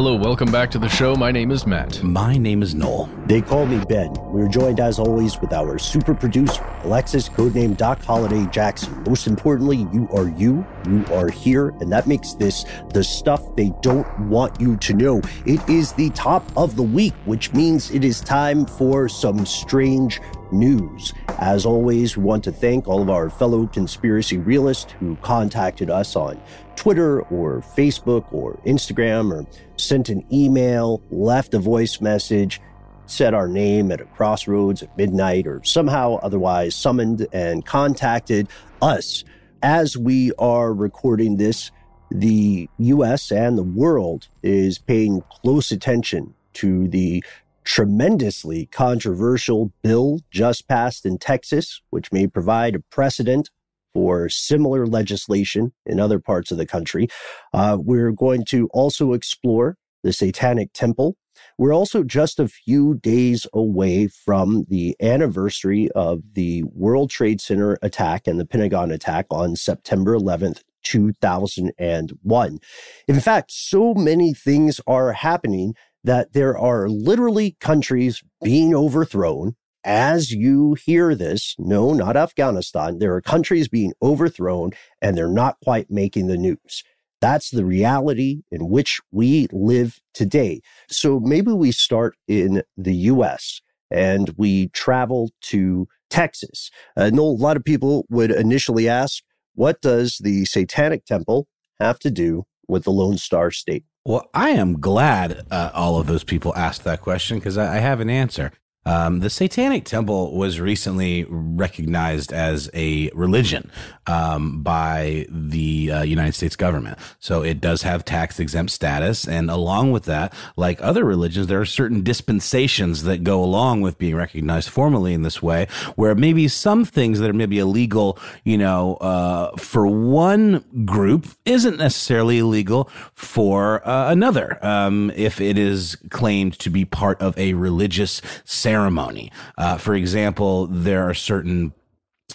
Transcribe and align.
Hello, 0.00 0.14
welcome 0.14 0.50
back 0.50 0.70
to 0.70 0.78
the 0.78 0.88
show. 0.88 1.14
My 1.14 1.30
name 1.30 1.50
is 1.50 1.66
Matt. 1.66 2.02
My 2.02 2.38
name 2.38 2.62
is 2.62 2.74
Noel. 2.74 3.10
They 3.26 3.42
call 3.42 3.66
me 3.66 3.84
Ben. 3.84 4.10
We're 4.32 4.48
joined 4.48 4.80
as 4.80 4.98
always 4.98 5.38
with 5.42 5.52
our 5.52 5.78
super 5.78 6.14
producer, 6.14 6.64
Alexis, 6.84 7.28
codename 7.28 7.76
Doc 7.76 8.02
Holliday 8.02 8.46
Jackson. 8.50 9.04
Most 9.06 9.26
importantly, 9.26 9.86
you 9.92 10.08
are 10.10 10.30
you, 10.30 10.64
you 10.86 11.04
are 11.12 11.28
here, 11.28 11.74
and 11.80 11.92
that 11.92 12.06
makes 12.06 12.32
this 12.32 12.64
the 12.94 13.04
stuff 13.04 13.54
they 13.56 13.74
don't 13.82 14.08
want 14.20 14.58
you 14.58 14.78
to 14.78 14.94
know. 14.94 15.20
It 15.44 15.60
is 15.68 15.92
the 15.92 16.08
top 16.10 16.50
of 16.56 16.76
the 16.76 16.82
week, 16.82 17.12
which 17.26 17.52
means 17.52 17.90
it 17.90 18.02
is 18.02 18.22
time 18.22 18.64
for 18.64 19.06
some 19.06 19.44
strange 19.44 20.18
news. 20.52 21.12
As 21.38 21.64
always, 21.66 22.16
we 22.16 22.24
want 22.24 22.44
to 22.44 22.52
thank 22.52 22.86
all 22.86 23.02
of 23.02 23.10
our 23.10 23.30
fellow 23.30 23.66
conspiracy 23.66 24.38
realists 24.38 24.92
who 25.00 25.16
contacted 25.16 25.90
us 25.90 26.16
on 26.16 26.40
Twitter 26.76 27.22
or 27.22 27.60
Facebook 27.76 28.32
or 28.32 28.58
Instagram 28.66 29.32
or 29.32 29.46
sent 29.76 30.08
an 30.08 30.24
email, 30.32 31.02
left 31.10 31.54
a 31.54 31.58
voice 31.58 32.00
message, 32.00 32.60
said 33.06 33.34
our 33.34 33.48
name 33.48 33.90
at 33.90 34.00
a 34.00 34.04
crossroads 34.04 34.82
at 34.82 34.96
midnight, 34.96 35.46
or 35.46 35.62
somehow 35.64 36.16
otherwise 36.22 36.74
summoned 36.74 37.26
and 37.32 37.66
contacted 37.66 38.48
us. 38.80 39.24
As 39.62 39.96
we 39.96 40.32
are 40.38 40.72
recording 40.72 41.36
this, 41.36 41.70
the 42.10 42.68
US 42.78 43.30
and 43.30 43.56
the 43.58 43.62
world 43.62 44.28
is 44.42 44.78
paying 44.78 45.22
close 45.30 45.70
attention 45.70 46.34
to 46.54 46.88
the 46.88 47.22
tremendously 47.70 48.66
controversial 48.66 49.72
bill 49.80 50.18
just 50.32 50.66
passed 50.66 51.06
in 51.06 51.16
Texas, 51.16 51.80
which 51.90 52.10
may 52.10 52.26
provide 52.26 52.74
a 52.74 52.80
precedent 52.80 53.48
for 53.92 54.28
similar 54.28 54.88
legislation 54.88 55.72
in 55.86 56.00
other 56.00 56.18
parts 56.18 56.50
of 56.50 56.58
the 56.58 56.66
country. 56.66 57.06
Uh, 57.54 57.78
we're 57.80 58.10
going 58.10 58.44
to 58.44 58.68
also 58.72 59.12
explore 59.12 59.76
the 60.02 60.12
Satanic 60.12 60.72
Temple. 60.72 61.16
We're 61.58 61.72
also 61.72 62.02
just 62.02 62.40
a 62.40 62.48
few 62.48 62.94
days 62.94 63.46
away 63.54 64.08
from 64.08 64.66
the 64.68 64.96
anniversary 65.00 65.88
of 65.92 66.22
the 66.32 66.64
World 66.64 67.10
Trade 67.10 67.40
Center 67.40 67.78
attack 67.82 68.26
and 68.26 68.40
the 68.40 68.46
Pentagon 68.46 68.90
attack 68.90 69.26
on 69.30 69.54
September 69.54 70.18
11th, 70.18 70.62
2001. 70.82 72.58
In 73.06 73.20
fact, 73.20 73.52
so 73.52 73.94
many 73.94 74.34
things 74.34 74.80
are 74.88 75.12
happening 75.12 75.74
that 76.04 76.32
there 76.32 76.56
are 76.56 76.88
literally 76.88 77.56
countries 77.60 78.22
being 78.42 78.74
overthrown. 78.74 79.54
As 79.82 80.30
you 80.30 80.76
hear 80.84 81.14
this, 81.14 81.54
no, 81.58 81.94
not 81.94 82.16
Afghanistan. 82.16 82.98
There 82.98 83.14
are 83.14 83.22
countries 83.22 83.66
being 83.68 83.94
overthrown 84.02 84.72
and 85.00 85.16
they're 85.16 85.28
not 85.28 85.56
quite 85.64 85.90
making 85.90 86.26
the 86.26 86.36
news. 86.36 86.84
That's 87.20 87.50
the 87.50 87.64
reality 87.64 88.42
in 88.50 88.68
which 88.68 89.00
we 89.10 89.46
live 89.52 89.98
today. 90.14 90.60
So 90.88 91.20
maybe 91.20 91.52
we 91.52 91.72
start 91.72 92.16
in 92.28 92.62
the 92.76 92.94
US 92.94 93.60
and 93.90 94.34
we 94.36 94.68
travel 94.68 95.30
to 95.42 95.86
Texas. 96.08 96.70
I 96.96 97.10
know 97.10 97.24
a 97.24 97.28
lot 97.28 97.56
of 97.56 97.64
people 97.64 98.06
would 98.08 98.30
initially 98.30 98.88
ask, 98.88 99.22
what 99.54 99.80
does 99.80 100.18
the 100.22 100.44
Satanic 100.44 101.04
Temple 101.04 101.46
have 101.78 101.98
to 102.00 102.10
do 102.10 102.44
with 102.68 102.84
the 102.84 102.92
Lone 102.92 103.18
Star 103.18 103.50
State? 103.50 103.84
Well, 104.04 104.30
I 104.32 104.50
am 104.50 104.80
glad 104.80 105.46
uh, 105.50 105.70
all 105.74 106.00
of 106.00 106.06
those 106.06 106.24
people 106.24 106.56
asked 106.56 106.84
that 106.84 107.02
question 107.02 107.38
because 107.38 107.58
I, 107.58 107.76
I 107.76 107.78
have 107.80 108.00
an 108.00 108.08
answer. 108.08 108.52
Um, 108.86 109.20
the 109.20 109.28
Satanic 109.28 109.84
Temple 109.84 110.36
was 110.36 110.58
recently 110.58 111.26
recognized 111.28 112.32
as 112.32 112.70
a 112.72 113.10
religion 113.10 113.70
um, 114.06 114.62
by 114.62 115.26
the 115.28 115.92
uh, 115.92 116.02
United 116.02 116.34
States 116.34 116.56
government. 116.56 116.98
So 117.18 117.42
it 117.42 117.60
does 117.60 117.82
have 117.82 118.04
tax 118.04 118.40
exempt 118.40 118.72
status. 118.72 119.28
And 119.28 119.50
along 119.50 119.92
with 119.92 120.04
that, 120.04 120.32
like 120.56 120.82
other 120.82 121.04
religions, 121.04 121.46
there 121.46 121.60
are 121.60 121.66
certain 121.66 122.02
dispensations 122.02 123.02
that 123.02 123.22
go 123.22 123.44
along 123.44 123.82
with 123.82 123.98
being 123.98 124.16
recognized 124.16 124.70
formally 124.70 125.12
in 125.12 125.22
this 125.22 125.42
way, 125.42 125.66
where 125.96 126.14
maybe 126.14 126.48
some 126.48 126.84
things 126.86 127.20
that 127.20 127.28
are 127.28 127.34
maybe 127.34 127.58
illegal, 127.58 128.18
you 128.44 128.56
know, 128.56 128.94
uh, 128.96 129.54
for 129.56 129.86
one 129.86 130.64
group 130.86 131.26
isn't 131.44 131.76
necessarily 131.76 132.38
illegal 132.38 132.88
for 133.14 133.86
uh, 133.86 134.10
another 134.10 134.58
um, 134.64 135.12
if 135.14 135.40
it 135.40 135.58
is 135.58 135.96
claimed 136.08 136.58
to 136.58 136.70
be 136.70 136.84
part 136.86 137.20
of 137.20 137.36
a 137.38 137.52
religious 137.52 138.22
ceremony. 138.70 139.32
Uh, 139.58 139.76
for 139.76 139.94
example, 139.94 140.66
there 140.68 141.02
are 141.08 141.14
certain 141.14 141.72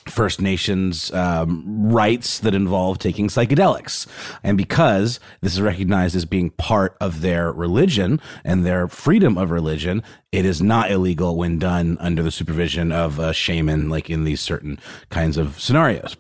First 0.10 0.42
Nations 0.42 1.12
um, 1.14 1.64
rights 1.90 2.40
that 2.40 2.54
involve 2.54 3.00
taking 3.00 3.30
psychedelics. 3.30 4.06
And 4.44 4.58
because 4.58 5.22
this 5.42 5.54
is 5.54 5.62
recognized 5.62 6.16
as 6.16 6.26
being 6.26 6.50
part 6.50 6.98
of 7.00 7.22
their 7.22 7.54
religion 7.54 8.20
and 8.44 8.66
their 8.66 8.90
freedom 8.90 9.38
of 9.38 9.50
religion, 9.50 10.04
it 10.34 10.46
is 10.46 10.62
not 10.62 10.92
illegal 10.92 11.38
when 11.38 11.58
done 11.58 11.98
under 12.02 12.22
the 12.22 12.32
supervision 12.32 12.92
of 12.92 13.18
a 13.18 13.34
shaman, 13.34 13.90
like 13.90 14.10
in 14.10 14.26
these 14.26 14.42
certain 14.42 14.78
kinds 15.10 15.38
of 15.38 15.60
scenarios. 15.60 16.18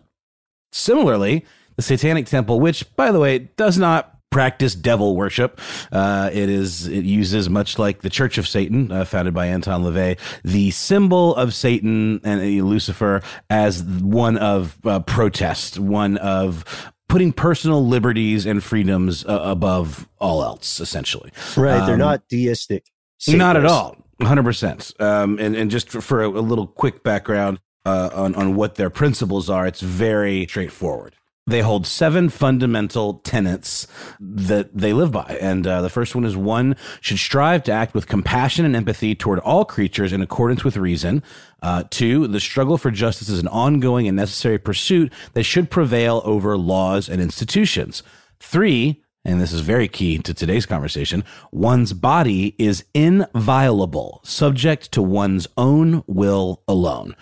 Similarly, 0.72 1.46
the 1.76 1.82
Satanic 1.82 2.26
Temple, 2.26 2.62
which, 2.62 2.96
by 2.96 3.12
the 3.12 3.20
way, 3.20 3.50
does 3.58 3.78
not 3.78 4.15
practice 4.36 4.76
devil 4.76 5.16
worship. 5.16 5.62
Uh, 5.94 6.30
it 6.34 6.50
is 6.50 6.88
it 6.88 7.06
uses 7.06 7.50
much 7.50 7.80
like 7.80 8.02
the 8.02 8.10
Church 8.10 8.38
of 8.38 8.46
Satan, 8.46 8.92
uh, 8.92 9.06
founded 9.06 9.34
by 9.34 9.46
Anton 9.46 9.82
LaVey, 9.82 10.20
the 10.44 10.72
symbol 10.72 11.34
of 11.38 11.54
Satan 11.54 12.20
and 12.26 12.42
uh, 12.42 12.66
Lucifer 12.66 13.22
as 13.50 13.82
one 13.82 14.38
of 14.38 14.78
uh, 14.84 15.00
protest, 15.00 15.80
one 15.80 16.18
of 16.18 16.66
putting 17.08 17.32
personal 17.32 17.88
liberties 17.88 18.46
and 18.46 18.62
freedoms 18.62 19.26
uh, 19.26 19.40
above 19.42 20.06
all 20.20 20.44
else, 20.44 20.82
essentially. 20.82 21.32
Right? 21.56 21.80
Um, 21.80 21.88
they're 21.88 21.96
not 21.96 22.28
deistic. 22.28 22.92
Satanists. 23.20 23.40
Not 23.40 23.56
at 23.56 23.66
all. 23.66 23.96
100%. 24.20 25.02
Um, 25.02 25.40
and, 25.40 25.56
and 25.56 25.72
just 25.72 25.88
for, 25.88 26.02
for 26.02 26.24
a, 26.24 26.28
a, 26.28 26.44
little 26.44 26.68
quick 26.68 27.04
background 27.04 27.62
uh, 27.86 28.10
on, 28.14 28.36
on 28.36 28.56
what 28.56 28.76
their 28.76 28.90
principles 28.90 29.50
are, 29.50 29.66
it's 29.66 29.80
very 29.80 30.46
straightforward 30.48 31.16
they 31.48 31.62
hold 31.62 31.86
seven 31.86 32.30
fundamental 32.30 33.16
tenets 33.16 33.88
that 34.20 34.76
they 34.76 34.94
live 34.94 35.12
by. 35.12 35.38
And 35.40 35.66
uh, 35.68 35.82
the 35.82 35.90
first 35.90 36.16
one 36.16 36.26
is 36.26 36.36
one 36.36 36.76
should 37.02 37.20
strive 37.20 37.64
to 37.64 37.72
act 37.72 37.94
with 37.94 38.08
compassion 38.08 38.66
and 38.66 38.76
empathy 38.76 39.14
toward 39.14 39.40
all 39.40 39.64
creatures 39.64 40.12
in 40.12 40.22
accordance 40.22 40.64
with 40.64 40.76
reason. 40.76 41.22
Uh, 41.62 41.84
two, 41.90 42.28
the 42.28 42.40
struggle 42.40 42.78
for 42.78 42.90
justice 42.90 43.30
is 43.30 43.40
an 43.40 43.48
ongoing 43.48 44.08
and 44.08 44.16
necessary 44.16 44.58
pursuit 44.58 45.14
that 45.34 45.44
should 45.44 45.70
prevail 45.70 46.22
over 46.26 46.58
laws 46.58 47.08
and 47.08 47.22
institutions. 47.22 48.02
Three, 48.40 49.04
and 49.24 49.40
this 49.40 49.54
is 49.54 49.62
very 49.62 49.88
key 49.88 50.18
to 50.20 50.34
today's 50.34 50.66
conversation, 50.66 51.24
one's 51.52 51.94
body 51.94 52.56
is 52.58 52.86
inviolable, 52.94 54.20
subject 54.24 54.92
to 54.94 55.02
one's 55.02 55.48
own 55.58 56.04
will 56.08 56.64
alone. 56.68 57.16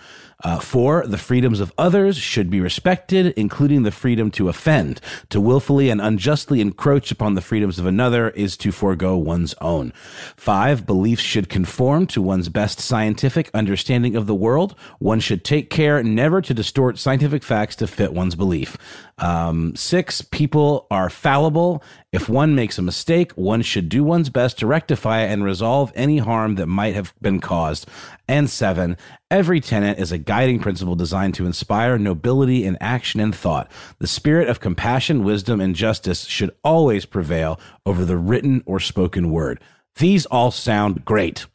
Uh, 0.44 0.60
four, 0.60 1.06
the 1.06 1.18
freedoms 1.18 1.58
of 1.58 1.72
others 1.78 2.18
should 2.18 2.50
be 2.50 2.60
respected, 2.60 3.32
including 3.36 3.82
the 3.82 3.90
freedom 3.90 4.30
to 4.30 4.50
offend. 4.50 5.00
To 5.30 5.40
willfully 5.40 5.88
and 5.88 6.02
unjustly 6.02 6.60
encroach 6.60 7.10
upon 7.10 7.34
the 7.34 7.40
freedoms 7.40 7.78
of 7.78 7.86
another 7.86 8.28
is 8.30 8.56
to 8.58 8.70
forego 8.70 9.16
one's 9.16 9.54
own. 9.62 9.92
Five, 10.36 10.84
beliefs 10.84 11.22
should 11.22 11.48
conform 11.48 12.06
to 12.08 12.20
one's 12.20 12.50
best 12.50 12.78
scientific 12.78 13.50
understanding 13.54 14.16
of 14.16 14.26
the 14.26 14.34
world. 14.34 14.74
One 14.98 15.18
should 15.18 15.44
take 15.44 15.70
care 15.70 16.02
never 16.02 16.42
to 16.42 16.52
distort 16.52 16.98
scientific 16.98 17.42
facts 17.42 17.76
to 17.76 17.86
fit 17.86 18.12
one's 18.12 18.34
belief. 18.34 18.76
Um, 19.18 19.74
six, 19.76 20.20
people 20.20 20.86
are 20.90 21.08
fallible. 21.08 21.82
If 22.12 22.28
one 22.28 22.54
makes 22.54 22.78
a 22.78 22.82
mistake, 22.82 23.32
one 23.32 23.62
should 23.62 23.88
do 23.88 24.04
one's 24.04 24.28
best 24.28 24.58
to 24.58 24.66
rectify 24.66 25.20
and 25.20 25.44
resolve 25.44 25.92
any 25.94 26.18
harm 26.18 26.56
that 26.56 26.66
might 26.66 26.94
have 26.94 27.14
been 27.22 27.40
caused. 27.40 27.88
And 28.26 28.48
seven, 28.48 28.96
every 29.30 29.60
tenet 29.60 29.98
is 29.98 30.10
a 30.10 30.18
guiding 30.18 30.58
principle 30.58 30.94
designed 30.94 31.34
to 31.34 31.46
inspire 31.46 31.98
nobility 31.98 32.64
in 32.64 32.78
action 32.80 33.20
and 33.20 33.34
thought. 33.34 33.70
The 33.98 34.06
spirit 34.06 34.48
of 34.48 34.60
compassion, 34.60 35.24
wisdom, 35.24 35.60
and 35.60 35.74
justice 35.74 36.24
should 36.24 36.50
always 36.64 37.04
prevail 37.04 37.60
over 37.84 38.04
the 38.04 38.16
written 38.16 38.62
or 38.64 38.80
spoken 38.80 39.30
word. 39.30 39.60
These 39.96 40.24
all 40.26 40.50
sound 40.50 41.04
great 41.04 41.46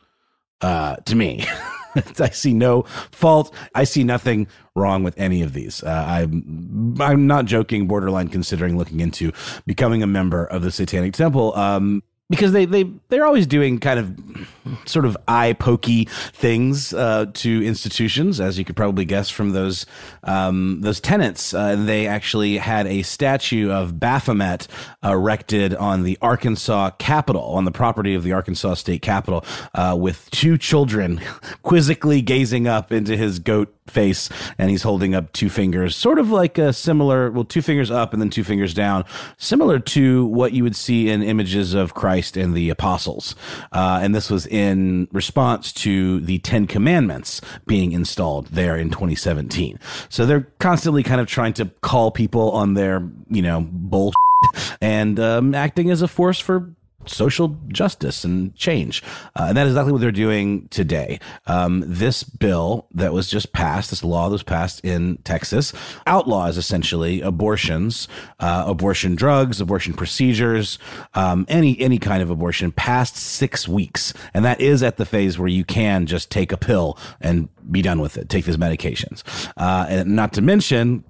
uh, 0.61 0.97
to 0.97 1.15
me. 1.15 1.45
I 2.19 2.29
see 2.29 2.53
no 2.53 2.83
fault. 3.11 3.53
I 3.73 3.83
see 3.83 4.03
nothing 4.03 4.47
wrong 4.75 5.03
with 5.03 5.17
any 5.19 5.41
of 5.41 5.53
these. 5.53 5.83
Uh, 5.83 6.05
I'm 6.07 6.95
I'm 6.99 7.25
not 7.25 7.45
joking. 7.45 7.87
Borderline 7.87 8.27
considering 8.27 8.77
looking 8.77 8.99
into 8.99 9.31
becoming 9.65 10.03
a 10.03 10.07
member 10.07 10.45
of 10.45 10.61
the 10.61 10.71
Satanic 10.71 11.13
Temple. 11.13 11.55
Um, 11.55 12.03
because 12.29 12.51
they 12.51 12.65
they 12.65 12.83
they're 13.09 13.25
always 13.25 13.47
doing 13.47 13.79
kind 13.79 13.99
of 13.99 14.87
sort 14.87 15.05
of 15.05 15.17
eye 15.27 15.53
pokey 15.53 16.05
things 16.05 16.93
uh, 16.93 17.25
to 17.33 17.65
institutions, 17.65 18.39
as 18.39 18.59
you 18.59 18.65
could 18.65 18.75
probably 18.75 19.05
guess 19.05 19.29
from 19.29 19.51
those 19.51 19.85
um, 20.23 20.81
those 20.81 20.99
tenants. 20.99 21.53
Uh, 21.53 21.75
they 21.75 22.07
actually 22.07 22.57
had 22.57 22.85
a 22.85 23.01
statue 23.01 23.71
of 23.71 23.99
Baphomet 23.99 24.67
erected 25.03 25.73
on 25.73 26.03
the 26.03 26.17
Arkansas 26.21 26.91
Capitol, 26.99 27.43
on 27.43 27.65
the 27.65 27.71
property 27.71 28.13
of 28.13 28.23
the 28.23 28.33
Arkansas 28.33 28.75
State 28.75 29.01
Capitol, 29.01 29.43
uh, 29.73 29.97
with 29.99 30.29
two 30.31 30.57
children 30.57 31.19
quizzically 31.63 32.21
gazing 32.21 32.67
up 32.67 32.91
into 32.91 33.17
his 33.17 33.39
goat 33.39 33.73
face 33.89 34.29
and 34.57 34.69
he's 34.69 34.83
holding 34.83 35.15
up 35.15 35.31
two 35.33 35.49
fingers, 35.49 35.95
sort 35.95 36.19
of 36.19 36.31
like 36.31 36.57
a 36.57 36.73
similar, 36.73 37.31
well, 37.31 37.43
two 37.43 37.61
fingers 37.61 37.91
up 37.91 38.13
and 38.13 38.21
then 38.21 38.29
two 38.29 38.43
fingers 38.43 38.73
down, 38.73 39.05
similar 39.37 39.79
to 39.79 40.25
what 40.27 40.53
you 40.53 40.63
would 40.63 40.75
see 40.75 41.09
in 41.09 41.21
images 41.21 41.73
of 41.73 41.93
Christ 41.93 42.37
and 42.37 42.53
the 42.53 42.69
apostles. 42.69 43.35
Uh, 43.71 43.99
and 44.01 44.13
this 44.13 44.29
was 44.29 44.47
in 44.47 45.07
response 45.11 45.73
to 45.73 46.19
the 46.21 46.39
Ten 46.39 46.67
Commandments 46.67 47.41
being 47.65 47.91
installed 47.91 48.47
there 48.47 48.75
in 48.75 48.89
2017. 48.89 49.79
So 50.09 50.25
they're 50.25 50.47
constantly 50.59 51.03
kind 51.03 51.21
of 51.21 51.27
trying 51.27 51.53
to 51.53 51.65
call 51.81 52.11
people 52.11 52.51
on 52.51 52.73
their, 52.73 53.07
you 53.29 53.41
know, 53.41 53.67
bull 53.69 54.13
and 54.81 55.19
um, 55.19 55.53
acting 55.53 55.89
as 55.89 56.01
a 56.01 56.07
force 56.07 56.39
for 56.39 56.75
social 57.05 57.57
justice 57.67 58.23
and 58.23 58.55
change. 58.55 59.03
Uh, 59.35 59.45
and 59.49 59.57
that 59.57 59.65
is 59.65 59.73
exactly 59.73 59.91
what 59.91 60.01
they're 60.01 60.11
doing 60.11 60.67
today. 60.69 61.19
Um, 61.47 61.83
this 61.85 62.23
bill 62.23 62.87
that 62.93 63.13
was 63.13 63.29
just 63.29 63.53
passed, 63.53 63.89
this 63.89 64.03
law 64.03 64.29
that 64.29 64.33
was 64.33 64.43
passed 64.43 64.83
in 64.83 65.17
Texas, 65.23 65.73
outlaws 66.05 66.57
essentially 66.57 67.21
abortions, 67.21 68.07
uh, 68.39 68.65
abortion 68.67 69.15
drugs, 69.15 69.61
abortion 69.61 69.93
procedures, 69.93 70.79
um, 71.13 71.45
any 71.47 71.79
any 71.79 71.97
kind 71.97 72.21
of 72.21 72.29
abortion 72.29 72.71
past 72.71 73.15
six 73.15 73.67
weeks, 73.67 74.13
and 74.33 74.45
that 74.45 74.59
is 74.61 74.83
at 74.83 74.97
the 74.97 75.05
phase 75.05 75.39
where 75.39 75.47
you 75.47 75.63
can 75.63 76.05
just 76.05 76.29
take 76.29 76.51
a 76.51 76.57
pill 76.57 76.97
and 77.21 77.49
be 77.71 77.81
done 77.81 77.99
with 77.99 78.17
it. 78.17 78.29
Take 78.29 78.45
these 78.45 78.57
medications, 78.57 79.23
uh, 79.57 79.85
and 79.89 80.15
not 80.15 80.33
to 80.33 80.41
mention 80.41 81.03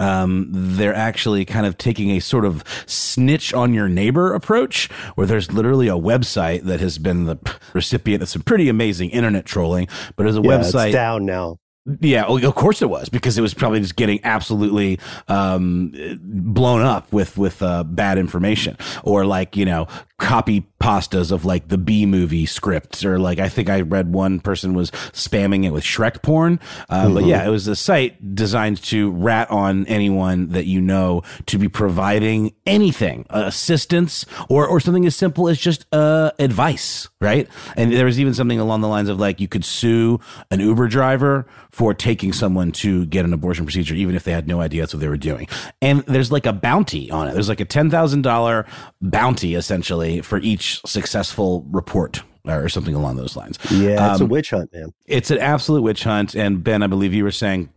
um, 0.00 0.48
they're 0.50 0.94
actually 0.94 1.44
kind 1.44 1.66
of 1.66 1.78
taking 1.78 2.10
a 2.10 2.20
sort 2.20 2.44
of 2.44 2.64
snitch 2.86 3.52
on 3.52 3.74
your 3.74 3.88
neighbor 3.88 4.34
approach, 4.34 4.90
where 5.14 5.26
there's 5.26 5.52
literally 5.52 5.88
a 5.88 5.92
website 5.92 6.62
that 6.62 6.80
has 6.80 6.98
been 6.98 7.24
the 7.24 7.36
recipient 7.72 8.22
of 8.22 8.28
some 8.28 8.42
pretty 8.42 8.68
amazing 8.68 9.10
internet 9.10 9.44
trolling, 9.44 9.88
but 10.16 10.26
as 10.26 10.36
a 10.36 10.40
yeah, 10.40 10.50
website 10.50 10.92
down 10.92 11.24
now. 11.24 11.58
Yeah, 12.00 12.24
of 12.24 12.54
course 12.54 12.82
it 12.82 12.90
was 12.90 13.08
because 13.08 13.38
it 13.38 13.40
was 13.40 13.54
probably 13.54 13.80
just 13.80 13.96
getting 13.96 14.20
absolutely 14.22 14.98
um, 15.26 15.94
blown 16.20 16.82
up 16.82 17.10
with 17.12 17.38
with 17.38 17.62
uh, 17.62 17.82
bad 17.84 18.18
information 18.18 18.76
or 19.04 19.24
like 19.24 19.56
you 19.56 19.64
know 19.64 19.88
copy 20.18 20.66
pastas 20.80 21.30
of 21.30 21.44
like 21.44 21.68
the 21.68 21.78
B 21.78 22.04
movie 22.04 22.44
scripts 22.44 23.04
or 23.04 23.18
like 23.18 23.38
I 23.38 23.48
think 23.48 23.70
I 23.70 23.80
read 23.80 24.12
one 24.12 24.40
person 24.40 24.74
was 24.74 24.90
spamming 24.90 25.64
it 25.64 25.70
with 25.70 25.84
Shrek 25.84 26.22
porn. 26.22 26.60
Uh, 26.90 27.04
mm-hmm. 27.04 27.14
But 27.14 27.24
yeah, 27.24 27.46
it 27.46 27.50
was 27.50 27.66
a 27.68 27.76
site 27.76 28.34
designed 28.34 28.82
to 28.84 29.10
rat 29.10 29.50
on 29.50 29.86
anyone 29.86 30.48
that 30.48 30.66
you 30.66 30.80
know 30.80 31.22
to 31.46 31.58
be 31.58 31.68
providing 31.68 32.52
anything, 32.66 33.24
uh, 33.30 33.44
assistance 33.46 34.26
or 34.48 34.66
or 34.66 34.78
something 34.80 35.06
as 35.06 35.16
simple 35.16 35.48
as 35.48 35.58
just 35.58 35.86
uh, 35.92 36.32
advice, 36.38 37.08
right? 37.20 37.48
And 37.76 37.92
there 37.92 38.04
was 38.04 38.20
even 38.20 38.34
something 38.34 38.60
along 38.60 38.82
the 38.82 38.88
lines 38.88 39.08
of 39.08 39.18
like 39.18 39.40
you 39.40 39.48
could 39.48 39.64
sue 39.64 40.20
an 40.50 40.60
Uber 40.60 40.88
driver 40.88 41.46
for 41.78 41.94
taking 41.94 42.32
someone 42.32 42.72
to 42.72 43.06
get 43.06 43.24
an 43.24 43.32
abortion 43.32 43.64
procedure, 43.64 43.94
even 43.94 44.16
if 44.16 44.24
they 44.24 44.32
had 44.32 44.48
no 44.48 44.60
idea 44.60 44.82
that's 44.82 44.92
what 44.92 44.98
they 44.98 45.06
were 45.06 45.16
doing. 45.16 45.46
And 45.80 46.00
there's 46.06 46.32
like 46.32 46.44
a 46.44 46.52
bounty 46.52 47.08
on 47.08 47.28
it. 47.28 47.34
There's 47.34 47.48
like 47.48 47.60
a 47.60 47.64
ten 47.64 47.88
thousand 47.88 48.22
dollar 48.22 48.66
bounty 49.00 49.54
essentially 49.54 50.20
for 50.20 50.38
each 50.38 50.80
successful 50.84 51.64
report 51.70 52.24
or 52.44 52.68
something 52.68 52.96
along 52.96 53.14
those 53.14 53.36
lines. 53.36 53.60
Yeah, 53.70 54.10
it's 54.10 54.20
um, 54.20 54.26
a 54.26 54.28
witch 54.28 54.50
hunt, 54.50 54.72
man. 54.72 54.92
It's 55.06 55.30
an 55.30 55.38
absolute 55.38 55.82
witch 55.82 56.02
hunt. 56.02 56.34
And 56.34 56.64
Ben, 56.64 56.82
I 56.82 56.88
believe 56.88 57.14
you 57.14 57.22
were 57.22 57.30
saying 57.30 57.68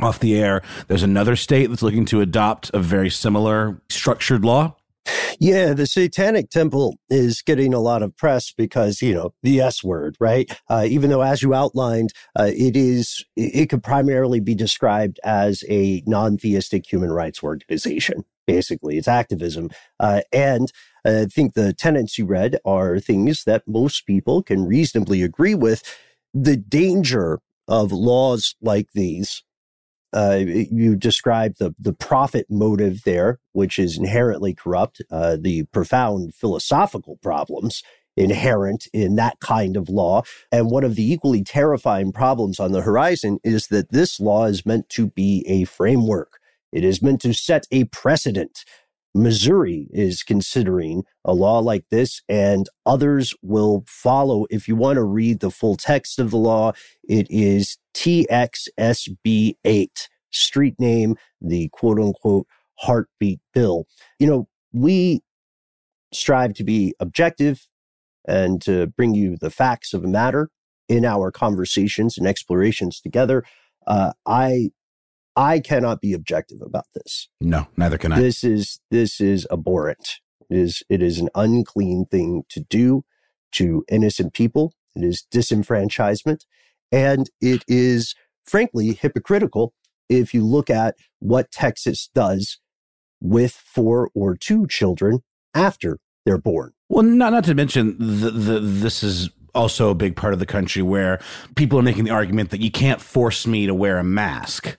off 0.00 0.20
the 0.20 0.40
air, 0.40 0.62
there's 0.86 1.02
another 1.02 1.34
state 1.34 1.70
that's 1.70 1.82
looking 1.82 2.04
to 2.06 2.20
adopt 2.20 2.70
a 2.72 2.78
very 2.78 3.10
similar 3.10 3.80
structured 3.88 4.44
law. 4.44 4.76
Yeah, 5.42 5.72
the 5.72 5.86
Satanic 5.86 6.50
Temple 6.50 6.98
is 7.08 7.40
getting 7.40 7.72
a 7.72 7.80
lot 7.80 8.02
of 8.02 8.14
press 8.14 8.52
because, 8.52 9.00
you 9.00 9.14
know, 9.14 9.32
the 9.42 9.60
S 9.60 9.82
word, 9.82 10.16
right? 10.20 10.52
Uh, 10.68 10.84
even 10.86 11.08
though, 11.08 11.22
as 11.22 11.42
you 11.42 11.54
outlined, 11.54 12.12
uh, 12.38 12.50
it 12.54 12.76
is, 12.76 13.24
it 13.36 13.70
could 13.70 13.82
primarily 13.82 14.40
be 14.40 14.54
described 14.54 15.18
as 15.24 15.64
a 15.66 16.02
non 16.06 16.36
theistic 16.36 16.90
human 16.90 17.10
rights 17.10 17.42
organization. 17.42 18.24
Basically, 18.46 18.98
it's 18.98 19.08
activism. 19.08 19.70
Uh, 19.98 20.20
and 20.30 20.70
I 21.06 21.24
think 21.24 21.54
the 21.54 21.72
tenets 21.72 22.18
you 22.18 22.26
read 22.26 22.58
are 22.66 22.98
things 22.98 23.44
that 23.44 23.62
most 23.66 24.06
people 24.06 24.42
can 24.42 24.66
reasonably 24.66 25.22
agree 25.22 25.54
with. 25.54 25.82
The 26.34 26.56
danger 26.56 27.40
of 27.66 27.92
laws 27.92 28.56
like 28.60 28.88
these, 28.92 29.42
uh, 30.12 30.38
you 30.40 30.96
describe 30.96 31.56
the 31.58 31.74
the 31.78 31.92
profit 31.92 32.46
motive 32.50 33.02
there, 33.04 33.38
which 33.52 33.78
is 33.78 33.96
inherently 33.98 34.54
corrupt. 34.54 35.02
Uh, 35.10 35.36
the 35.40 35.64
profound 35.72 36.34
philosophical 36.34 37.16
problems 37.22 37.82
inherent 38.16 38.86
in 38.92 39.16
that 39.16 39.40
kind 39.40 39.76
of 39.76 39.88
law. 39.88 40.22
And 40.52 40.70
one 40.70 40.84
of 40.84 40.94
the 40.96 41.12
equally 41.12 41.42
terrifying 41.42 42.12
problems 42.12 42.60
on 42.60 42.72
the 42.72 42.82
horizon 42.82 43.38
is 43.44 43.68
that 43.68 43.92
this 43.92 44.20
law 44.20 44.46
is 44.46 44.66
meant 44.66 44.88
to 44.90 45.06
be 45.06 45.44
a 45.48 45.64
framework. 45.64 46.38
It 46.72 46.84
is 46.84 47.02
meant 47.02 47.20
to 47.22 47.32
set 47.32 47.66
a 47.70 47.84
precedent. 47.84 48.64
Missouri 49.14 49.88
is 49.90 50.22
considering 50.22 51.04
a 51.24 51.34
law 51.34 51.58
like 51.58 51.84
this, 51.90 52.22
and 52.28 52.68
others 52.86 53.34
will 53.42 53.84
follow. 53.86 54.46
If 54.50 54.68
you 54.68 54.76
want 54.76 54.96
to 54.96 55.02
read 55.02 55.40
the 55.40 55.50
full 55.50 55.76
text 55.76 56.18
of 56.18 56.30
the 56.30 56.36
law, 56.36 56.72
it 57.08 57.26
is 57.28 57.78
TXSB 57.94 59.54
8, 59.64 60.08
street 60.30 60.74
name, 60.78 61.16
the 61.40 61.68
quote 61.72 61.98
unquote 61.98 62.46
heartbeat 62.78 63.40
bill. 63.52 63.86
You 64.18 64.26
know, 64.26 64.48
we 64.72 65.22
strive 66.12 66.54
to 66.54 66.64
be 66.64 66.94
objective 67.00 67.66
and 68.26 68.60
to 68.62 68.86
bring 68.88 69.14
you 69.14 69.36
the 69.36 69.50
facts 69.50 69.92
of 69.92 70.04
a 70.04 70.08
matter 70.08 70.50
in 70.88 71.04
our 71.04 71.30
conversations 71.30 72.18
and 72.18 72.26
explorations 72.26 73.00
together. 73.00 73.44
Uh, 73.86 74.12
I 74.26 74.70
I 75.36 75.60
cannot 75.60 76.00
be 76.00 76.12
objective 76.12 76.58
about 76.60 76.86
this. 76.94 77.28
No, 77.40 77.68
neither 77.76 77.98
can 77.98 78.12
I. 78.12 78.20
This 78.20 78.44
is 78.44 78.80
this 78.90 79.20
is 79.20 79.46
abhorrent. 79.50 80.20
It 80.48 80.58
is 80.58 80.82
it 80.88 81.02
is 81.02 81.18
an 81.18 81.28
unclean 81.34 82.06
thing 82.10 82.42
to 82.50 82.60
do 82.60 83.04
to 83.52 83.84
innocent 83.90 84.34
people. 84.34 84.74
It 84.94 85.04
is 85.04 85.24
disenfranchisement, 85.32 86.40
and 86.90 87.30
it 87.40 87.64
is 87.68 88.14
frankly 88.44 88.92
hypocritical 88.92 89.72
if 90.08 90.34
you 90.34 90.44
look 90.44 90.68
at 90.68 90.96
what 91.20 91.52
Texas 91.52 92.10
does 92.14 92.58
with 93.20 93.52
four 93.52 94.10
or 94.14 94.36
two 94.36 94.66
children 94.66 95.20
after 95.54 95.98
they're 96.24 96.38
born. 96.38 96.72
Well, 96.88 97.04
not 97.04 97.32
not 97.32 97.44
to 97.44 97.54
mention 97.54 97.96
the, 97.98 98.30
the 98.30 98.60
this 98.60 99.02
is 99.02 99.30
also 99.54 99.90
a 99.90 99.94
big 99.94 100.16
part 100.16 100.32
of 100.32 100.38
the 100.38 100.46
country 100.46 100.82
where 100.82 101.20
people 101.54 101.78
are 101.78 101.82
making 101.82 102.04
the 102.04 102.10
argument 102.10 102.50
that 102.50 102.60
you 102.60 102.70
can't 102.70 103.00
force 103.00 103.46
me 103.46 103.66
to 103.66 103.74
wear 103.74 103.98
a 103.98 104.04
mask 104.04 104.76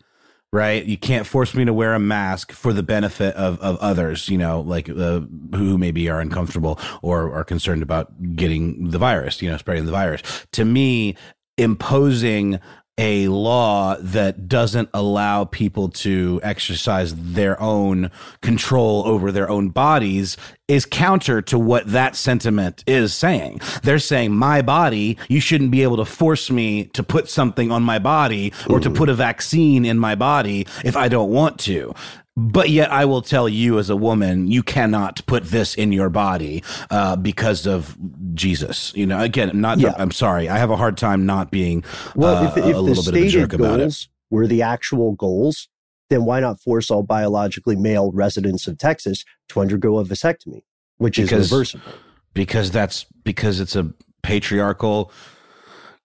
right? 0.54 0.84
You 0.84 0.98
can't 0.98 1.26
force 1.26 1.54
me 1.54 1.64
to 1.66 1.74
wear 1.74 1.94
a 1.94 2.00
mask 2.00 2.52
for 2.52 2.74
the 2.74 2.84
benefit 2.84 3.36
of, 3.36 3.60
of 3.62 3.78
others, 3.78 4.28
you 4.28 4.38
know, 4.38 4.62
like 4.62 4.90
uh, 4.90 5.22
who 5.56 5.78
maybe 5.78 6.10
are 6.10 6.20
uncomfortable 6.20 6.80
or 7.02 7.34
are 7.34 7.46
concerned 7.46 7.82
about 7.82 8.36
getting 8.36 8.90
the 8.90 8.98
virus, 8.98 9.42
you 9.42 9.50
know, 9.50 9.58
spreading 9.58 9.86
the 9.86 9.92
virus. 9.92 10.22
To 10.54 10.66
me, 10.66 11.16
imposing 11.58 12.60
a 12.98 13.28
law 13.30 13.96
that 14.00 14.48
doesn't 14.48 14.90
allow 14.94 15.46
people 15.46 15.90
to 15.90 16.40
exercise 16.44 17.16
their 17.16 17.60
own 17.62 18.12
control 18.42 19.04
over 19.06 19.32
their 19.32 19.50
own 19.50 19.70
bodies 19.70 20.38
is 20.68 20.86
counter 20.86 21.42
to 21.42 21.58
what 21.58 21.86
that 21.88 22.16
sentiment 22.16 22.84
is 22.88 23.14
saying. 23.14 23.60
They're 23.84 24.00
saying 24.00 24.34
my 24.34 24.62
body, 24.62 25.18
you 25.28 25.40
shouldn't 25.40 25.72
be 25.72 25.84
able 25.84 25.98
to 25.98 26.06
force 26.06 26.50
me 26.50 26.86
to 26.94 27.04
put 27.04 27.30
something 27.30 27.72
on 27.72 27.84
my 27.84 28.00
body 28.00 28.54
or 28.70 28.80
to 28.80 28.90
put 28.90 29.10
a 29.10 29.14
vaccine 29.14 29.84
in 29.84 30.00
my 30.00 30.16
body 30.16 30.68
if 30.86 30.96
I 30.96 31.08
don't 31.08 31.32
want 31.32 31.60
to 31.62 31.94
but 32.38 32.70
yet 32.70 32.92
I 32.92 33.06
will 33.06 33.22
tell 33.22 33.50
you 33.50 33.78
as 33.78 33.90
a 33.90 33.96
woman, 33.96 34.48
you 34.48 34.64
cannot 34.64 35.26
put 35.26 35.46
this 35.46 35.76
in 35.76 35.92
your 35.92 36.10
body 36.10 36.64
uh, 36.90 37.16
because 37.16 37.68
of 37.68 37.98
Jesus. 38.34 38.94
You 38.96 39.06
know, 39.06 39.20
again, 39.20 39.52
not. 39.60 39.80
Yeah. 39.80 39.94
I'm 39.98 40.12
sorry, 40.12 40.50
I 40.50 40.58
have 40.58 40.72
a 40.72 40.78
hard 40.78 40.98
time 40.98 41.26
not 41.26 41.52
being 41.52 41.84
well. 42.16 42.38
Uh, 42.38 42.48
if, 42.50 42.58
if 42.58 42.76
a 42.76 42.80
little 42.80 43.04
bit 43.04 43.16
of 43.16 43.24
a 43.24 43.28
jerk 43.28 43.54
about 43.54 43.80
it. 43.80 44.08
Were 44.30 44.48
the 44.48 44.62
actual 44.62 45.12
goals, 45.12 45.68
then 46.10 46.24
why 46.24 46.40
not 46.40 46.62
force 46.62 46.90
all 46.90 47.04
biologically 47.04 47.76
male 47.76 48.12
residents 48.14 48.66
of 48.66 48.78
Texas 48.78 49.26
to 49.50 49.60
undergo 49.60 49.98
a 49.98 50.06
vasectomy, 50.06 50.64
which 51.00 51.18
because, 51.18 51.48
is 51.48 51.52
reversible? 51.52 51.92
Because 52.34 52.72
that's 52.72 53.06
because 53.26 53.60
it's 53.60 53.76
a 53.76 53.92
patriarchal 54.22 55.12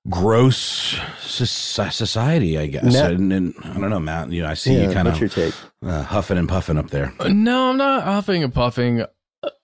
gross 0.08 0.98
society, 1.20 2.58
I 2.58 2.66
guess. 2.66 2.84
Matt, 2.84 3.12
and, 3.12 3.32
and, 3.32 3.54
I 3.64 3.78
don't 3.78 3.90
know, 3.90 4.00
Matt. 4.00 4.30
You 4.30 4.42
know, 4.42 4.48
I 4.48 4.54
see 4.54 4.74
yeah, 4.74 4.88
you 4.88 4.94
kind 4.94 5.08
of 5.08 5.64
uh, 5.82 6.02
huffing 6.02 6.38
and 6.38 6.48
puffing 6.48 6.78
up 6.78 6.90
there. 6.90 7.12
No, 7.28 7.70
I'm 7.70 7.76
not 7.76 8.04
huffing 8.04 8.42
and 8.42 8.52
puffing. 8.54 9.04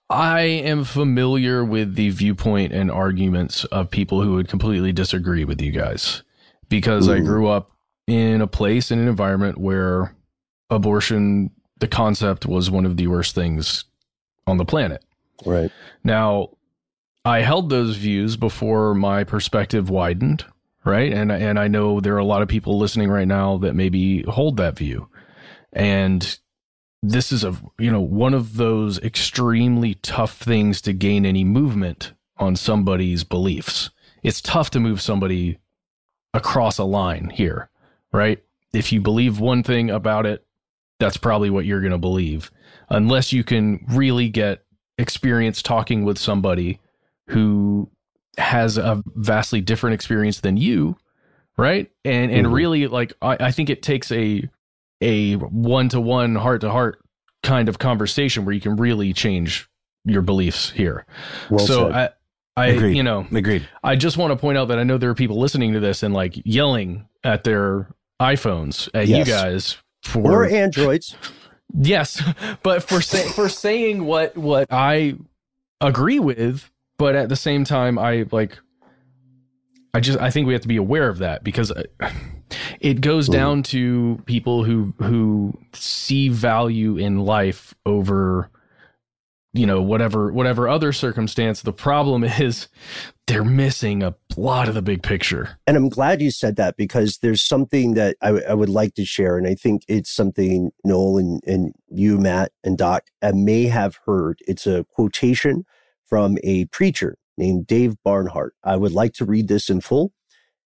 I 0.09 0.41
am 0.41 0.83
familiar 0.83 1.63
with 1.63 1.95
the 1.95 2.09
viewpoint 2.09 2.73
and 2.73 2.91
arguments 2.91 3.63
of 3.65 3.89
people 3.89 4.21
who 4.21 4.35
would 4.35 4.47
completely 4.47 4.91
disagree 4.91 5.43
with 5.45 5.61
you 5.61 5.71
guys 5.71 6.23
because 6.69 7.07
Ooh. 7.07 7.13
I 7.13 7.19
grew 7.19 7.47
up 7.47 7.71
in 8.05 8.41
a 8.41 8.47
place 8.47 8.91
in 8.91 8.99
an 8.99 9.07
environment 9.07 9.57
where 9.57 10.15
abortion, 10.69 11.51
the 11.79 11.87
concept 11.87 12.45
was 12.45 12.69
one 12.69 12.85
of 12.85 12.97
the 12.97 13.07
worst 13.07 13.33
things 13.33 13.85
on 14.45 14.57
the 14.57 14.65
planet. 14.65 15.03
Right. 15.45 15.71
Now, 16.03 16.49
I 17.25 17.39
held 17.39 17.69
those 17.69 17.95
views 17.95 18.35
before 18.35 18.93
my 18.93 19.23
perspective 19.23 19.89
widened, 19.89 20.45
right? 20.83 21.11
And 21.11 21.31
and 21.31 21.57
I 21.57 21.67
know 21.67 21.99
there 21.99 22.15
are 22.15 22.19
a 22.19 22.25
lot 22.25 22.41
of 22.41 22.49
people 22.49 22.77
listening 22.77 23.09
right 23.09 23.27
now 23.27 23.57
that 23.59 23.75
maybe 23.75 24.23
hold 24.23 24.57
that 24.57 24.77
view. 24.77 25.09
And 25.71 26.37
this 27.01 27.31
is 27.31 27.43
a 27.43 27.55
you 27.79 27.91
know 27.91 28.01
one 28.01 28.33
of 28.33 28.57
those 28.57 28.99
extremely 28.99 29.95
tough 29.95 30.37
things 30.37 30.81
to 30.81 30.93
gain 30.93 31.25
any 31.25 31.45
movement 31.45 32.13
on 32.37 32.55
somebody's 32.55 33.23
beliefs. 33.23 33.89
It's 34.21 34.41
tough 34.41 34.69
to 34.71 34.79
move 34.79 35.01
somebody 35.01 35.59
across 36.33 36.77
a 36.77 36.83
line 36.83 37.29
here, 37.29 37.69
right? 38.11 38.43
If 38.73 38.91
you 38.91 38.99
believe 38.99 39.39
one 39.39 39.63
thing 39.63 39.89
about 39.89 40.25
it, 40.25 40.45
that's 40.99 41.17
probably 41.17 41.49
what 41.49 41.65
you're 41.65 41.81
going 41.81 41.91
to 41.91 41.97
believe. 41.97 42.51
Unless 42.89 43.31
you 43.31 43.43
can 43.43 43.85
really 43.89 44.29
get 44.29 44.65
experience 44.97 45.61
talking 45.61 46.03
with 46.03 46.17
somebody 46.17 46.79
who 47.27 47.89
has 48.37 48.77
a 48.77 49.03
vastly 49.15 49.61
different 49.61 49.93
experience 49.93 50.41
than 50.41 50.57
you, 50.57 50.97
right? 51.57 51.91
And 52.03 52.31
and 52.31 52.45
mm-hmm. 52.47 52.55
really, 52.55 52.87
like 52.87 53.13
I, 53.21 53.37
I 53.39 53.51
think 53.51 53.69
it 53.69 53.81
takes 53.81 54.11
a 54.11 54.49
a 55.01 55.35
one 55.35 55.89
to 55.89 56.01
one, 56.01 56.35
heart 56.35 56.61
to 56.61 56.71
heart 56.71 56.99
kind 57.43 57.69
of 57.69 57.77
conversation 57.77 58.45
where 58.45 58.55
you 58.55 58.61
can 58.61 58.77
really 58.77 59.13
change 59.13 59.67
your 60.05 60.21
beliefs 60.21 60.69
here. 60.71 61.05
Well 61.49 61.65
so 61.65 61.91
said. 61.91 61.95
I, 61.95 62.09
I, 62.55 62.67
Agreed. 62.67 62.95
you 62.95 63.03
know, 63.03 63.25
agreed. 63.31 63.67
I 63.83 63.95
just 63.95 64.15
want 64.15 64.31
to 64.31 64.35
point 64.37 64.59
out 64.59 64.67
that 64.67 64.77
I 64.77 64.83
know 64.83 64.97
there 64.97 65.09
are 65.09 65.15
people 65.15 65.39
listening 65.39 65.73
to 65.73 65.79
this 65.79 66.03
and 66.03 66.13
like 66.13 66.39
yelling 66.45 67.07
at 67.23 67.43
their 67.43 67.87
iPhones 68.21 68.89
at 68.93 69.07
yes. 69.07 69.27
you 69.27 69.33
guys 69.33 69.77
for 70.03 70.31
or 70.31 70.45
Androids. 70.45 71.15
Yes, 71.75 72.21
but 72.63 72.83
for 72.83 73.01
say, 73.01 73.27
for 73.29 73.49
saying 73.49 74.05
what 74.05 74.37
what 74.37 74.67
I 74.71 75.15
agree 75.81 76.19
with 76.19 76.69
but 76.97 77.15
at 77.15 77.29
the 77.29 77.35
same 77.35 77.63
time, 77.63 77.97
I 77.97 78.25
like. 78.31 78.57
I 79.93 79.99
just 79.99 80.19
I 80.19 80.31
think 80.31 80.47
we 80.47 80.53
have 80.53 80.61
to 80.63 80.67
be 80.67 80.77
aware 80.77 81.07
of 81.07 81.19
that 81.19 81.43
because 81.43 81.71
uh, 81.71 81.83
it 82.79 83.01
goes 83.01 83.27
down 83.29 83.63
to 83.63 84.21
people 84.25 84.63
who 84.63 84.93
who 84.99 85.53
see 85.73 86.29
value 86.29 86.97
in 86.97 87.19
life 87.19 87.75
over 87.85 88.49
you 89.53 89.67
know 89.67 89.81
whatever 89.81 90.31
whatever 90.31 90.67
other 90.67 90.91
circumstance. 90.91 91.61
The 91.61 91.73
problem 91.73 92.23
is 92.39 92.67
they're 93.27 93.43
missing 93.43 94.03
a 94.03 94.15
lot 94.35 94.67
of 94.67 94.73
the 94.73 94.81
big 94.81 95.01
picture. 95.03 95.57
And 95.65 95.77
i'm 95.77 95.89
glad 95.89 96.21
you 96.21 96.31
said 96.31 96.55
that 96.57 96.75
because 96.75 97.19
there's 97.19 97.41
something 97.41 97.93
that 97.93 98.17
I, 98.21 98.27
w- 98.27 98.45
I 98.47 98.53
would 98.53 98.69
like 98.69 98.95
to 98.95 99.05
share. 99.05 99.37
And 99.37 99.47
i 99.47 99.55
think 99.55 99.83
it's 99.87 100.11
something 100.11 100.71
noel 100.83 101.17
and, 101.17 101.41
and 101.45 101.73
you 101.89 102.17
matt 102.17 102.51
and 102.63 102.77
doc 102.77 103.05
uh, 103.21 103.31
may 103.33 103.65
have 103.65 103.99
heard. 104.05 104.39
It's 104.47 104.67
a 104.67 104.85
quotation 104.91 105.65
from 106.13 106.37
a 106.43 106.65
preacher 106.65 107.17
named 107.39 107.65
Dave 107.65 107.95
Barnhart. 108.05 108.53
I 108.63 108.75
would 108.75 108.91
like 108.91 109.13
to 109.13 109.25
read 109.25 109.47
this 109.47 109.67
in 109.67 109.81
full 109.81 110.13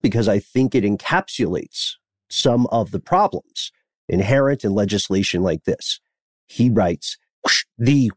because 0.01 0.29
I 0.29 0.39
think 0.39 0.73
it 0.73 0.85
encapsulates 0.85 1.95
some 2.31 2.69
of 2.69 2.93
the 2.93 3.01
problems 3.01 3.73
inherent 4.09 4.63
in 4.63 4.71
legislation 4.71 5.43
like 5.43 5.65
this. 5.65 5.99
He 6.47 6.71
writes, 6.71 7.19
the 7.77 8.13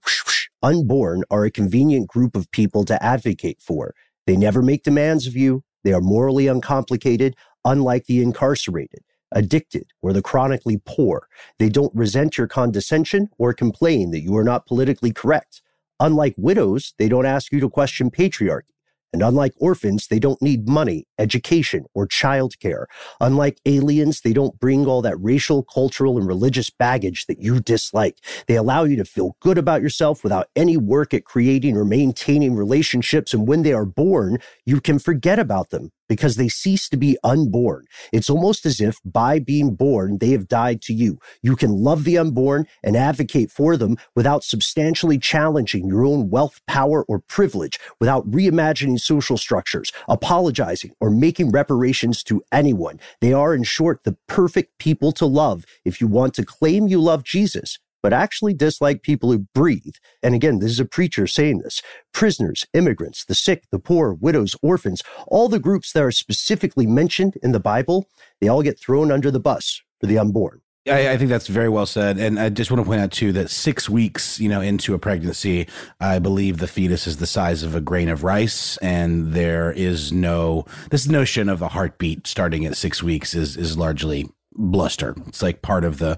unborn 0.62 1.24
are 1.32 1.46
a 1.46 1.50
convenient 1.50 2.08
group 2.08 2.36
of 2.36 2.52
people 2.52 2.86
to 2.86 3.04
advocate 3.04 3.60
for. 3.60 3.96
They 4.28 4.38
never 4.38 4.62
make 4.62 4.84
demands 4.84 5.26
of 5.26 5.36
you. 5.36 5.64
They 5.84 5.94
are 5.94 6.02
morally 6.02 6.46
uncomplicated, 6.46 7.36
unlike 7.64 8.06
the 8.06 8.22
incarcerated, 8.22 9.02
addicted, 9.32 9.88
or 10.04 10.14
the 10.14 10.22
chronically 10.22 10.80
poor. 10.86 11.28
They 11.58 11.70
don't 11.70 11.96
resent 11.96 12.38
your 12.38 12.48
condescension 12.48 13.30
or 13.40 13.52
complain 13.52 14.12
that 14.12 14.22
you 14.22 14.38
are 14.38 14.44
not 14.44 14.68
politically 14.68 15.12
correct. 15.12 15.64
Unlike 16.00 16.36
widows, 16.38 16.94
they 16.98 17.08
don't 17.08 17.26
ask 17.26 17.52
you 17.52 17.60
to 17.60 17.70
question 17.70 18.12
patriarchy. 18.12 18.76
And 19.16 19.24
unlike 19.24 19.54
orphans, 19.62 20.08
they 20.08 20.20
don't 20.20 20.42
need 20.42 20.68
money, 20.68 21.08
education, 21.18 21.86
or 21.94 22.06
childcare. 22.06 22.84
Unlike 23.22 23.62
aliens, 23.66 24.20
they 24.20 24.34
don't 24.34 24.60
bring 24.60 24.86
all 24.88 25.02
that 25.04 25.16
racial, 25.22 25.64
cultural, 25.64 26.18
and 26.18 26.28
religious 26.28 26.70
baggage 26.70 27.26
that 27.28 27.42
you 27.42 27.62
dislike. 27.62 28.18
They 28.48 28.58
allow 28.58 28.84
you 28.84 28.98
to 28.98 29.06
feel 29.06 29.38
good 29.40 29.58
about 29.58 29.82
yourself 29.82 30.22
without 30.22 30.50
any 30.54 30.76
work 30.76 31.14
at 31.14 31.24
creating 31.24 31.78
or 31.78 31.86
maintaining 31.86 32.56
relationships. 32.56 33.34
And 33.34 33.48
when 33.48 33.64
they 33.64 33.72
are 33.72 33.86
born, 33.86 34.40
you 34.66 34.82
can 34.82 35.00
forget 35.00 35.40
about 35.40 35.70
them 35.70 35.94
because 36.08 36.36
they 36.36 36.48
cease 36.48 36.90
to 36.90 36.98
be 36.98 37.18
unborn. 37.24 37.86
It's 38.12 38.30
almost 38.30 38.66
as 38.66 38.80
if 38.80 38.98
by 39.04 39.40
being 39.40 39.76
born, 39.76 40.18
they 40.20 40.32
have 40.32 40.48
died 40.48 40.82
to 40.84 40.94
you. 40.94 41.20
You 41.42 41.56
can 41.56 41.72
love 41.72 42.04
the 42.04 42.18
unborn 42.18 42.68
and 42.84 42.96
advocate 42.96 43.52
for 43.52 43.78
them 43.78 43.98
without 44.16 44.44
substantially 44.44 45.18
challenging 45.18 45.88
your 45.88 46.06
own 46.06 46.30
wealth, 46.30 46.62
power, 46.68 47.04
or 47.08 47.20
privilege, 47.20 47.80
without 48.00 48.30
reimagining 48.30 49.00
social 49.00 49.38
structures, 49.38 49.92
apologizing, 50.08 50.92
or 51.00 51.10
making 51.10 51.52
reparations 51.52 52.24
to 52.24 52.44
anyone. 52.52 53.00
They 53.22 53.34
are, 53.34 53.54
in 53.54 53.64
short, 53.64 54.04
the 54.04 54.18
perfect 54.28 54.78
people 54.80 55.12
to 55.14 55.26
love 55.26 55.66
if 55.84 56.02
you 56.02 56.08
want 56.08 56.34
to 56.36 56.46
claim 56.46 56.88
you 56.88 57.00
love 57.00 57.24
Jesus 57.24 57.80
but 58.06 58.14
actually 58.14 58.54
dislike 58.54 59.02
people 59.02 59.32
who 59.32 59.40
breathe. 59.56 59.96
And 60.22 60.36
again, 60.36 60.60
this 60.60 60.70
is 60.70 60.80
a 60.80 60.86
preacher 60.86 61.26
saying 61.26 61.62
this 61.62 61.82
prisoners, 62.14 62.64
immigrants, 62.72 63.26
the 63.26 63.34
sick, 63.34 63.64
the 63.72 63.80
poor, 63.80 64.14
widows, 64.14 64.56
orphans, 64.62 65.02
all 65.26 65.50
the 65.50 65.58
groups 65.58 65.92
that 65.94 66.04
are 66.04 66.12
specifically 66.12 66.86
mentioned 66.86 67.36
in 67.42 67.52
the 67.52 67.60
Bible, 67.60 68.08
they 68.40 68.48
all 68.48 68.62
get 68.62 68.80
thrown 68.80 69.12
under 69.12 69.32
the 69.32 69.40
bus 69.40 69.82
for 70.00 70.06
the 70.06 70.20
unborn. 70.20 70.62
I, 70.88 71.14
I, 71.14 71.18
think 71.18 71.32
that's 71.32 71.48
very 71.48 71.68
well 71.68 71.88
said, 71.88 72.20
and 72.20 72.40
I 72.40 72.50
just 72.50 72.70
want 72.70 72.82
to 72.82 72.86
point 72.86 73.02
out 73.02 73.12
too 73.12 73.32
that 73.32 73.50
six 73.50 73.90
weeks, 73.90 74.40
you 74.40 74.50
know, 74.50 74.62
into 74.62 74.94
a 74.94 75.00
pregnancy, 75.00 75.68
I 76.00 76.20
believe 76.20 76.60
the 76.60 76.68
fetus 76.68 77.08
is 77.08 77.18
the 77.18 77.26
size 77.26 77.64
of 77.64 77.74
a 77.74 77.82
grain 77.82 78.08
of 78.08 78.24
rice, 78.24 78.78
and 78.84 79.34
there 79.34 79.72
is 79.72 80.14
no 80.14 80.68
this 80.92 81.08
notion 81.08 81.50
of 81.50 81.64
a 81.64 81.70
heartbeat 81.70 82.28
starting 82.28 82.68
at 82.68 82.78
six 82.78 83.02
weeks 83.02 83.34
is 83.34 83.58
is 83.58 83.80
largely 83.80 84.30
bluster. 84.58 85.16
It's 85.28 85.42
like 85.42 85.62
part 85.62 85.84
of 85.84 85.98
the 85.98 86.18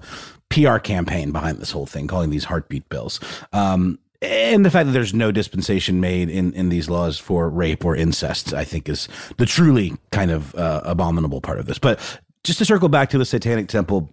PR 0.50 0.78
campaign 0.78 1.32
behind 1.32 1.58
this 1.58 1.70
whole 1.70 1.86
thing, 1.86 2.06
calling 2.06 2.30
these 2.30 2.44
heartbeat 2.44 2.88
bills. 2.88 3.20
Um, 3.52 3.98
and 4.20 4.64
the 4.64 4.70
fact 4.70 4.86
that 4.86 4.92
there's 4.92 5.14
no 5.14 5.30
dispensation 5.30 6.00
made 6.00 6.28
in, 6.28 6.52
in 6.54 6.70
these 6.70 6.90
laws 6.90 7.18
for 7.18 7.48
rape 7.48 7.84
or 7.84 7.94
incest, 7.94 8.52
I 8.52 8.64
think, 8.64 8.88
is 8.88 9.08
the 9.36 9.46
truly 9.46 9.96
kind 10.10 10.30
of 10.30 10.54
uh, 10.56 10.80
abominable 10.84 11.40
part 11.40 11.60
of 11.60 11.66
this. 11.66 11.78
But 11.78 12.00
just 12.42 12.58
to 12.58 12.64
circle 12.64 12.88
back 12.88 13.10
to 13.10 13.18
the 13.18 13.24
Satanic 13.24 13.68
Temple 13.68 14.12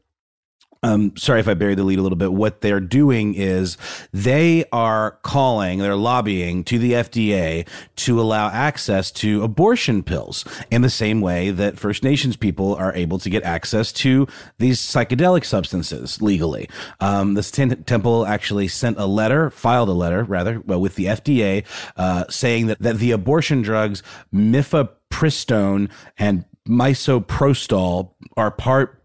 um, 0.84 1.16
sorry 1.18 1.40
if 1.40 1.48
I 1.48 1.54
buried 1.54 1.78
the 1.78 1.84
lead 1.84 2.00
a 2.00 2.02
little 2.02 2.18
bit. 2.18 2.34
What 2.34 2.62
they're 2.62 2.80
doing 2.80 3.34
is 3.34 3.78
they 4.14 4.66
are 4.72 5.18
calling, 5.24 5.80
they're 5.80 5.96
lobbying 5.96 6.64
to 6.66 6.78
the 6.78 6.94
FDA 6.94 7.68
to 7.98 8.22
allow 8.22 8.50
access 8.50 9.12
to 9.14 9.44
abortion 9.44 10.04
pills 10.04 10.46
in 10.70 10.82
the 10.82 10.90
same 10.90 11.22
way 11.22 11.50
that 11.52 11.80
First 11.80 12.04
Nations 12.04 12.36
people 12.36 12.76
are 12.76 12.94
able 12.94 13.18
to 13.20 13.30
get 13.30 13.44
access 13.44 13.92
to 13.94 14.28
these 14.60 14.80
psychedelic 14.80 15.46
substances 15.46 16.22
legally. 16.22 16.70
Um, 17.00 17.34
the 17.34 17.84
Temple 17.86 18.26
actually 18.26 18.68
sent 18.68 19.00
a 19.00 19.06
letter, 19.06 19.50
filed 19.50 19.90
a 19.90 19.94
letter 19.94 20.24
rather, 20.24 20.62
well, 20.66 20.82
with 20.82 20.96
the 20.96 21.06
FDA 21.06 21.66
uh, 21.98 22.26
saying 22.30 22.68
that, 22.68 22.80
that 22.80 22.98
the 22.98 23.12
abortion 23.12 23.62
drugs 23.62 24.04
mifepristone 24.34 25.90
and 26.18 26.46
misoprostol 26.68 28.12
are 28.38 28.52
part 28.52 29.02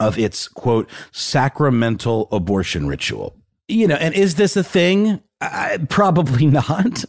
of 0.00 0.18
its 0.18 0.48
quote 0.48 0.88
sacramental 1.12 2.28
abortion 2.32 2.86
ritual. 2.86 3.36
You 3.68 3.86
know, 3.86 3.96
and 3.96 4.14
is 4.14 4.34
this 4.34 4.56
a 4.56 4.64
thing? 4.64 5.20
I, 5.42 5.78
probably 5.88 6.46
not, 6.48 7.04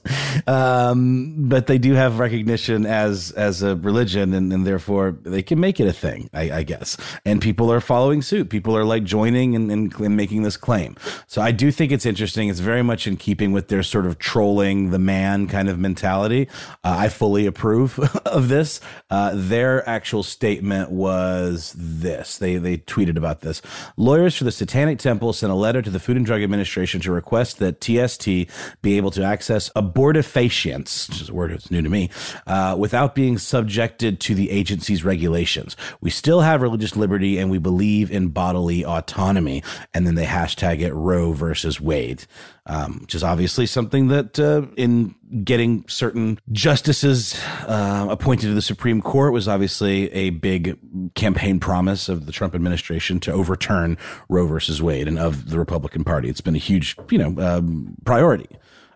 um, 0.47 1.35
but 1.50 1.67
they 1.67 1.77
do 1.77 1.93
have 1.93 2.17
recognition 2.17 2.85
as 2.85 3.31
as 3.31 3.61
a 3.61 3.75
religion, 3.75 4.33
and, 4.33 4.53
and 4.53 4.65
therefore 4.65 5.17
they 5.23 5.43
can 5.43 5.59
make 5.59 5.81
it 5.81 5.88
a 5.88 5.91
thing, 5.91 6.29
I, 6.33 6.51
I, 6.51 6.63
guess. 6.63 6.95
And 7.25 7.41
people 7.41 7.71
are 7.71 7.81
following 7.81 8.21
suit. 8.21 8.50
People 8.50 8.77
are 8.77 8.85
like 8.85 9.03
joining 9.03 9.55
and, 9.55 9.69
and, 9.69 9.93
and, 10.00 10.15
making 10.15 10.43
this 10.43 10.55
claim. 10.55 10.95
So 11.27 11.41
I 11.41 11.51
do 11.51 11.71
think 11.71 11.91
it's 11.91 12.05
interesting. 12.05 12.47
It's 12.47 12.61
very 12.61 12.83
much 12.83 13.05
in 13.05 13.17
keeping 13.17 13.51
with 13.51 13.67
their 13.67 13.83
sort 13.83 14.05
of 14.05 14.17
trolling 14.17 14.91
the 14.91 15.00
man 15.00 15.47
kind 15.47 15.67
of 15.67 15.77
mentality. 15.77 16.47
Uh, 16.85 16.95
I 17.00 17.09
fully 17.09 17.45
approve 17.45 18.00
of 18.25 18.47
this. 18.47 18.79
Uh, 19.09 19.31
their 19.35 19.88
actual 19.89 20.23
statement 20.23 20.89
was 20.89 21.75
this. 21.77 22.38
They 22.38 22.55
they 22.55 22.77
tweeted 22.77 23.17
about 23.17 23.41
this. 23.41 23.61
Lawyers 23.97 24.38
for 24.38 24.45
the 24.45 24.51
Satanic 24.53 25.00
Temple 25.00 25.33
sent 25.33 25.51
a 25.51 25.55
letter 25.55 25.81
to 25.81 25.89
the 25.89 26.00
Food 26.00 26.15
and 26.15 26.25
Drug 26.25 26.41
Administration 26.41 27.01
to 27.01 27.11
request 27.11 27.59
that 27.59 27.81
TST 27.81 28.20
be 28.21 28.97
able 28.97 29.11
to 29.11 29.23
access 29.23 29.69
abortifacients, 29.75 31.09
which 31.09 31.21
is 31.21 31.29
a 31.29 31.33
word 31.33 31.51
that's 31.51 31.71
new 31.71 31.81
to 31.81 31.89
me, 31.89 32.09
uh, 32.47 32.75
without 32.77 33.15
being 33.15 33.37
subjected 33.37 34.19
to 34.21 34.35
the 34.35 34.51
agency's 34.51 35.03
regulations. 35.03 35.75
We 36.01 36.09
still 36.09 36.41
have 36.41 36.61
religious 36.61 36.95
liberty 36.95 37.37
and 37.37 37.49
we 37.49 37.57
believe 37.57 38.11
in 38.11 38.29
bodily 38.29 38.85
autonomy. 38.85 39.63
And 39.93 40.05
then 40.07 40.15
they 40.15 40.25
hashtag 40.25 40.81
it 40.81 40.93
Roe 40.93 41.33
versus 41.33 41.81
Wade, 41.81 42.25
um, 42.68 43.00
which 43.01 43.15
is 43.15 43.24
obviously 43.24 43.65
something 43.65 44.08
that 44.10 44.39
uh, 44.39 44.68
in 44.77 45.15
getting 45.44 45.84
certain 45.88 46.39
justices 46.51 47.39
uh, 47.68 48.08
appointed 48.10 48.48
to 48.48 48.53
the 48.53 48.62
Supreme 48.62 49.01
Court 49.01 49.34
was 49.34 49.48
obviously 49.48 50.12
a 50.13 50.30
big 50.32 50.78
campaign 51.15 51.60
promise 51.60 52.08
of 52.08 52.26
the 52.26 52.32
Trump 52.32 52.54
administration 52.54 53.19
to 53.21 53.32
overturn 53.32 53.97
Roe 54.30 54.45
versus 54.45 54.82
Wade 54.82 55.08
and 55.08 55.17
of 55.17 55.50
the 55.50 55.58
Republican 55.58 56.04
Party. 56.04 56.30
It's 56.30 56.41
been 56.41 56.56
a 56.56 56.60
huge, 56.60 56.95
you 57.10 57.17
know, 57.17 57.36
um, 57.41 57.95
priority. 58.06 58.47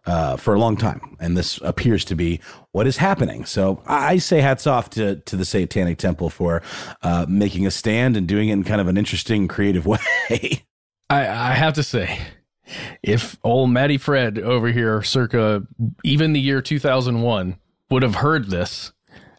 Uh, 0.07 0.37
for 0.37 0.53
a 0.53 0.59
long 0.59 0.77
time, 0.77 1.17
and 1.19 1.35
this 1.35 1.59
appears 1.63 2.05
to 2.05 2.13
be 2.13 2.39
what 2.73 2.85
is 2.85 2.97
happening. 2.97 3.43
So 3.43 3.81
I 3.87 4.19
say 4.19 4.39
hats 4.39 4.67
off 4.67 4.91
to 4.91 5.15
to 5.15 5.35
the 5.35 5.45
Satanic 5.45 5.97
Temple 5.97 6.29
for 6.29 6.61
uh, 7.01 7.25
making 7.27 7.65
a 7.65 7.71
stand 7.71 8.15
and 8.15 8.27
doing 8.27 8.49
it 8.49 8.53
in 8.53 8.63
kind 8.63 8.79
of 8.79 8.87
an 8.87 8.97
interesting, 8.97 9.47
creative 9.47 9.83
way. 9.87 9.97
I, 11.09 11.27
I 11.27 11.53
have 11.53 11.73
to 11.73 11.81
say, 11.81 12.19
if 13.03 13.37
old 13.43 13.69
Matty 13.69 13.97
Fred 13.97 14.39
over 14.39 14.67
here, 14.67 15.03
circa 15.03 15.63
even 16.03 16.33
the 16.33 16.39
year 16.39 16.61
2001, 16.61 17.57
would 17.89 18.03
have 18.03 18.15
heard 18.15 18.49
this 18.49 18.91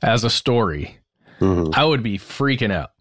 as 0.03 0.25
a 0.25 0.31
story, 0.31 0.99
mm-hmm. 1.41 1.71
I 1.75 1.85
would 1.85 2.03
be 2.03 2.19
freaking 2.19 2.73
out. 2.73 2.93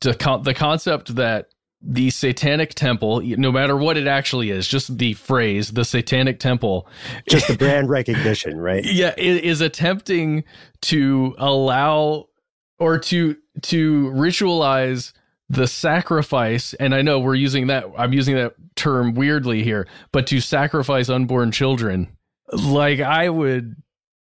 To 0.00 0.14
con- 0.14 0.42
the 0.42 0.54
concept 0.54 1.14
that 1.16 1.48
the 1.82 2.10
satanic 2.10 2.74
temple, 2.74 3.22
no 3.22 3.50
matter 3.50 3.76
what 3.76 3.96
it 3.96 4.06
actually 4.06 4.50
is, 4.50 4.68
just 4.68 4.98
the 4.98 5.14
phrase, 5.14 5.72
the 5.72 5.84
satanic 5.84 6.38
temple, 6.38 6.86
just 7.28 7.48
the 7.48 7.56
brand 7.58 7.88
recognition, 7.88 8.58
right? 8.58 8.84
Yeah, 8.84 9.14
is 9.16 9.60
attempting 9.60 10.44
to 10.82 11.34
allow 11.38 12.28
or 12.78 12.98
to 12.98 13.36
to 13.62 14.10
ritualize 14.10 15.12
the 15.50 15.66
sacrifice 15.66 16.74
and 16.74 16.94
i 16.94 17.02
know 17.02 17.18
we're 17.18 17.34
using 17.34 17.66
that 17.66 17.84
i'm 17.98 18.12
using 18.12 18.36
that 18.36 18.54
term 18.76 19.14
weirdly 19.14 19.62
here 19.62 19.86
but 20.12 20.26
to 20.26 20.40
sacrifice 20.40 21.08
unborn 21.08 21.50
children 21.50 22.08
like 22.52 23.00
i 23.00 23.28
would 23.28 23.76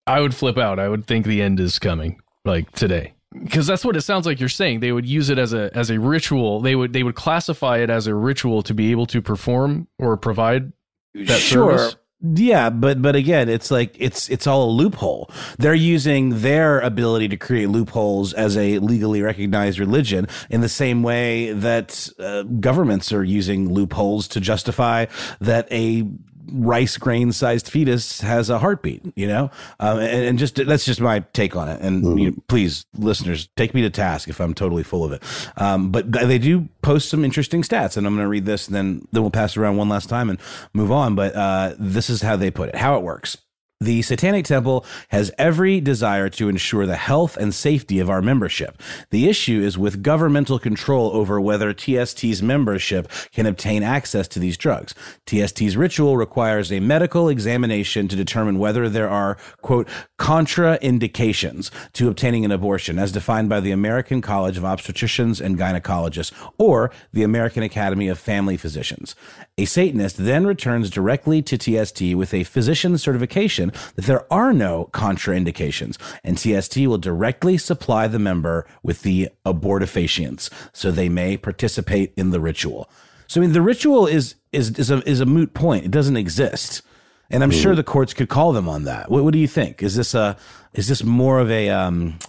i 0.08 0.22
would 0.22 0.34
flip 0.34 0.58
out. 0.58 0.80
I 0.80 0.90
would 0.90 1.06
think 1.06 1.26
the 1.26 1.42
end 1.42 1.60
is 1.60 1.78
coming 1.78 2.20
like 2.46 2.72
today. 2.72 3.14
Because 3.34 3.68
that's 3.68 3.86
what 3.86 3.96
it 3.96 4.02
sounds 4.02 4.26
like 4.26 4.40
you're 4.40 4.50
saying. 4.50 4.80
They 4.80 4.92
would 4.92 5.06
use 5.06 5.30
it 5.30 5.38
as 5.38 5.54
a 5.54 5.70
as 5.76 5.92
a 5.92 6.00
ritual. 6.00 6.62
They 6.62 6.76
would 6.76 6.94
they 6.94 7.04
would 7.04 7.16
classify 7.16 7.80
it 7.80 7.90
as 7.90 8.08
a 8.08 8.16
ritual 8.16 8.64
to 8.64 8.74
be 8.74 8.90
able 8.92 9.06
to 9.08 9.22
perform 9.22 9.88
or 10.00 10.18
provide 10.18 10.72
that 11.14 11.40
sure. 11.40 11.78
service. 11.78 11.98
Yeah, 12.20 12.72
but 12.72 13.00
but 13.00 13.16
again, 13.16 13.48
it's 13.48 13.70
like 13.70 13.96
it's 14.00 14.28
it's 14.30 14.48
all 14.48 14.70
a 14.70 14.72
loophole. 14.72 15.30
They're 15.60 15.76
using 15.76 16.42
their 16.42 16.80
ability 16.80 17.28
to 17.28 17.38
create 17.38 17.70
loopholes 17.70 18.34
as 18.34 18.58
a 18.58 18.80
legally 18.80 19.22
recognized 19.22 19.78
religion 19.78 20.28
in 20.50 20.62
the 20.62 20.70
same 20.70 21.04
way 21.04 21.52
that 21.54 22.10
uh, 22.18 22.42
governments 22.42 23.14
are 23.14 23.24
using 23.24 23.72
loopholes 23.72 24.28
to 24.30 24.40
justify 24.40 25.06
that 25.42 25.72
a 25.72 26.10
rice 26.52 26.98
grain 26.98 27.32
sized 27.32 27.70
fetus 27.70 28.22
has 28.22 28.50
a 28.50 28.60
heartbeat, 28.60 29.04
you 29.16 29.28
know? 29.28 29.52
Um, 29.80 30.00
and, 30.00 30.26
and, 30.26 30.40
just 30.40 30.56
that's 30.56 30.86
just 30.86 31.02
my 31.02 31.20
take 31.34 31.56
on 31.56 31.70
it. 31.70 31.82
And 31.82 32.04
mm-hmm. 32.04 32.18
you 32.18 32.32
know, 32.32 32.38
please, 32.48 32.86
listeners, 32.98 33.50
take 33.56 33.74
me 33.74 33.82
to 33.82 33.90
task 33.90 34.28
if 34.28 34.40
I'm 34.40 34.54
totally 34.54 34.84
full 34.84 35.04
of 35.04 35.12
it. 35.12 35.24
Um, 35.58 35.92
but 35.92 36.12
they 36.12 36.38
do 36.38 36.70
post 36.82 37.10
some 37.10 37.26
interesting 37.26 37.62
stats, 37.62 37.98
and 37.98 38.06
I'm 38.06 38.16
going 38.16 38.26
to 38.26 38.30
read 38.30 38.46
this, 38.46 38.68
and 38.68 38.76
then 38.76 39.08
then 39.12 39.22
we'll 39.24 39.32
pass 39.32 39.56
it 39.56 39.60
around 39.60 39.78
one 39.78 39.90
last 39.90 40.10
time 40.10 40.30
and 40.30 40.40
move 40.74 40.92
on. 40.92 41.16
But 41.16 41.36
uh, 41.36 41.76
this 41.80 42.10
is 42.10 42.22
how 42.22 42.36
they 42.36 42.52
put 42.52 42.70
it, 42.70 42.76
how 42.76 42.98
it 42.98 43.04
works. 43.04 43.38
The 43.80 44.02
Satanic 44.02 44.46
Temple 44.46 44.84
has 45.10 45.32
every 45.38 45.80
desire 45.80 46.30
to 46.30 46.50
ensure 46.50 46.88
the 46.88 46.96
health 46.96 47.38
and 47.38 47.54
safety 47.54 48.00
of 48.00 48.10
our 48.10 48.24
membership. 48.24 48.82
The 49.12 49.30
issue 49.30 49.62
is 49.62 49.78
with 49.78 50.02
governmental 50.02 50.58
control 50.58 51.12
over 51.14 51.40
whether 51.40 51.74
TST's 51.74 52.42
membership 52.42 53.08
can 53.32 53.46
obtain 53.46 53.84
access 53.84 54.28
to 54.30 54.40
these 54.40 54.58
drugs. 54.58 54.96
TST's 55.28 55.78
ritual 55.78 56.18
requires 56.18 56.72
a 56.72 56.80
medical 56.80 57.30
examination 57.30 58.08
to 58.08 58.16
determine 58.16 58.58
whether 58.58 58.90
there 58.90 59.10
are, 59.10 59.38
quote, 59.62 59.88
contraindications 60.18 61.70
to 61.94 62.10
obtaining 62.10 62.46
an 62.46 62.52
abortion 62.52 62.98
as 62.98 63.12
defined 63.12 63.48
by 63.48 63.60
the 63.60 63.72
American 63.72 64.22
College 64.22 64.58
of 64.58 64.64
Obstetricians 64.64 65.40
and 65.40 65.56
Gynecologists 65.56 66.34
or 66.58 66.90
the 67.14 67.22
American 67.22 67.62
Academy 67.62 68.08
of 68.08 68.18
Family 68.18 68.58
Physicians. 68.58 69.14
A 69.60 69.66
Satanist 69.66 70.18
then 70.18 70.46
returns 70.46 70.92
directly 70.92 71.42
to 71.42 71.58
TST 71.58 72.14
with 72.14 72.32
a 72.32 72.44
physician 72.44 72.96
certification 72.98 73.72
that 73.96 74.06
there 74.06 74.32
are 74.32 74.54
no 74.54 74.90
contraindications, 74.94 75.98
and 76.24 76.38
TST 76.38 76.78
will 76.78 77.00
directly 77.00 77.58
supply 77.58 78.08
the 78.08 78.20
member 78.20 78.68
with 78.84 79.02
the 79.02 79.30
abortifacients 79.48 80.52
so 80.74 80.92
they 80.92 81.10
may 81.10 81.38
participate 81.38 82.14
in 82.16 82.30
the 82.30 82.40
ritual. 82.40 82.88
So 83.26 83.42
I 83.42 83.46
mean 83.46 83.54
the 83.54 83.62
ritual 83.64 84.06
is 84.06 84.36
is 84.52 84.78
is 84.78 84.92
a 84.92 85.08
is 85.10 85.22
a 85.22 85.26
moot 85.26 85.56
point. 85.56 85.86
It 85.86 85.92
doesn't 85.92 86.18
exist. 86.18 86.84
And 87.30 87.44
I'm 87.44 87.52
mm. 87.52 87.62
sure 87.62 87.76
the 87.76 87.84
courts 87.84 88.14
could 88.14 88.30
call 88.30 88.54
them 88.54 88.70
on 88.70 88.84
that. 88.84 89.12
What, 89.12 89.24
what 89.24 89.34
do 89.34 89.40
you 89.40 89.48
think? 89.48 89.84
Is 89.84 89.96
this 89.96 90.14
a 90.14 90.38
is 90.74 90.88
this 90.88 91.04
more 91.04 91.40
of 91.40 91.50
a 91.50 91.70
um 91.70 92.20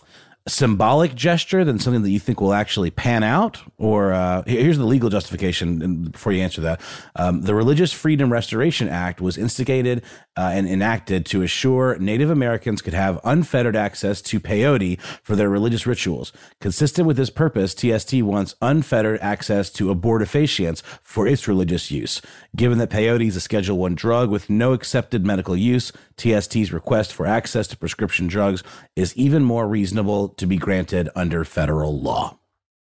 symbolic 0.48 1.14
gesture 1.14 1.64
than 1.64 1.78
something 1.78 2.02
that 2.02 2.10
you 2.10 2.18
think 2.18 2.40
will 2.40 2.54
actually 2.54 2.90
pan 2.90 3.22
out? 3.22 3.60
Or 3.76 4.12
uh, 4.12 4.42
here's 4.46 4.78
the 4.78 4.84
legal 4.84 5.10
justification. 5.10 6.04
Before 6.04 6.32
you 6.32 6.42
answer 6.42 6.60
that, 6.62 6.80
um, 7.16 7.42
the 7.42 7.54
Religious 7.54 7.92
Freedom 7.92 8.32
Restoration 8.32 8.88
Act 8.88 9.20
was 9.20 9.36
instigated 9.38 10.02
uh, 10.36 10.50
and 10.54 10.68
enacted 10.68 11.26
to 11.26 11.42
assure 11.42 11.98
Native 11.98 12.30
Americans 12.30 12.80
could 12.80 12.94
have 12.94 13.20
unfettered 13.24 13.76
access 13.76 14.22
to 14.22 14.40
peyote 14.40 15.00
for 15.00 15.34
their 15.34 15.48
religious 15.48 15.86
rituals. 15.86 16.32
Consistent 16.60 17.06
with 17.06 17.16
this 17.16 17.30
purpose, 17.30 17.74
TST 17.74 18.22
wants 18.22 18.54
unfettered 18.62 19.18
access 19.20 19.68
to 19.70 19.94
abortifacients 19.94 20.82
for 21.02 21.26
its 21.26 21.48
religious 21.48 21.90
use. 21.90 22.22
Given 22.54 22.78
that 22.78 22.90
peyote 22.90 23.26
is 23.26 23.36
a 23.36 23.40
Schedule 23.40 23.78
One 23.78 23.94
drug 23.94 24.30
with 24.30 24.48
no 24.48 24.72
accepted 24.72 25.26
medical 25.26 25.56
use, 25.56 25.92
TST's 26.16 26.72
request 26.72 27.12
for 27.12 27.26
access 27.26 27.66
to 27.68 27.76
prescription 27.76 28.26
drugs 28.26 28.62
is 28.96 29.16
even 29.16 29.44
more 29.44 29.68
reasonable 29.68 30.28
to 30.38 30.46
be 30.46 30.56
granted 30.56 31.08
under 31.14 31.44
federal 31.44 32.00
law. 32.00 32.38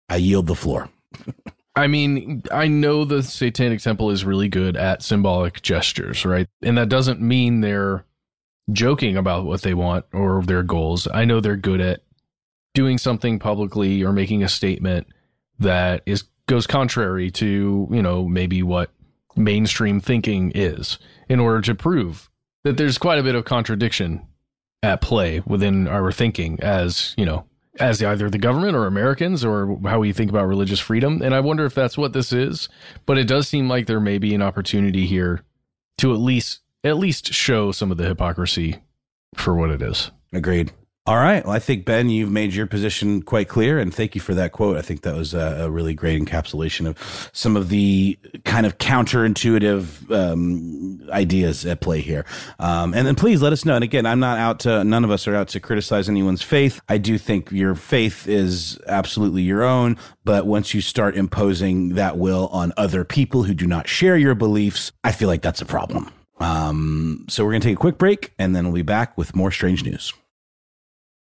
I 0.10 0.18
yield 0.18 0.48
the 0.48 0.56
floor. 0.56 0.90
I 1.76 1.88
mean, 1.88 2.44
I 2.52 2.68
know 2.68 3.04
the 3.04 3.24
Satanic 3.24 3.82
Temple 3.82 4.12
is 4.12 4.26
really 4.26 4.48
good 4.48 4.78
at 4.78 5.02
symbolic 5.02 5.62
gestures, 5.62 6.24
right? 6.24 6.48
And 6.62 6.78
that 6.78 6.90
doesn't 6.90 7.20
mean 7.20 7.62
they're 7.62 8.06
joking 8.72 9.18
about 9.18 9.46
what 9.46 9.64
they 9.64 9.74
want 9.74 10.06
or 10.14 10.44
their 10.44 10.64
goals. 10.64 11.08
I 11.12 11.26
know 11.26 11.40
they're 11.40 11.56
good 11.56 11.82
at 11.82 12.04
doing 12.74 12.98
something 12.98 13.40
publicly 13.40 14.04
or 14.04 14.14
making 14.14 14.44
a 14.44 14.50
statement 14.50 15.08
that 15.60 16.04
is 16.06 16.24
goes 16.48 16.68
contrary 16.68 17.32
to, 17.32 17.88
you 17.90 18.02
know, 18.02 18.28
maybe 18.28 18.62
what 18.64 18.92
mainstream 19.36 20.00
thinking 20.00 20.52
is 20.54 21.00
in 21.30 21.40
order 21.40 21.62
to 21.62 21.74
prove 21.74 22.30
that 22.64 22.78
there's 22.78 22.98
quite 22.98 23.20
a 23.20 23.24
bit 23.24 23.36
of 23.36 23.46
contradiction 23.46 24.28
at 24.84 25.02
play 25.02 25.42
within 25.48 25.88
our 25.88 26.12
thinking 26.12 26.60
as, 26.62 27.16
you 27.18 27.26
know, 27.26 27.46
as 27.80 28.04
either 28.04 28.30
the 28.30 28.38
government 28.38 28.76
or 28.76 28.86
Americans 28.86 29.44
or 29.44 29.80
how 29.84 30.00
we 30.00 30.14
think 30.14 30.30
about 30.30 30.46
religious 30.46 30.80
freedom. 30.80 31.22
And 31.24 31.34
I 31.34 31.40
wonder 31.40 31.66
if 31.66 31.74
that's 31.74 31.98
what 31.98 32.14
this 32.14 32.32
is. 32.32 32.70
But 33.08 33.18
it 33.18 33.28
does 33.28 33.48
seem 33.48 33.68
like 33.68 33.88
there 33.88 34.00
may 34.00 34.20
be 34.20 34.36
an 34.36 34.44
opportunity 34.44 35.08
here 35.08 35.42
to 35.98 36.14
at 36.14 36.20
least 36.20 36.60
at 36.84 36.98
least 36.98 37.34
show 37.34 37.72
some 37.72 37.92
of 37.92 37.98
the 37.98 38.06
hypocrisy 38.06 38.84
for 39.36 39.56
what 39.56 39.72
it 39.72 39.82
is. 39.82 40.12
Agreed. 40.34 40.72
All 41.06 41.18
right. 41.18 41.44
Well, 41.44 41.54
I 41.54 41.60
think 41.60 41.84
Ben, 41.84 42.10
you've 42.10 42.32
made 42.32 42.54
your 42.54 42.66
position 42.66 43.24
quite 43.24 43.50
clear, 43.50 43.78
and 43.78 43.94
thank 43.94 44.16
you 44.16 44.22
for 44.22 44.34
that 44.36 44.54
quote. 44.54 44.78
I 44.78 44.82
think 44.82 45.02
that 45.02 45.18
was 45.18 45.34
a, 45.34 45.64
a 45.64 45.70
really 45.70 45.94
great 45.94 46.22
encapsulation 46.24 46.88
of 46.88 47.30
some 47.34 47.58
of 47.58 47.68
the 47.68 48.18
kind 48.46 48.66
of 48.66 48.78
counterintuitive 48.78 50.10
um, 50.10 51.02
ideas 51.12 51.66
at 51.66 51.82
play 51.82 52.00
here. 52.00 52.24
Um, 52.58 52.94
and 52.94 53.06
then 53.06 53.16
please 53.16 53.42
let 53.42 53.52
us 53.52 53.66
know. 53.66 53.76
And 53.76 53.84
again, 53.84 54.06
I'm 54.06 54.22
not 54.22 54.38
out 54.38 54.62
to. 54.62 54.86
None 54.86 55.04
of 55.04 55.12
us 55.12 55.28
are 55.28 55.36
out 55.36 55.50
to 55.50 55.60
criticize 55.60 56.08
anyone's 56.08 56.42
faith. 56.42 56.80
I 56.88 57.00
do 57.00 57.18
think 57.18 57.52
your 57.52 57.76
faith 57.76 58.26
is 58.26 58.80
absolutely 58.88 59.42
your 59.42 59.62
own, 59.62 59.98
but 60.24 60.48
once 60.48 60.74
you 60.74 60.80
start 60.80 61.18
imposing 61.18 61.96
that 61.96 62.18
will 62.18 62.48
on 62.48 62.72
other 62.78 63.04
people 63.04 63.44
who 63.44 63.54
do 63.54 63.68
not 63.68 63.90
share 63.90 64.16
your 64.16 64.36
beliefs, 64.36 64.94
I 65.04 65.12
feel 65.12 65.28
like 65.28 65.42
that's 65.42 65.62
a 65.62 65.66
problem. 65.66 66.10
Um, 66.40 67.26
so 67.28 67.44
we're 67.44 67.52
going 67.52 67.62
to 67.62 67.68
take 67.68 67.78
a 67.78 67.82
quick 67.82 67.98
break, 67.98 68.32
and 68.40 68.56
then 68.56 68.64
we'll 68.64 68.76
be 68.76 68.84
back 68.84 69.18
with 69.18 69.36
more 69.36 69.52
strange 69.52 69.84
news. 69.84 70.14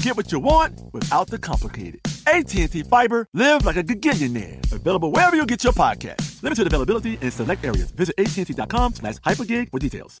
Get 0.00 0.16
what 0.16 0.30
you 0.30 0.38
want 0.38 0.80
without 0.92 1.26
the 1.28 1.38
complicated. 1.38 2.00
AT&T 2.26 2.84
Fiber, 2.84 3.26
live 3.34 3.64
like 3.64 3.76
a 3.76 3.82
gigillionaire. 3.82 4.72
Available 4.72 5.10
wherever 5.10 5.36
you 5.36 5.44
get 5.44 5.64
your 5.64 5.72
podcast. 5.72 6.42
Limited 6.42 6.66
availability 6.68 7.18
in 7.20 7.30
select 7.30 7.64
areas. 7.64 7.90
Visit 7.90 8.14
AT&T.com 8.18 8.94
slash 8.94 9.16
hypergig 9.16 9.70
for 9.70 9.78
details. 9.78 10.20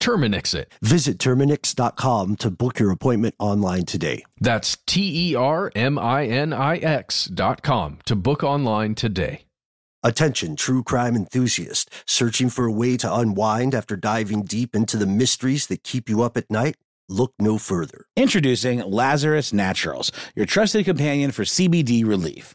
Terminix 0.00 0.54
it. 0.54 0.72
Visit 0.82 1.18
Terminix.com 1.18 2.36
to 2.36 2.50
book 2.50 2.78
your 2.78 2.90
appointment 2.90 3.34
online 3.38 3.84
today. 3.84 4.24
That's 4.40 4.76
T 4.86 5.30
E 5.30 5.34
R 5.34 5.72
M 5.74 5.98
I 5.98 6.26
N 6.26 6.52
I 6.52 6.76
X 6.76 7.26
dot 7.26 7.62
com 7.62 7.98
to 8.06 8.14
book 8.14 8.42
online 8.44 8.94
today. 8.94 9.42
Attention, 10.02 10.54
true 10.54 10.84
crime 10.84 11.16
enthusiast, 11.16 11.90
searching 12.06 12.48
for 12.48 12.64
a 12.66 12.72
way 12.72 12.96
to 12.96 13.12
unwind 13.12 13.74
after 13.74 13.96
diving 13.96 14.42
deep 14.44 14.76
into 14.76 14.96
the 14.96 15.06
mysteries 15.06 15.66
that 15.66 15.82
keep 15.82 16.08
you 16.08 16.22
up 16.22 16.36
at 16.36 16.48
night? 16.48 16.76
Look 17.08 17.32
no 17.40 17.58
further. 17.58 18.06
Introducing 18.16 18.80
Lazarus 18.80 19.52
Naturals, 19.52 20.12
your 20.36 20.46
trusted 20.46 20.84
companion 20.84 21.32
for 21.32 21.42
CBD 21.42 22.06
relief. 22.06 22.54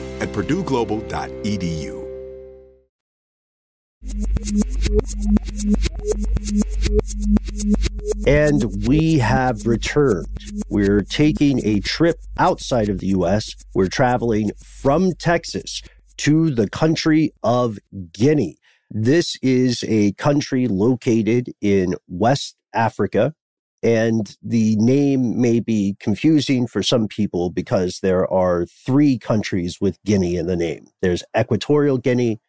at 0.21 0.29
purdueglobal.edu. 0.29 2.01
And 8.27 8.87
we 8.87 9.17
have 9.17 9.65
returned. 9.65 10.27
We're 10.69 11.01
taking 11.01 11.65
a 11.65 11.79
trip 11.79 12.17
outside 12.37 12.89
of 12.89 12.99
the 12.99 13.07
U.S. 13.07 13.55
We're 13.73 13.87
traveling 13.87 14.51
from 14.63 15.13
Texas 15.13 15.81
to 16.17 16.51
the 16.51 16.69
country 16.69 17.33
of 17.43 17.79
Guinea. 18.11 18.57
This 18.91 19.37
is 19.41 19.83
a 19.87 20.13
country 20.13 20.67
located 20.67 21.53
in 21.61 21.95
West 22.07 22.57
Africa. 22.73 23.33
And 23.83 24.35
the 24.43 24.75
name 24.77 25.41
may 25.41 25.59
be 25.59 25.95
confusing 25.99 26.67
for 26.67 26.83
some 26.83 27.07
people 27.07 27.49
because 27.49 27.99
there 28.01 28.31
are 28.31 28.65
three 28.65 29.17
countries 29.17 29.79
with 29.81 29.97
Guinea 30.05 30.35
in 30.35 30.45
the 30.45 30.55
name. 30.55 30.85
There's 31.01 31.23
Equatorial 31.37 31.97
Guinea, 31.97 32.39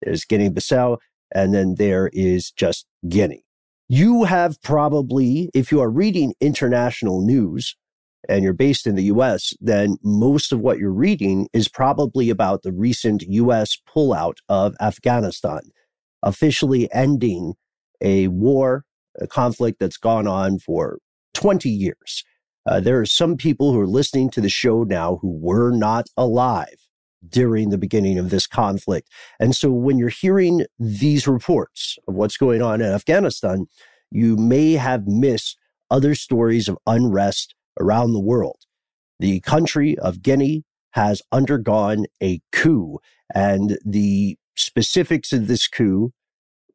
there's 0.00 0.24
Guinea 0.24 0.48
Bissau, 0.48 0.96
and 1.34 1.52
then 1.52 1.74
there 1.74 2.08
is 2.14 2.50
just 2.50 2.86
Guinea. 3.08 3.44
You 3.88 4.24
have 4.24 4.60
probably, 4.62 5.50
if 5.54 5.70
you 5.70 5.80
are 5.80 5.90
reading 5.90 6.34
international 6.40 7.24
news 7.24 7.76
and 8.28 8.42
you're 8.42 8.52
based 8.52 8.86
in 8.86 8.94
the 8.94 9.04
US, 9.04 9.54
then 9.60 9.96
most 10.02 10.52
of 10.52 10.60
what 10.60 10.78
you're 10.78 10.90
reading 10.90 11.48
is 11.52 11.68
probably 11.68 12.30
about 12.30 12.62
the 12.62 12.72
recent 12.72 13.22
US 13.22 13.76
pullout 13.88 14.38
of 14.48 14.74
Afghanistan, 14.80 15.60
officially 16.22 16.92
ending 16.92 17.54
a 18.00 18.28
war, 18.28 18.84
a 19.20 19.26
conflict 19.26 19.78
that's 19.80 19.96
gone 19.96 20.26
on 20.26 20.58
for 20.58 20.98
20 21.34 21.68
years. 21.68 22.24
Uh, 22.66 22.80
there 22.80 23.00
are 23.00 23.06
some 23.06 23.36
people 23.36 23.72
who 23.72 23.80
are 23.80 23.86
listening 23.86 24.30
to 24.30 24.40
the 24.40 24.48
show 24.48 24.82
now 24.82 25.18
who 25.22 25.30
were 25.40 25.70
not 25.70 26.06
alive 26.16 26.76
during 27.28 27.70
the 27.70 27.78
beginning 27.78 28.18
of 28.18 28.30
this 28.30 28.46
conflict. 28.46 29.08
And 29.40 29.54
so 29.54 29.70
when 29.70 29.98
you're 29.98 30.08
hearing 30.08 30.66
these 30.78 31.26
reports 31.26 31.96
of 32.06 32.14
what's 32.14 32.36
going 32.36 32.62
on 32.62 32.80
in 32.80 32.86
Afghanistan, 32.92 33.66
you 34.10 34.36
may 34.36 34.72
have 34.72 35.06
missed 35.06 35.58
other 35.90 36.14
stories 36.14 36.68
of 36.68 36.78
unrest 36.86 37.54
around 37.80 38.12
the 38.12 38.20
world. 38.20 38.58
The 39.18 39.40
country 39.40 39.98
of 39.98 40.22
Guinea 40.22 40.64
has 40.92 41.22
undergone 41.32 42.06
a 42.22 42.40
coup, 42.52 42.98
and 43.34 43.78
the 43.84 44.36
specifics 44.56 45.32
of 45.32 45.46
this 45.46 45.68
coup, 45.68 46.12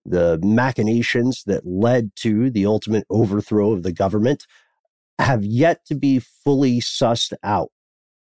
the 0.06 0.40
machinations 0.44 1.44
that 1.46 1.66
led 1.66 2.12
to 2.18 2.50
the 2.50 2.66
ultimate 2.66 3.06
overthrow 3.10 3.72
of 3.72 3.84
the 3.84 3.92
government, 3.92 4.46
have 5.20 5.44
yet 5.44 5.86
to 5.86 5.96
be 5.96 6.20
fully 6.20 6.80
sussed 6.80 7.34
out. 7.44 7.70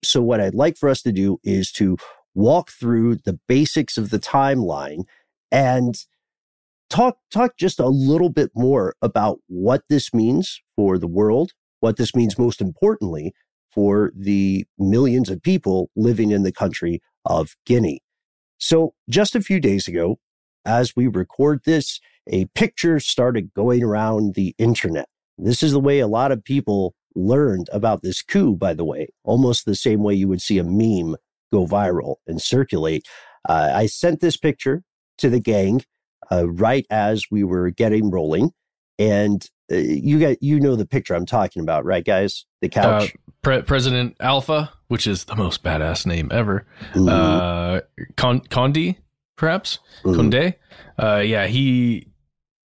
So, 0.04 0.22
what 0.22 0.40
I'd 0.40 0.56
like 0.56 0.78
for 0.78 0.90
us 0.90 1.02
to 1.04 1.12
do 1.12 1.40
is 1.44 1.72
to 1.74 1.98
walk 2.36 2.72
through 2.72 3.16
the 3.16 3.40
basics 3.48 3.98
of 3.98 4.10
the 4.10 4.20
timeline 4.20 5.04
and 5.52 5.96
talk 6.90 7.18
talk 7.32 7.58
just 7.58 7.80
a 7.80 7.88
little 7.88 8.30
bit 8.30 8.52
more 8.56 8.96
about 9.02 9.40
what 9.48 9.84
this 9.90 10.14
means 10.14 10.62
for 10.76 10.98
the 10.98 11.08
world, 11.08 11.52
what 11.80 11.98
this 11.98 12.16
means 12.16 12.38
most 12.38 12.62
importantly 12.62 13.34
for 13.72 14.12
the 14.16 14.66
millions 14.78 15.30
of 15.30 15.42
people 15.42 15.90
living 15.96 16.32
in 16.32 16.44
the 16.44 16.52
country 16.52 17.02
of 17.26 17.56
Guinea. 17.66 18.02
So, 18.58 18.94
just 19.10 19.36
a 19.36 19.42
few 19.42 19.60
days 19.60 19.88
ago, 19.88 20.20
as 20.66 20.96
we 20.96 21.08
record 21.08 21.62
this, 21.66 22.00
a 22.28 22.46
picture 22.56 23.00
started 23.00 23.54
going 23.54 23.84
around 23.84 24.36
the 24.36 24.56
internet. 24.58 25.08
This 25.38 25.64
is 25.64 25.72
the 25.72 25.80
way 25.80 26.00
a 26.00 26.08
lot 26.08 26.32
of 26.32 26.44
people 26.44 26.96
learned 27.16 27.70
about 27.72 28.02
this 28.02 28.22
coup, 28.22 28.56
by 28.56 28.74
the 28.74 28.86
way, 28.86 29.08
almost 29.24 29.66
the 29.66 29.76
same 29.76 30.02
way 30.04 30.14
you 30.14 30.28
would 30.28 30.42
see 30.42 30.58
a 30.58 30.64
meme 30.64 31.16
go 31.52 31.66
viral 31.66 32.16
and 32.28 32.42
circulate. 32.42 33.06
Uh, 33.48 33.72
I 33.74 33.86
sent 33.88 34.22
this 34.22 34.38
picture 34.38 34.84
to 35.20 35.30
the 35.30 35.40
gang 35.40 35.84
uh, 36.32 36.50
right 36.50 36.86
as 36.90 37.26
we 37.30 37.44
were 37.44 37.70
getting 37.70 38.10
rolling, 38.10 38.52
and 38.98 39.48
uh, 39.72 39.76
you 39.76 40.20
got 40.20 40.42
you 40.42 40.60
know 40.60 40.76
the 40.76 40.86
picture 40.86 41.14
I'm 41.14 41.26
talking 41.26 41.62
about, 41.62 41.86
right, 41.86 42.04
guys? 42.04 42.46
The 42.62 42.70
couch. 42.70 43.14
Uh, 43.14 43.18
Pre- 43.42 43.62
President 43.62 44.16
Alpha, 44.22 44.72
which 44.88 45.06
is 45.06 45.26
the 45.26 45.36
most 45.36 45.64
badass 45.64 46.06
name 46.06 46.30
ever. 46.32 46.66
Mm-hmm. 46.94 47.10
Uh, 47.10 47.82
Con- 48.16 48.40
Condi, 48.42 48.96
perhaps 49.44 49.80
mm-hmm. 50.04 50.16
Conde. 50.16 50.56
Uh, 50.98 51.18
yeah, 51.18 51.48
he 51.48 52.08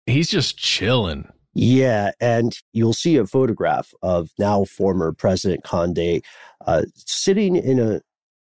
he's 0.05 0.29
just 0.29 0.57
chilling. 0.57 1.27
Yeah, 1.55 2.11
and 2.21 2.55
you'll 2.73 2.93
see 2.93 3.17
a 3.17 3.25
photograph 3.25 3.91
of 4.03 4.29
now 4.37 4.65
former 4.65 5.11
President 5.11 5.63
Conde 5.63 6.23
uh, 6.67 6.83
sitting 6.93 7.55
in 7.55 7.79
a 7.79 8.01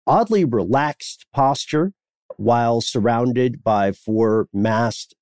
oddly 0.07 0.45
relaxed 0.45 1.27
posture 1.33 1.93
while 2.37 2.83
surrounded 2.83 3.65
by 3.65 3.93
four 3.93 4.49
masked, 4.53 5.15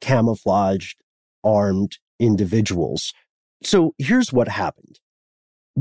camouflaged, 0.00 0.98
armed 1.44 1.98
individuals. 2.18 3.12
So 3.62 3.94
here's 3.98 4.32
what 4.32 4.48
happened. 4.48 4.98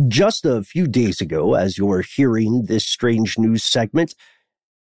Just 0.09 0.45
a 0.45 0.61
few 0.61 0.87
days 0.87 1.21
ago, 1.21 1.53
as 1.53 1.77
you're 1.77 2.01
hearing 2.01 2.65
this 2.65 2.85
strange 2.85 3.37
news 3.37 3.63
segment, 3.63 4.13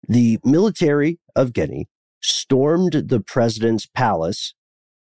the 0.09 0.39
military 0.45 1.19
of 1.37 1.53
Guinea 1.53 1.89
stormed 2.21 2.93
the 2.93 3.21
president's 3.21 3.87
palace, 3.87 4.55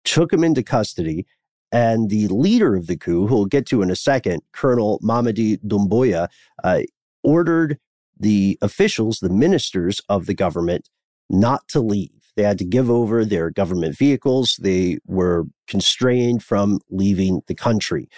took 0.03 0.33
him 0.33 0.43
into 0.43 0.63
custody, 0.63 1.25
and 1.71 2.09
the 2.09 2.27
leader 2.27 2.75
of 2.75 2.87
the 2.87 2.97
coup, 2.97 3.27
who 3.27 3.35
we'll 3.35 3.45
get 3.45 3.65
to 3.67 3.81
in 3.81 3.89
a 3.89 3.95
second, 3.95 4.41
Colonel 4.51 4.99
Mamadi 4.99 5.57
Doumbouya, 5.65 6.27
uh, 6.63 6.81
ordered 7.23 7.79
the 8.19 8.57
officials, 8.61 9.19
the 9.19 9.29
ministers 9.29 10.01
of 10.09 10.25
the 10.25 10.33
government, 10.33 10.89
not 11.29 11.67
to 11.69 11.79
leave. 11.79 12.11
They 12.35 12.43
had 12.43 12.57
to 12.59 12.65
give 12.65 12.89
over 12.89 13.25
their 13.25 13.49
government 13.49 13.97
vehicles. 13.97 14.57
They 14.61 14.99
were 15.05 15.45
constrained 15.67 16.43
from 16.43 16.79
leaving 16.89 17.41
the 17.47 17.55
country. 17.55 18.09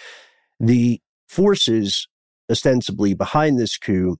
The 0.58 1.00
forces 1.28 2.08
ostensibly 2.50 3.14
behind 3.14 3.58
this 3.58 3.76
coup 3.76 4.16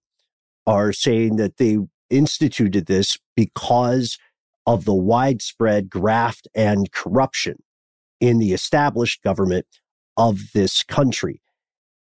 are 0.66 0.92
saying 0.92 1.36
that 1.36 1.56
they 1.58 1.78
instituted 2.10 2.86
this 2.86 3.16
because 3.34 4.18
of 4.66 4.84
the 4.84 4.94
widespread 4.94 5.88
graft 5.88 6.48
and 6.54 6.90
corruption 6.92 7.62
in 8.20 8.38
the 8.38 8.52
established 8.52 9.22
government 9.22 9.66
of 10.16 10.52
this 10.52 10.82
country. 10.82 11.40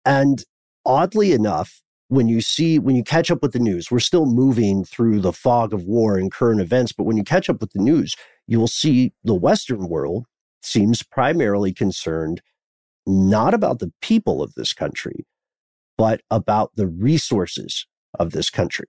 And 0.04 0.44
oddly 0.86 1.32
enough, 1.32 1.82
when 2.08 2.28
you 2.28 2.40
see, 2.40 2.78
when 2.78 2.96
you 2.96 3.02
catch 3.02 3.30
up 3.30 3.42
with 3.42 3.52
the 3.52 3.58
news, 3.58 3.90
we're 3.90 3.98
still 3.98 4.26
moving 4.26 4.84
through 4.84 5.20
the 5.20 5.32
fog 5.32 5.72
of 5.72 5.84
war 5.84 6.16
and 6.16 6.30
current 6.30 6.60
events, 6.60 6.92
but 6.92 7.04
when 7.04 7.16
you 7.16 7.24
catch 7.24 7.48
up 7.48 7.60
with 7.60 7.72
the 7.72 7.82
news, 7.82 8.14
you 8.46 8.60
will 8.60 8.68
see 8.68 9.12
the 9.24 9.34
Western 9.34 9.88
world 9.88 10.26
seems 10.62 11.02
primarily 11.02 11.72
concerned 11.72 12.40
not 13.06 13.52
about 13.52 13.80
the 13.80 13.92
people 14.00 14.42
of 14.42 14.54
this 14.54 14.72
country, 14.72 15.26
but 15.98 16.22
about 16.30 16.72
the 16.76 16.86
resources 16.86 17.86
of 18.18 18.30
this 18.32 18.50
country. 18.50 18.86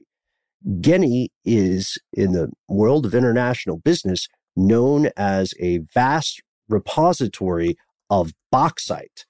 Guinea 0.81 1.29
is 1.43 1.97
in 2.13 2.31
the 2.31 2.51
world 2.67 3.05
of 3.05 3.13
international 3.13 3.77
business 3.77 4.27
known 4.55 5.09
as 5.17 5.53
a 5.59 5.79
vast 5.93 6.41
repository 6.67 7.77
of 8.09 8.31
bauxite 8.51 9.25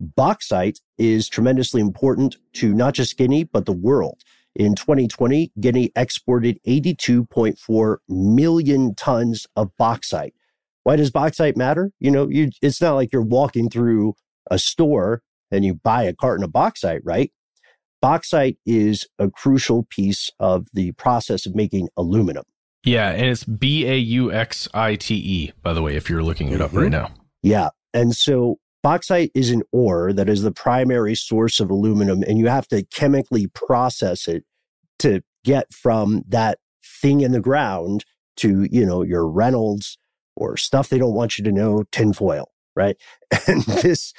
Bauxite 0.00 0.80
is 0.98 1.28
tremendously 1.28 1.80
important 1.80 2.36
to 2.54 2.74
not 2.74 2.94
just 2.94 3.16
Guinea, 3.16 3.44
but 3.44 3.66
the 3.66 3.72
world. 3.72 4.22
In 4.54 4.74
2020, 4.74 5.52
Guinea 5.60 5.90
exported 5.96 6.58
82.4 6.66 7.96
million 8.08 8.94
tons 8.94 9.46
of 9.56 9.70
bauxite. 9.78 10.34
Why 10.84 10.96
does 10.96 11.10
bauxite 11.10 11.56
matter? 11.56 11.90
You 11.98 12.10
know, 12.10 12.28
you, 12.28 12.50
it's 12.62 12.80
not 12.80 12.94
like 12.94 13.12
you're 13.12 13.22
walking 13.22 13.68
through 13.68 14.14
a 14.50 14.58
store 14.58 15.22
and 15.50 15.64
you 15.64 15.74
buy 15.74 16.04
a 16.04 16.14
carton 16.14 16.44
of 16.44 16.52
bauxite, 16.52 17.02
right? 17.04 17.32
Bauxite 18.06 18.56
is 18.64 19.04
a 19.18 19.28
crucial 19.28 19.82
piece 19.90 20.30
of 20.38 20.68
the 20.72 20.92
process 20.92 21.44
of 21.44 21.56
making 21.56 21.88
aluminum. 21.96 22.44
Yeah, 22.84 23.10
and 23.10 23.26
it's 23.26 23.42
B 23.42 23.84
A 23.84 23.96
U 23.96 24.32
X 24.32 24.68
I 24.72 24.94
T 24.94 25.16
E, 25.16 25.52
by 25.64 25.72
the 25.72 25.82
way, 25.82 25.96
if 25.96 26.08
you're 26.08 26.22
looking 26.22 26.52
it 26.52 26.60
up 26.60 26.68
mm-hmm. 26.68 26.82
right 26.82 26.90
now. 26.92 27.10
Yeah. 27.42 27.70
And 27.92 28.14
so 28.14 28.60
Bauxite 28.84 29.32
is 29.34 29.50
an 29.50 29.64
ore 29.72 30.12
that 30.12 30.28
is 30.28 30.42
the 30.42 30.52
primary 30.52 31.16
source 31.16 31.58
of 31.58 31.68
aluminum, 31.68 32.22
and 32.22 32.38
you 32.38 32.46
have 32.46 32.68
to 32.68 32.84
chemically 32.84 33.48
process 33.48 34.28
it 34.28 34.44
to 35.00 35.20
get 35.42 35.74
from 35.74 36.22
that 36.28 36.60
thing 37.02 37.22
in 37.22 37.32
the 37.32 37.40
ground 37.40 38.04
to, 38.36 38.68
you 38.70 38.86
know, 38.86 39.02
your 39.02 39.26
Reynolds 39.28 39.98
or 40.36 40.56
stuff 40.56 40.90
they 40.90 40.98
don't 40.98 41.14
want 41.14 41.38
you 41.38 41.44
to 41.44 41.50
know, 41.50 41.82
tinfoil, 41.90 42.52
right? 42.76 42.96
And 43.48 43.62
this, 43.62 44.12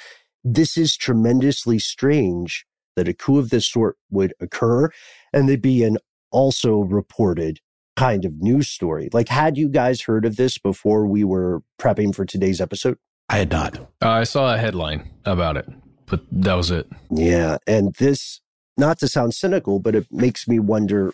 this 0.44 0.76
is 0.76 0.94
tremendously 0.94 1.78
strange 1.78 2.66
that 2.98 3.08
a 3.08 3.14
coup 3.14 3.38
of 3.38 3.50
this 3.50 3.66
sort 3.66 3.96
would 4.10 4.34
occur 4.40 4.90
and 5.32 5.48
there'd 5.48 5.62
be 5.62 5.84
an 5.84 5.98
also 6.32 6.80
reported 6.80 7.60
kind 7.96 8.24
of 8.24 8.40
news 8.40 8.68
story. 8.68 9.08
Like, 9.12 9.28
had 9.28 9.56
you 9.56 9.68
guys 9.68 10.02
heard 10.02 10.24
of 10.24 10.34
this 10.34 10.58
before 10.58 11.06
we 11.06 11.22
were 11.22 11.62
prepping 11.80 12.14
for 12.14 12.24
today's 12.24 12.60
episode? 12.60 12.98
I 13.28 13.38
had 13.38 13.50
not. 13.50 13.78
Uh, 14.02 14.08
I 14.08 14.24
saw 14.24 14.52
a 14.52 14.58
headline 14.58 15.10
about 15.24 15.56
it, 15.56 15.68
but 16.06 16.22
that 16.32 16.54
was 16.54 16.72
it. 16.72 16.88
Yeah. 17.10 17.58
And 17.68 17.94
this, 17.94 18.40
not 18.76 18.98
to 18.98 19.08
sound 19.08 19.34
cynical, 19.34 19.78
but 19.78 19.94
it 19.94 20.06
makes 20.10 20.48
me 20.48 20.58
wonder 20.58 21.12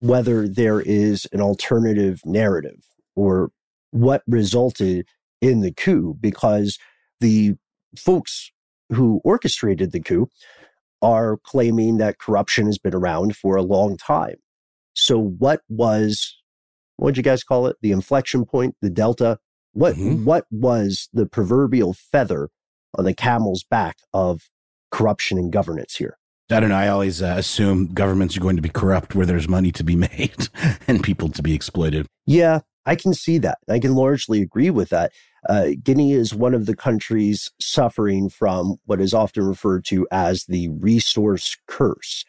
whether 0.00 0.48
there 0.48 0.80
is 0.80 1.26
an 1.32 1.40
alternative 1.40 2.22
narrative 2.24 2.84
or 3.14 3.50
what 3.92 4.22
resulted 4.26 5.06
in 5.40 5.60
the 5.60 5.72
coup 5.72 6.16
because 6.20 6.78
the 7.20 7.54
folks 7.96 8.50
who 8.92 9.20
orchestrated 9.24 9.92
the 9.92 10.00
coup 10.00 10.28
are 11.04 11.36
claiming 11.44 11.98
that 11.98 12.18
corruption 12.18 12.64
has 12.66 12.78
been 12.78 12.94
around 12.94 13.36
for 13.36 13.56
a 13.56 13.62
long 13.62 13.96
time. 13.96 14.36
So, 14.94 15.18
what 15.20 15.60
was, 15.68 16.36
what'd 16.96 17.18
you 17.18 17.22
guys 17.22 17.44
call 17.44 17.66
it? 17.66 17.76
The 17.82 17.92
inflection 17.92 18.46
point, 18.46 18.74
the 18.80 18.90
delta? 18.90 19.38
What, 19.72 19.96
mm-hmm. 19.96 20.24
what 20.24 20.46
was 20.50 21.08
the 21.12 21.26
proverbial 21.26 21.92
feather 21.92 22.48
on 22.96 23.04
the 23.04 23.12
camel's 23.12 23.64
back 23.64 23.98
of 24.14 24.48
corruption 24.90 25.36
and 25.36 25.52
governance 25.52 25.96
here? 25.96 26.16
I 26.50 26.60
don't 26.60 26.70
know. 26.70 26.76
I 26.76 26.88
always 26.88 27.22
uh, 27.22 27.34
assume 27.36 27.92
governments 27.92 28.36
are 28.36 28.40
going 28.40 28.56
to 28.56 28.62
be 28.62 28.68
corrupt 28.68 29.14
where 29.14 29.26
there's 29.26 29.48
money 29.48 29.72
to 29.72 29.84
be 29.84 29.96
made 30.16 30.48
and 30.88 31.02
people 31.02 31.28
to 31.30 31.42
be 31.42 31.54
exploited. 31.54 32.06
Yeah, 32.26 32.60
I 32.86 32.96
can 32.96 33.12
see 33.12 33.38
that. 33.38 33.58
I 33.68 33.78
can 33.78 33.94
largely 33.94 34.40
agree 34.40 34.70
with 34.70 34.88
that. 34.90 35.12
Uh, 35.48 35.70
Guinea 35.82 36.12
is 36.12 36.34
one 36.34 36.54
of 36.54 36.66
the 36.66 36.76
countries 36.76 37.50
suffering 37.60 38.28
from 38.28 38.76
what 38.86 39.00
is 39.00 39.12
often 39.12 39.44
referred 39.44 39.84
to 39.86 40.06
as 40.10 40.44
the 40.46 40.68
resource 40.70 41.56
curse, 41.66 42.24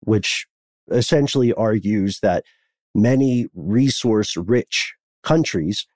which 0.00 0.46
essentially 0.90 1.52
argues 1.54 2.20
that 2.20 2.44
many 2.94 3.46
resource 3.54 4.36
rich 4.36 4.94
countries 5.22 5.86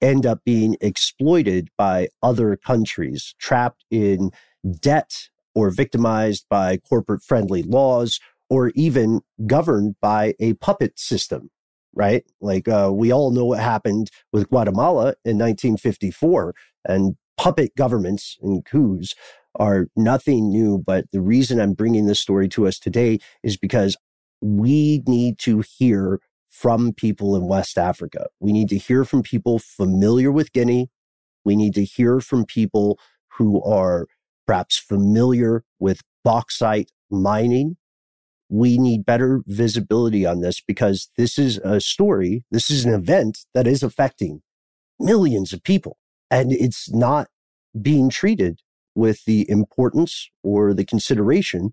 end 0.00 0.26
up 0.26 0.40
being 0.44 0.76
exploited 0.80 1.68
by 1.78 2.08
other 2.22 2.56
countries, 2.56 3.34
trapped 3.38 3.84
in 3.90 4.30
debt 4.80 5.28
or 5.54 5.70
victimized 5.70 6.44
by 6.50 6.76
corporate 6.76 7.22
friendly 7.22 7.62
laws 7.62 8.20
or 8.50 8.70
even 8.74 9.20
governed 9.46 9.94
by 10.00 10.34
a 10.40 10.52
puppet 10.54 10.98
system 10.98 11.50
right? 11.94 12.24
Like 12.40 12.68
uh, 12.68 12.90
we 12.92 13.12
all 13.12 13.30
know 13.30 13.44
what 13.44 13.60
happened 13.60 14.10
with 14.32 14.48
Guatemala 14.48 15.14
in 15.24 15.38
1954, 15.38 16.54
and 16.84 17.16
puppet 17.36 17.74
governments 17.76 18.36
and 18.42 18.64
coups 18.64 19.14
are 19.56 19.86
nothing 19.96 20.50
new. 20.50 20.78
But 20.78 21.06
the 21.12 21.20
reason 21.20 21.60
I'm 21.60 21.74
bringing 21.74 22.06
this 22.06 22.20
story 22.20 22.48
to 22.50 22.66
us 22.66 22.78
today 22.78 23.18
is 23.42 23.56
because 23.56 23.96
we 24.40 25.02
need 25.06 25.38
to 25.40 25.62
hear 25.78 26.20
from 26.48 26.92
people 26.92 27.34
in 27.34 27.48
West 27.48 27.78
Africa. 27.78 28.26
We 28.40 28.52
need 28.52 28.68
to 28.68 28.78
hear 28.78 29.04
from 29.04 29.22
people 29.22 29.58
familiar 29.58 30.30
with 30.30 30.52
Guinea. 30.52 30.88
We 31.44 31.56
need 31.56 31.74
to 31.74 31.84
hear 31.84 32.20
from 32.20 32.44
people 32.44 32.98
who 33.36 33.62
are 33.62 34.06
perhaps 34.46 34.78
familiar 34.78 35.64
with 35.80 36.00
bauxite 36.22 36.90
mining 37.10 37.76
we 38.54 38.78
need 38.78 39.04
better 39.04 39.42
visibility 39.46 40.24
on 40.24 40.40
this 40.40 40.60
because 40.60 41.08
this 41.16 41.38
is 41.38 41.58
a 41.58 41.80
story, 41.80 42.44
this 42.52 42.70
is 42.70 42.84
an 42.84 42.94
event 42.94 43.40
that 43.52 43.66
is 43.66 43.82
affecting 43.82 44.42
millions 45.00 45.52
of 45.52 45.64
people. 45.64 45.98
And 46.30 46.52
it's 46.52 46.88
not 46.92 47.26
being 47.82 48.08
treated 48.10 48.60
with 48.94 49.24
the 49.24 49.44
importance 49.50 50.30
or 50.44 50.72
the 50.72 50.84
consideration 50.84 51.72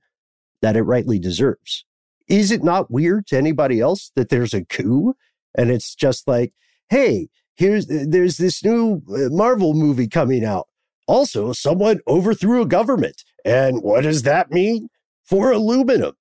that 0.63 0.75
it 0.75 0.81
rightly 0.81 1.19
deserves. 1.19 1.85
Is 2.27 2.51
it 2.51 2.63
not 2.63 2.89
weird 2.89 3.27
to 3.27 3.37
anybody 3.37 3.79
else 3.79 4.11
that 4.15 4.29
there's 4.29 4.55
a 4.55 4.65
coup 4.65 5.13
and 5.55 5.69
it's 5.69 5.93
just 5.93 6.27
like, 6.27 6.51
hey, 6.89 7.27
here's 7.53 7.85
there's 7.85 8.37
this 8.37 8.63
new 8.63 9.03
uh, 9.07 9.29
Marvel 9.29 9.75
movie 9.75 10.07
coming 10.07 10.43
out. 10.43 10.67
Also, 11.07 11.53
someone 11.53 11.99
overthrew 12.07 12.63
a 12.63 12.65
government. 12.65 13.23
And 13.45 13.83
what 13.83 14.01
does 14.01 14.23
that 14.23 14.49
mean 14.49 14.89
for 15.23 15.51
aluminum? 15.51 16.13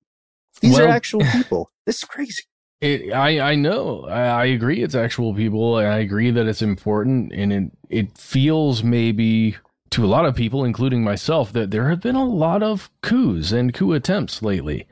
These 0.59 0.73
well, 0.73 0.87
are 0.87 0.89
actual 0.89 1.21
people. 1.31 1.71
This 1.85 1.97
is 1.97 2.03
crazy. 2.03 2.43
It, 2.81 3.13
I 3.13 3.51
I 3.51 3.55
know. 3.55 4.05
I, 4.05 4.21
I, 4.21 4.45
agree. 4.45 4.81
It's 4.81 4.95
actual 4.95 5.35
people. 5.35 5.75
I 5.75 5.99
agree 5.99 6.31
that 6.31 6.47
it's 6.47 6.63
important, 6.63 7.31
and 7.31 7.53
it 7.53 7.71
it 7.89 8.17
feels 8.17 8.83
maybe 8.83 9.55
to 9.91 10.03
a 10.03 10.07
lot 10.07 10.25
of 10.25 10.35
people, 10.35 10.63
including 10.63 11.03
myself, 11.03 11.53
that 11.53 11.69
there 11.69 11.89
have 11.89 12.01
been 12.01 12.15
a 12.15 12.25
lot 12.25 12.63
of 12.63 12.89
coups 13.01 13.51
and 13.51 13.73
coup 13.73 13.93
attempts 13.93 14.41
lately, 14.41 14.87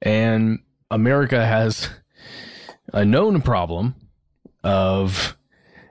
and 0.00 0.60
America 0.90 1.44
has 1.44 1.90
a 2.94 3.04
known 3.04 3.42
problem 3.42 3.94
of 4.62 5.36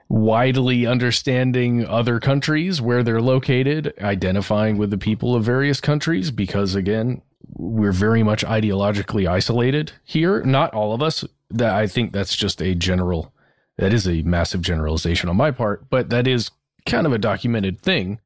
widely 0.08 0.86
understanding 0.86 1.86
other 1.86 2.18
countries 2.20 2.80
where 2.80 3.02
they're 3.02 3.22
located, 3.22 3.92
identifying 4.00 4.76
with 4.76 4.90
the 4.90 4.98
people 4.98 5.34
of 5.34 5.44
various 5.44 5.80
countries, 5.80 6.30
because 6.30 6.74
again, 6.74 7.22
we're 7.52 7.92
very 7.92 8.22
much 8.22 8.44
ideologically 8.44 9.28
isolated 9.28 9.92
here. 10.04 10.42
Not 10.42 10.72
all 10.74 10.94
of 10.94 11.02
us. 11.02 11.24
That 11.50 11.74
I 11.74 11.86
think 11.86 12.12
that's 12.12 12.34
just 12.34 12.60
a 12.62 12.74
general. 12.74 13.32
That 13.78 13.92
is 13.92 14.08
a 14.08 14.22
massive 14.22 14.62
generalization 14.62 15.28
on 15.28 15.36
my 15.36 15.50
part, 15.50 15.88
but 15.90 16.10
that 16.10 16.26
is 16.26 16.50
kind 16.86 17.06
of 17.06 17.12
a 17.12 17.18
documented 17.18 17.80
thing. 17.80 18.20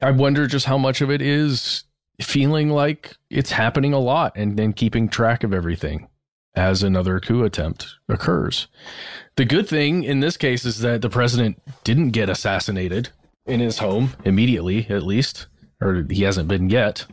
I 0.00 0.10
wonder 0.10 0.46
just 0.46 0.66
how 0.66 0.78
much 0.78 1.00
of 1.00 1.10
it 1.10 1.22
is 1.22 1.84
feeling 2.20 2.70
like 2.70 3.16
it's 3.30 3.50
happening 3.50 3.92
a 3.92 3.98
lot 3.98 4.32
and 4.36 4.56
then 4.56 4.72
keeping 4.72 5.08
track 5.08 5.42
of 5.44 5.52
everything 5.52 6.08
as 6.54 6.82
another 6.82 7.18
coup 7.20 7.44
attempt 7.44 7.96
occurs. 8.08 8.68
The 9.36 9.44
good 9.44 9.68
thing 9.68 10.04
in 10.04 10.20
this 10.20 10.36
case 10.36 10.64
is 10.64 10.80
that 10.80 11.02
the 11.02 11.10
president 11.10 11.60
didn't 11.82 12.10
get 12.10 12.28
assassinated 12.28 13.10
in 13.46 13.60
his 13.60 13.78
home 13.78 14.12
immediately, 14.24 14.86
at 14.88 15.02
least, 15.02 15.46
or 15.80 16.06
he 16.08 16.22
hasn't 16.22 16.48
been 16.48 16.70
yet. 16.70 17.06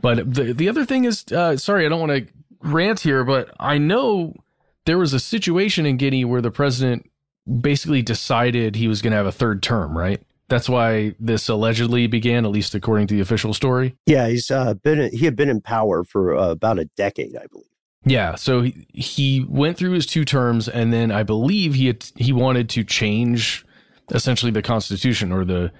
But 0.00 0.34
the 0.34 0.52
the 0.52 0.68
other 0.68 0.84
thing 0.84 1.04
is, 1.04 1.24
uh, 1.32 1.56
sorry, 1.56 1.86
I 1.86 1.88
don't 1.88 2.00
want 2.00 2.12
to 2.12 2.32
rant 2.62 3.00
here, 3.00 3.24
but 3.24 3.50
I 3.58 3.78
know 3.78 4.34
there 4.84 4.98
was 4.98 5.12
a 5.12 5.20
situation 5.20 5.86
in 5.86 5.96
Guinea 5.96 6.24
where 6.24 6.40
the 6.40 6.50
president 6.50 7.10
basically 7.60 8.02
decided 8.02 8.76
he 8.76 8.88
was 8.88 9.02
going 9.02 9.10
to 9.10 9.16
have 9.16 9.26
a 9.26 9.32
third 9.32 9.62
term, 9.62 9.96
right? 9.96 10.20
That's 10.48 10.68
why 10.68 11.14
this 11.18 11.48
allegedly 11.48 12.06
began, 12.06 12.44
at 12.44 12.50
least 12.50 12.74
according 12.74 13.06
to 13.08 13.14
the 13.14 13.20
official 13.20 13.54
story. 13.54 13.96
Yeah, 14.06 14.28
he's 14.28 14.50
uh, 14.50 14.74
been 14.74 15.10
he 15.10 15.24
had 15.24 15.34
been 15.34 15.48
in 15.48 15.60
power 15.60 16.04
for 16.04 16.36
uh, 16.36 16.50
about 16.50 16.78
a 16.78 16.84
decade, 16.96 17.36
I 17.36 17.46
believe. 17.46 17.66
Yeah, 18.04 18.34
so 18.34 18.62
he, 18.62 18.86
he 18.92 19.46
went 19.48 19.76
through 19.76 19.92
his 19.92 20.06
two 20.06 20.24
terms, 20.24 20.68
and 20.68 20.92
then 20.92 21.12
I 21.12 21.22
believe 21.22 21.74
he 21.74 21.86
had, 21.86 22.04
he 22.16 22.32
wanted 22.32 22.68
to 22.70 22.84
change 22.84 23.64
essentially 24.10 24.50
the 24.50 24.62
constitution 24.62 25.32
or 25.32 25.44
the 25.44 25.72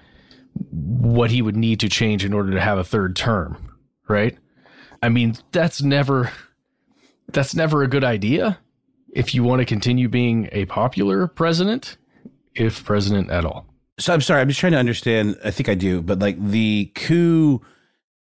what 0.71 1.31
he 1.31 1.41
would 1.41 1.55
need 1.55 1.79
to 1.81 1.89
change 1.89 2.23
in 2.23 2.33
order 2.33 2.51
to 2.51 2.61
have 2.61 2.77
a 2.77 2.83
third 2.83 3.15
term 3.15 3.72
right? 4.07 4.37
I 5.01 5.09
mean, 5.09 5.35
that's 5.51 5.81
never 5.81 6.31
that's 7.31 7.55
never 7.55 7.83
a 7.83 7.87
good 7.87 8.03
idea 8.03 8.59
if 9.13 9.33
you 9.33 9.43
want 9.43 9.59
to 9.59 9.65
continue 9.65 10.07
being 10.09 10.49
a 10.51 10.65
popular 10.65 11.27
president, 11.27 11.97
if 12.55 12.83
president 12.83 13.29
at 13.29 13.45
all. 13.45 13.67
So 13.99 14.13
I'm 14.13 14.21
sorry, 14.21 14.41
I'm 14.41 14.47
just 14.47 14.59
trying 14.59 14.71
to 14.71 14.79
understand. 14.79 15.37
I 15.43 15.51
think 15.51 15.69
I 15.69 15.75
do, 15.75 16.01
but 16.01 16.19
like 16.19 16.43
the 16.43 16.91
coup 16.95 17.61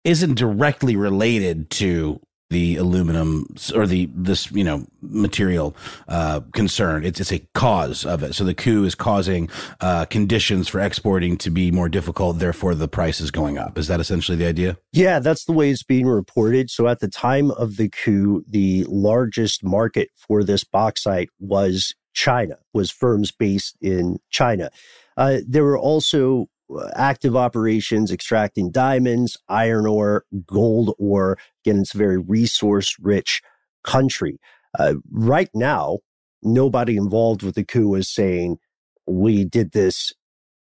isn't 0.04 0.36
directly 0.36 0.96
related 0.96 1.68
to 1.70 2.20
the 2.50 2.76
aluminum 2.76 3.46
or 3.74 3.86
the 3.86 4.08
this 4.14 4.50
you 4.52 4.64
know 4.64 4.86
material 5.02 5.76
uh, 6.08 6.40
concern. 6.52 7.04
It's 7.04 7.20
it's 7.20 7.32
a 7.32 7.40
cause 7.54 8.04
of 8.04 8.22
it. 8.22 8.34
So 8.34 8.44
the 8.44 8.54
coup 8.54 8.84
is 8.84 8.94
causing 8.94 9.50
uh, 9.80 10.06
conditions 10.06 10.68
for 10.68 10.80
exporting 10.80 11.36
to 11.38 11.50
be 11.50 11.70
more 11.70 11.88
difficult. 11.88 12.38
Therefore, 12.38 12.74
the 12.74 12.88
price 12.88 13.20
is 13.20 13.30
going 13.30 13.58
up. 13.58 13.76
Is 13.76 13.88
that 13.88 14.00
essentially 14.00 14.36
the 14.36 14.46
idea? 14.46 14.78
Yeah, 14.92 15.18
that's 15.18 15.44
the 15.44 15.52
way 15.52 15.70
it's 15.70 15.82
being 15.82 16.06
reported. 16.06 16.70
So 16.70 16.88
at 16.88 17.00
the 17.00 17.08
time 17.08 17.50
of 17.52 17.76
the 17.76 17.88
coup, 17.88 18.44
the 18.48 18.84
largest 18.88 19.62
market 19.62 20.10
for 20.16 20.42
this 20.42 20.64
bauxite 20.64 21.28
was 21.38 21.94
China. 22.14 22.56
Was 22.72 22.90
firms 22.90 23.30
based 23.30 23.76
in 23.80 24.18
China. 24.30 24.70
Uh, 25.16 25.38
there 25.46 25.64
were 25.64 25.78
also 25.78 26.48
active 26.94 27.36
operations 27.36 28.12
extracting 28.12 28.70
diamonds, 28.70 29.36
iron 29.48 29.86
ore, 29.86 30.24
gold 30.46 30.94
ore. 30.98 31.38
Again, 31.64 31.80
it's 31.80 31.94
a 31.94 31.98
very 31.98 32.18
resource 32.18 32.96
rich 33.00 33.42
country. 33.84 34.38
Uh, 34.78 34.94
right 35.10 35.50
now, 35.54 35.98
nobody 36.42 36.96
involved 36.96 37.42
with 37.42 37.54
the 37.54 37.64
coup 37.64 37.94
is 37.94 38.12
saying 38.12 38.58
we 39.06 39.44
did 39.44 39.72
this 39.72 40.12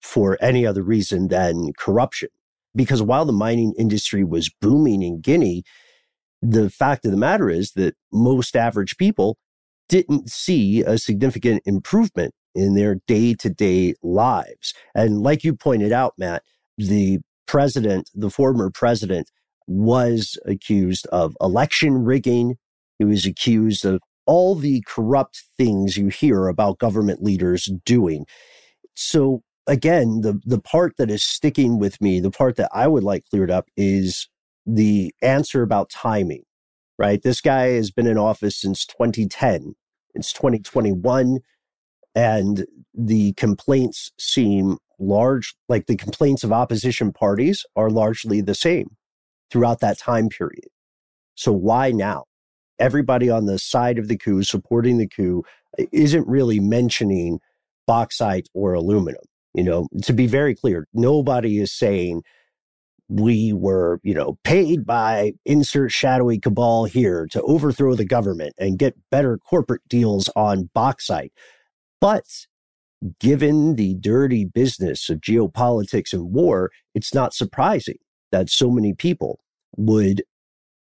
for 0.02 0.38
any 0.42 0.66
other 0.66 0.82
reason 0.84 1.28
than 1.28 1.74
corruption. 1.78 2.30
Because 2.76 3.02
while 3.02 3.26
the 3.26 3.34
mining 3.34 3.74
industry 3.78 4.24
was 4.24 4.50
booming 4.62 5.02
in 5.02 5.22
Guinea, 5.22 5.64
the 6.42 6.70
fact 6.70 7.06
of 7.06 7.12
the 7.12 7.18
matter 7.18 7.50
is 7.50 7.74
that 7.74 7.96
most 8.12 8.56
average 8.56 8.98
people 8.98 9.38
didn't 9.90 10.30
see 10.30 10.82
a 10.82 10.98
significant 10.98 11.62
improvement 11.66 12.34
in 12.56 12.76
their 12.76 12.96
day 13.08 13.34
to 13.36 13.50
day 13.50 13.94
lives. 14.04 14.74
And 14.96 15.22
like 15.22 15.44
you 15.44 15.56
pointed 15.56 15.92
out, 15.92 16.14
Matt, 16.18 16.44
the 16.78 17.20
president, 17.48 18.10
the 18.14 18.30
former 18.30 18.70
president, 18.70 19.30
was 19.68 20.38
accused 20.46 21.08
of 21.08 21.36
election 21.42 22.04
rigging. 22.04 22.58
He 23.00 23.06
was 23.06 23.26
accused 23.26 23.86
of 23.86 24.02
all 24.26 24.56
the 24.56 24.84
corrupt 24.88 25.44
things 25.58 25.98
you 25.98 26.10
hear 26.10 26.48
about 26.48 26.80
government 26.80 27.24
leaders 27.24 27.70
doing. 27.86 28.26
So 28.96 29.42
again, 29.68 30.22
the, 30.22 30.40
the 30.46 30.60
part 30.60 30.98
that 30.98 31.10
is 31.10 31.24
sticking 31.24 31.80
with 31.80 32.00
me, 32.02 32.20
the 32.20 32.32
part 32.32 32.56
that 32.58 32.70
I 32.74 32.88
would 32.88 33.04
like 33.04 33.26
cleared 33.30 33.52
up 33.52 33.68
is 33.76 34.30
the 34.66 35.14
answer 35.22 35.64
about 35.64 35.90
timing, 35.90 36.44
right? 36.98 37.22
This 37.22 37.42
guy 37.42 37.70
has 37.72 37.92
been 37.92 38.08
in 38.08 38.18
office 38.18 38.58
since 38.58 38.86
2010. 38.86 39.74
It's 40.14 40.34
2021 40.34 41.40
and 42.16 42.66
the 42.94 43.34
complaints 43.34 44.12
seem 44.20 44.78
large, 45.00 45.56
like 45.70 45.88
the 45.88 45.98
complaints 45.98 46.44
of 46.44 46.52
opposition 46.52 47.12
parties 47.12 47.66
are 47.76 47.90
largely 47.90 48.42
the 48.42 48.56
same 48.56 48.96
throughout 49.50 49.80
that 49.80 49.98
time 49.98 50.30
period. 50.30 50.68
So 51.36 51.52
why 51.52 51.92
now? 51.92 52.26
Everybody 52.80 53.30
on 53.30 53.46
the 53.46 53.60
side 53.60 53.98
of 53.98 54.08
the 54.08 54.18
coup 54.18 54.44
supporting 54.44 54.98
the 54.98 55.08
coup 55.08 55.44
isn't 55.92 56.28
really 56.28 56.60
mentioning 56.60 57.40
bauxite 57.88 58.48
or 58.54 58.74
aluminum. 58.74 59.22
You 59.54 59.64
know, 59.64 59.88
to 60.04 60.14
be 60.14 60.28
very 60.28 60.56
clear, 60.56 60.88
nobody 60.94 61.60
is 61.60 61.72
saying 61.74 62.24
we 63.10 63.52
were, 63.52 64.00
you 64.04 64.14
know, 64.14 64.38
paid 64.46 64.86
by 64.86 65.34
insert 65.46 65.92
shadowy 65.92 66.40
cabal 66.40 66.86
here 66.86 67.28
to 67.32 67.42
overthrow 67.42 67.94
the 67.94 68.06
government 68.06 68.54
and 68.58 68.80
get 68.80 68.96
better 69.10 69.38
corporate 69.38 69.82
deals 69.90 70.30
on 70.36 70.70
bauxite. 70.74 71.34
But 72.02 72.26
given 73.20 73.76
the 73.76 73.94
dirty 73.96 74.44
business 74.44 75.10
of 75.10 75.22
geopolitics 75.22 76.12
and 76.12 76.34
war, 76.34 76.72
it's 76.94 77.14
not 77.14 77.34
surprising 77.34 77.98
that 78.32 78.50
so 78.50 78.70
many 78.70 78.94
people 78.94 79.40
would 79.78 80.24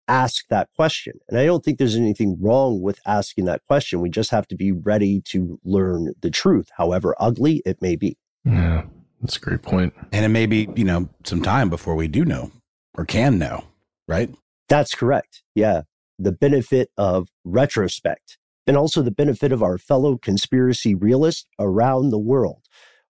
ask 0.08 0.46
that 0.50 0.70
question. 0.76 1.14
And 1.30 1.40
I 1.40 1.46
don't 1.46 1.64
think 1.64 1.78
there's 1.78 1.96
anything 1.96 2.38
wrong 2.42 2.82
with 2.82 3.00
asking 3.06 3.46
that 3.46 3.64
question. 3.66 4.02
We 4.02 4.10
just 4.10 4.32
have 4.32 4.48
to 4.48 4.56
be 4.56 4.72
ready 4.72 5.22
to 5.28 5.60
learn 5.64 6.14
the 6.22 6.30
truth, 6.30 6.68
however 6.76 7.16
ugly 7.20 7.62
it 7.66 7.82
may 7.82 7.96
be. 7.96 8.18
Yeah. 8.44 8.84
That's 9.22 9.38
a 9.38 9.40
great 9.40 9.62
point. 9.62 9.94
And 10.12 10.26
it 10.26 10.30
may 10.30 10.48
be, 10.48 10.68
you 10.76 10.84
know, 10.84 11.08
some 11.24 11.42
time 11.42 11.70
before 11.70 11.96
we 11.96 12.08
do 12.08 12.26
know 12.26 12.52
or 12.96 13.06
can 13.06 13.38
know, 13.38 13.64
right? 14.08 14.34
That's 14.68 14.96
correct. 14.96 15.44
Yeah. 15.54 15.84
The 16.18 16.32
benefit 16.32 16.90
of 16.98 17.30
retrospect 17.46 18.38
and 18.68 18.78
also 18.78 19.02
the 19.02 19.12
benefit 19.12 19.52
of 19.52 19.64
our 19.64 19.78
fellow 19.78 20.18
conspiracy 20.18 20.96
realists 20.96 21.46
around 21.60 22.10
the 22.10 22.20
world. 22.20 22.66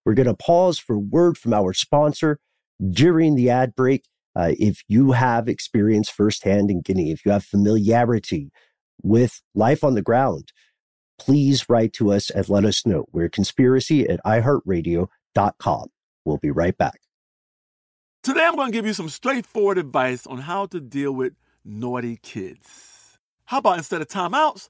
We're 0.06 0.14
going 0.14 0.28
to 0.28 0.34
pause 0.34 0.80
for 0.80 0.98
word 0.98 1.38
from 1.38 1.54
our 1.54 1.74
sponsor 1.74 2.40
during 2.90 3.36
the 3.36 3.50
ad 3.50 3.76
break. 3.76 4.06
Uh, 4.36 4.54
if 4.58 4.82
you 4.88 5.12
have 5.12 5.48
experience 5.48 6.10
firsthand 6.10 6.72
in 6.72 6.82
Guinea, 6.82 7.12
if 7.12 7.26
you 7.26 7.32
have 7.32 7.44
familiarity 7.44 8.50
with 9.04 9.42
life 9.54 9.84
on 9.84 9.94
the 9.94 10.02
ground, 10.02 10.52
please 11.20 11.70
write 11.70 11.94
to 11.94 12.12
us 12.12 12.30
and 12.30 12.48
let 12.50 12.66
us 12.66 12.86
know. 12.86 13.06
We're 13.12 13.30
conspiracy 13.30 14.08
at 14.08 14.24
iHeartRadio.com. 14.26 15.88
We'll 16.26 16.38
be 16.38 16.52
right 16.52 16.78
back. 16.78 17.02
Today, 18.24 18.46
I'm 18.46 18.56
going 18.56 18.72
to 18.72 18.78
give 18.78 18.86
you 18.86 18.94
some 18.94 19.10
straightforward 19.10 19.78
advice 19.78 20.28
on 20.28 20.40
how 20.40 20.68
to 20.68 20.80
deal 20.80 21.12
with 21.12 21.34
naughty 21.66 22.18
kids. 22.22 23.18
How 23.46 23.58
about 23.58 23.80
instead 23.80 24.02
of 24.02 24.08
timeouts, 24.08 24.70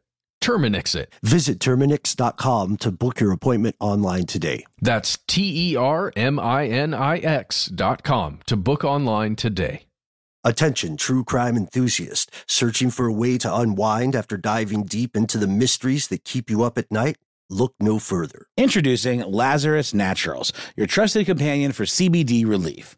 Terminix 0.41 0.95
it. 0.95 1.13
Visit 1.21 1.59
Terminix.com 1.59 2.77
to 2.77 2.91
book 2.91 3.19
your 3.19 3.31
appointment 3.31 3.75
online 3.79 4.25
today. 4.25 4.65
That's 4.81 5.19
T 5.27 5.71
E 5.71 5.75
R 5.75 6.11
M 6.15 6.39
I 6.39 6.67
N 6.67 6.93
I 6.93 7.17
X 7.19 7.67
dot 7.67 8.03
com 8.03 8.39
to 8.47 8.55
book 8.57 8.83
online 8.83 9.35
today. 9.35 9.85
Attention, 10.43 10.97
true 10.97 11.23
crime 11.23 11.55
enthusiast, 11.55 12.31
searching 12.47 12.89
for 12.89 13.05
a 13.05 13.13
way 13.13 13.37
to 13.37 13.55
unwind 13.55 14.15
after 14.15 14.37
diving 14.37 14.83
deep 14.83 15.15
into 15.15 15.37
the 15.37 15.45
mysteries 15.47 16.07
that 16.07 16.25
keep 16.25 16.49
you 16.49 16.63
up 16.63 16.79
at 16.79 16.91
night? 16.91 17.17
Look 17.47 17.75
no 17.79 17.99
further. 17.99 18.47
Introducing 18.57 19.19
Lazarus 19.21 19.93
Naturals, 19.93 20.51
your 20.75 20.87
trusted 20.87 21.27
companion 21.27 21.73
for 21.73 21.83
CBD 21.83 22.47
relief. 22.47 22.97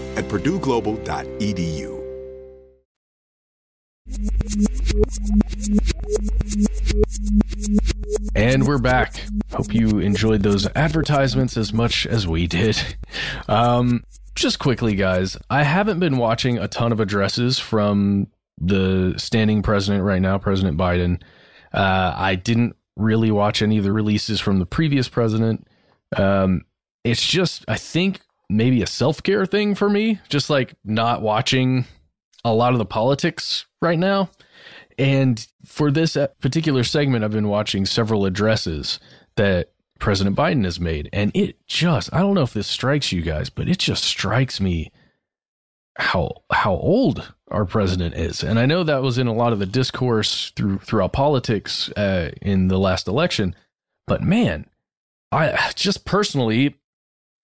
at 0.15 0.25
purdueglobal.edu. 0.25 2.01
And 8.35 8.67
we're 8.67 8.77
back. 8.77 9.21
Hope 9.51 9.73
you 9.73 9.99
enjoyed 9.99 10.43
those 10.43 10.67
advertisements 10.75 11.57
as 11.57 11.73
much 11.73 12.05
as 12.05 12.27
we 12.27 12.47
did. 12.47 12.77
Um, 13.47 14.03
just 14.35 14.59
quickly, 14.59 14.95
guys, 14.95 15.37
I 15.49 15.63
haven't 15.63 15.99
been 15.99 16.17
watching 16.17 16.57
a 16.57 16.67
ton 16.67 16.91
of 16.91 16.99
addresses 16.99 17.59
from 17.59 18.27
the 18.59 19.15
standing 19.17 19.61
president 19.61 20.03
right 20.03 20.21
now, 20.21 20.37
President 20.37 20.77
Biden. 20.77 21.21
Uh, 21.73 22.13
I 22.15 22.35
didn't 22.35 22.75
really 22.95 23.31
watch 23.31 23.61
any 23.61 23.77
of 23.77 23.83
the 23.83 23.91
releases 23.91 24.39
from 24.39 24.59
the 24.59 24.65
previous 24.65 25.09
president. 25.09 25.67
Um, 26.15 26.65
it's 27.03 27.25
just, 27.25 27.65
I 27.67 27.77
think 27.77 28.21
maybe 28.51 28.81
a 28.81 28.87
self 28.87 29.23
care 29.23 29.45
thing 29.45 29.75
for 29.75 29.89
me, 29.89 30.19
just 30.29 30.49
like 30.49 30.75
not 30.83 31.21
watching 31.21 31.85
a 32.43 32.53
lot 32.53 32.73
of 32.73 32.79
the 32.79 32.85
politics 32.85 33.65
right 33.81 33.99
now. 33.99 34.29
And 34.97 35.45
for 35.65 35.91
this 35.91 36.15
uh, 36.15 36.27
particular 36.41 36.83
segment, 36.83 37.23
I've 37.23 37.31
been 37.31 37.47
watching 37.47 37.85
several 37.85 38.25
addresses 38.25 38.99
that 39.35 39.71
President 39.99 40.35
Biden 40.35 40.65
has 40.65 40.79
made. 40.79 41.09
And 41.13 41.31
it 41.35 41.65
just, 41.65 42.13
I 42.13 42.19
don't 42.19 42.35
know 42.35 42.41
if 42.41 42.53
this 42.53 42.67
strikes 42.67 43.11
you 43.11 43.21
guys, 43.21 43.49
but 43.49 43.69
it 43.69 43.79
just 43.79 44.03
strikes 44.03 44.59
me 44.59 44.91
how 45.97 46.43
how 46.51 46.73
old 46.73 47.33
our 47.49 47.65
president 47.65 48.15
is. 48.15 48.43
And 48.43 48.57
I 48.57 48.65
know 48.65 48.83
that 48.83 49.01
was 49.01 49.17
in 49.17 49.27
a 49.27 49.33
lot 49.33 49.53
of 49.53 49.59
the 49.59 49.65
discourse 49.65 50.51
through 50.55 50.79
throughout 50.79 51.13
politics 51.13 51.89
uh, 51.91 52.31
in 52.41 52.67
the 52.67 52.79
last 52.79 53.07
election. 53.07 53.55
But 54.07 54.23
man, 54.23 54.65
I 55.31 55.71
just 55.75 56.05
personally, 56.05 56.75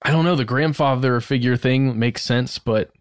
I 0.02 0.12
don't 0.12 0.26
know. 0.26 0.36
The 0.36 0.45
grandfather 0.45 1.20
figure 1.22 1.58
thing 1.58 1.98
makes 1.98 2.22
sense, 2.22 2.60
but 2.60 2.91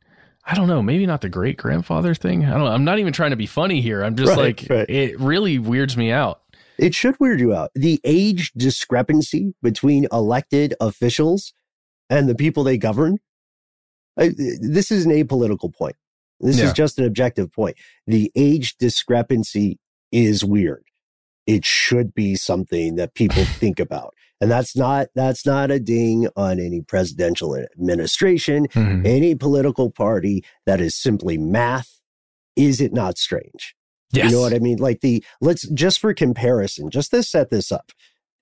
I 0.44 0.54
don't 0.54 0.68
know. 0.68 0.82
Maybe 0.82 1.06
not 1.06 1.20
the 1.20 1.28
great 1.28 1.56
grandfather 1.56 2.14
thing. 2.14 2.44
I 2.44 2.50
don't 2.50 2.60
know. 2.60 2.66
I'm 2.72 2.84
not 2.84 2.98
even 2.98 3.12
trying 3.12 3.30
to 3.30 3.36
be 3.36 3.46
funny 3.46 3.80
here. 3.80 4.02
I'm 4.02 4.16
just 4.16 4.30
Right, 4.30 4.38
like, 4.60 4.66
right. 4.70 4.88
it 4.88 5.18
really 5.20 5.58
weirds 5.58 5.96
me 5.96 6.10
out. 6.10 6.40
It 6.78 6.94
should 6.94 7.18
weird 7.20 7.40
you 7.40 7.54
out. 7.54 7.70
The 7.74 8.00
age 8.04 8.52
discrepancy 8.56 9.54
between 9.62 10.06
elected 10.12 10.74
officials 10.80 11.52
and 12.10 12.28
the 12.28 12.34
people 12.34 12.64
they 12.64 12.78
govern. 12.78 13.18
I, 14.18 14.30
this 14.60 14.90
is 14.90 15.04
an 15.04 15.12
apolitical 15.12 15.74
point. 15.74 15.96
This 16.40 16.58
Yeah. 16.58 16.66
is 16.66 16.72
just 16.72 16.98
an 16.98 17.04
objective 17.06 17.52
point. 17.52 17.76
The 18.06 18.30
age 18.36 18.76
discrepancy 18.78 19.78
is 20.12 20.44
weird. 20.44 20.84
It 21.46 21.64
should 21.64 22.14
be 22.14 22.34
something 22.36 22.96
that 22.96 23.14
people 23.14 23.44
think 23.58 23.80
about. 23.80 24.14
And 24.40 24.50
that's 24.50 24.76
not 24.76 25.08
that's 25.14 25.46
not 25.46 25.70
a 25.70 25.80
ding 25.80 26.28
on 26.36 26.60
any 26.60 26.82
presidential 26.82 27.56
administration, 27.56 28.66
Mhm. 28.68 29.06
any 29.06 29.34
political 29.34 29.90
party. 29.90 30.44
That 30.66 30.80
is 30.80 30.94
simply 30.94 31.38
math. 31.38 32.00
Is 32.56 32.80
it 32.80 32.92
not 32.92 33.18
strange? 33.18 33.74
Yes. 34.12 34.30
You 34.30 34.36
know 34.36 34.42
what 34.42 34.54
I 34.54 34.58
mean? 34.58 34.78
Like 34.78 35.00
the 35.00 35.24
let's 35.40 35.66
just 35.70 35.98
for 36.00 36.12
comparison, 36.14 36.90
just 36.90 37.10
to 37.12 37.22
set 37.22 37.50
this 37.50 37.72
up, 37.72 37.92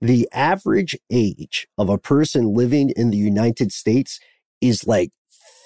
the 0.00 0.28
average 0.32 0.96
age 1.10 1.66
of 1.78 1.88
a 1.88 1.98
person 1.98 2.52
living 2.52 2.90
in 2.96 3.10
the 3.10 3.16
United 3.16 3.72
States 3.72 4.18
is 4.60 4.86
like 4.86 5.10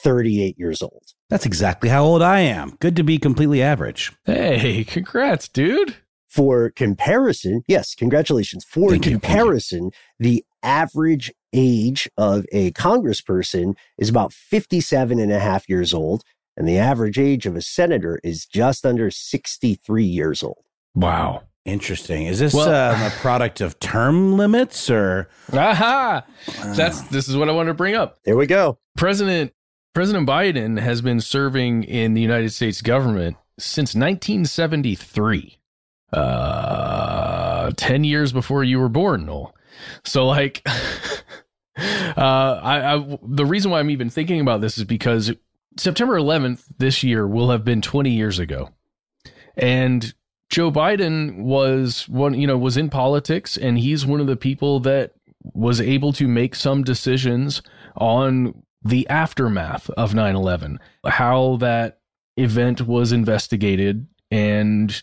38 0.05 0.57
years 0.59 0.81
old. 0.83 1.03
That's 1.29 1.45
exactly 1.47 1.89
how 1.91 2.05
old 2.05 2.23
I 2.23 2.41
am. 2.41 2.77
Good 2.81 2.97
to 2.97 3.03
be 3.03 3.19
completely 3.19 3.61
average. 3.63 4.13
Hey, 4.25 4.85
congrats, 4.89 5.49
dude. 5.49 5.97
For 6.29 6.71
comparison, 6.71 7.63
yes, 7.67 7.95
congratulations. 7.95 8.65
For 8.65 8.91
Thank 8.91 9.07
you, 9.07 9.13
you. 9.13 9.19
comparison, 9.19 9.91
the 10.19 10.45
average 10.63 11.33
age 11.55 12.09
of 12.19 12.45
a 12.53 12.71
congressperson 12.73 13.75
is 13.97 14.09
about 14.11 14.33
57 14.33 15.19
and 15.19 15.33
a 15.33 15.41
half 15.41 15.69
years 15.69 15.95
old, 15.95 16.25
and 16.57 16.69
the 16.69 16.77
average 16.79 17.19
age 17.19 17.47
of 17.47 17.57
a 17.57 17.63
senator 17.63 18.21
is 18.23 18.45
just 18.45 18.85
under 18.85 19.11
63 19.11 20.05
years 20.05 20.43
old. 20.43 20.65
Wow. 20.95 21.45
Interesting. 21.65 22.27
Is 22.27 22.39
this 22.39 22.53
Well- 22.55 22.95
um, 22.95 23.03
a 23.03 23.11
product 23.11 23.61
of 23.61 23.79
term 23.79 24.37
limits 24.37 24.89
or? 24.91 25.29
Aha. 25.53 26.25
That's 26.75 27.03
this 27.03 27.29
is 27.29 27.37
what 27.37 27.49
I 27.49 27.53
wanted 27.53 27.69
to 27.69 27.75
bring 27.75 27.95
up. 27.95 28.19
There 28.25 28.37
we 28.37 28.47
go. 28.47 28.79
President 28.97 29.53
President 29.95 30.27
Biden 30.29 30.79
has 30.81 31.03
been 31.03 31.21
serving 31.21 31.83
in 31.85 32.15
the 32.15 32.21
United 32.23 32.51
States 32.53 32.81
government 32.81 33.37
since 33.59 33.95
1973. 33.95 35.59
Uh 36.13 37.71
10 37.77 38.05
years 38.05 38.33
before 38.33 38.65
you 38.65 38.79
were 38.79 38.89
born, 38.89 39.27
Noel. 39.27 39.55
So 40.05 40.27
like 40.27 40.63
uh 40.67 40.71
I, 42.17 42.95
I 42.95 43.19
the 43.23 43.47
reason 43.47 43.71
why 43.71 43.81
I'm 43.81 43.91
even 43.91 44.11
thinking 44.11 44.41
about 44.41 44.61
this 44.61 44.79
is 44.79 44.85
because 44.85 45.33
September 45.77 46.19
11th 46.19 46.65
this 46.79 47.03
year 47.03 47.27
will 47.27 47.51
have 47.51 47.65
been 47.65 47.81
20 47.83 48.11
years 48.11 48.39
ago. 48.39 48.71
And 49.57 50.13
Joe 50.51 50.71
Biden 50.71 51.43
was 51.43 52.09
one, 52.09 52.35
you 52.35 52.47
know, 52.47 52.57
was 52.57 52.77
in 52.77 52.89
politics 52.89 53.57
and 53.57 53.79
he's 53.79 54.07
one 54.07 54.21
of 54.21 54.27
the 54.27 54.37
people 54.37 54.81
that 54.81 55.13
was 55.43 55.81
able 55.81 56.13
to 56.15 56.27
make 56.27 56.55
some 56.55 56.83
decisions 56.83 57.63
on 57.97 58.63
the 58.83 59.09
aftermath 59.09 59.91
of 59.91 60.15
9/11, 60.15 60.79
how 61.07 61.57
that 61.57 62.01
event 62.37 62.83
was 62.83 63.13
investigated 63.13 64.07
and 64.31 65.03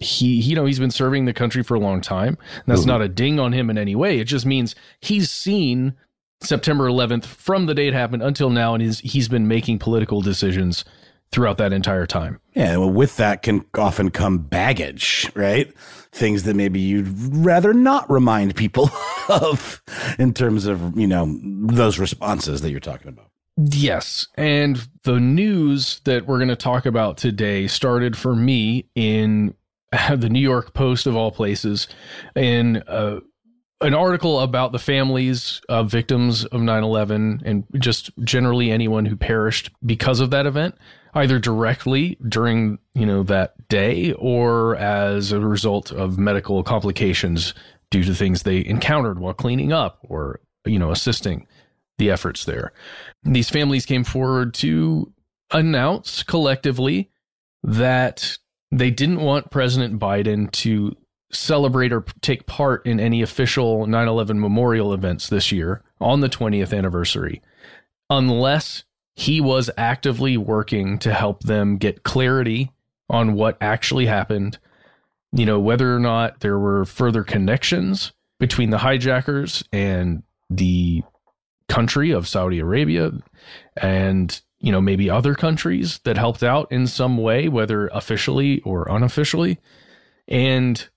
he 0.00 0.26
you 0.40 0.54
know 0.54 0.64
he's 0.66 0.78
been 0.78 0.90
serving 0.90 1.24
the 1.24 1.32
country 1.32 1.62
for 1.62 1.74
a 1.74 1.80
long 1.80 2.00
time. 2.00 2.36
That's 2.66 2.82
Mhm. 2.82 2.86
not 2.86 3.02
a 3.02 3.08
ding 3.08 3.40
on 3.40 3.52
him 3.52 3.70
in 3.70 3.78
any 3.78 3.94
way. 3.94 4.18
It 4.18 4.24
just 4.24 4.44
means 4.46 4.74
he's 5.00 5.30
seen 5.30 5.94
September 6.42 6.86
11th 6.86 7.24
from 7.24 7.66
the 7.66 7.74
day 7.74 7.88
it 7.88 7.94
happened 7.94 8.22
until 8.22 8.50
now 8.50 8.74
and 8.74 8.82
he's 8.82 8.98
he's 9.00 9.28
been 9.28 9.48
making 9.48 9.78
political 9.78 10.20
decisions 10.20 10.84
throughout 11.32 11.58
that 11.58 11.72
entire 11.72 12.06
time. 12.06 12.38
Yeah, 12.54 12.76
well, 12.76 12.90
with 12.90 13.16
that 13.16 13.42
can 13.42 13.64
often 13.76 14.10
come 14.10 14.38
baggage, 14.38 15.28
right? 15.34 15.72
Things 16.12 16.44
that 16.44 16.54
maybe 16.54 16.78
you'd 16.78 17.08
rather 17.34 17.74
not 17.74 18.08
remind 18.10 18.54
people 18.54 18.90
of 19.28 19.82
in 20.20 20.32
terms 20.34 20.66
of, 20.66 20.96
you 20.96 21.06
know, 21.08 21.36
those 21.42 21.98
responses 21.98 22.60
that 22.60 22.70
you're 22.70 22.78
talking 22.80 23.08
about. 23.08 23.28
Yes. 23.56 24.28
And 24.36 24.86
the 25.02 25.18
news 25.18 26.00
that 26.04 26.26
we're 26.26 26.38
going 26.38 26.48
to 26.48 26.54
talk 26.56 26.86
about 26.86 27.16
today 27.16 27.66
started 27.66 28.16
for 28.16 28.36
me 28.36 28.84
in 28.94 29.54
the 30.16 30.28
New 30.28 30.40
York 30.40 30.74
Post, 30.74 31.06
of 31.06 31.16
all 31.16 31.30
places, 31.30 31.88
in 32.34 32.82
uh, 32.86 33.20
an 33.80 33.94
article 33.94 34.40
about 34.40 34.72
the 34.72 34.78
families 34.78 35.60
of 35.68 35.90
victims 35.90 36.44
of 36.46 36.62
9 36.62 36.82
11 36.82 37.42
and 37.44 37.64
just 37.78 38.10
generally 38.24 38.70
anyone 38.70 39.04
who 39.04 39.16
perished 39.16 39.70
because 39.84 40.20
of 40.20 40.30
that 40.30 40.46
event, 40.46 40.74
either 41.14 41.38
directly 41.38 42.16
during, 42.26 42.78
you 42.94 43.04
know, 43.04 43.22
that 43.22 43.68
day 43.68 44.12
or 44.14 44.76
as 44.76 45.30
a 45.32 45.40
result 45.40 45.92
of 45.92 46.18
medical 46.18 46.62
complications 46.62 47.54
due 47.90 48.02
to 48.02 48.14
things 48.14 48.42
they 48.42 48.64
encountered 48.64 49.18
while 49.18 49.34
cleaning 49.34 49.72
up 49.72 49.98
or, 50.08 50.40
you 50.64 50.78
know, 50.78 50.90
assisting 50.90 51.46
the 51.98 52.10
efforts 52.10 52.44
there. 52.44 52.72
These 53.24 53.50
families 53.50 53.86
came 53.86 54.04
forward 54.04 54.54
to 54.54 55.12
announce 55.52 56.22
collectively 56.22 57.10
that 57.62 58.38
they 58.70 58.90
didn't 58.90 59.20
want 59.20 59.50
President 59.50 59.98
Biden 59.98 60.50
to 60.52 60.96
celebrate 61.30 61.92
or 61.92 62.04
take 62.20 62.46
part 62.46 62.86
in 62.86 63.00
any 63.00 63.22
official 63.22 63.86
9 63.86 64.08
11 64.08 64.40
memorial 64.40 64.92
events 64.92 65.28
this 65.28 65.50
year 65.50 65.82
on 66.00 66.20
the 66.20 66.28
20th 66.28 66.76
anniversary 66.76 67.42
unless 68.10 68.84
he 69.14 69.40
was 69.40 69.70
actively 69.76 70.36
working 70.36 70.98
to 70.98 71.12
help 71.12 71.42
them 71.42 71.78
get 71.78 72.02
clarity 72.04 72.70
on 73.08 73.34
what 73.34 73.56
actually 73.60 74.06
happened, 74.06 74.58
you 75.32 75.46
know, 75.46 75.58
whether 75.58 75.94
or 75.94 75.98
not 75.98 76.40
there 76.40 76.58
were 76.58 76.84
further 76.84 77.24
connections 77.24 78.12
between 78.38 78.70
the 78.70 78.78
hijackers 78.78 79.64
and 79.72 80.22
the 80.50 81.02
country 81.68 82.10
of 82.10 82.28
Saudi 82.28 82.58
Arabia 82.58 83.10
and 83.76 84.40
you 84.66 84.72
know 84.72 84.80
maybe 84.80 85.08
other 85.08 85.36
countries 85.36 86.00
that 86.02 86.18
helped 86.18 86.42
out 86.42 86.72
in 86.72 86.88
some 86.88 87.16
way 87.16 87.46
whether 87.46 87.86
officially 87.88 88.60
or 88.62 88.90
unofficially. 88.90 89.60
And 90.26 90.88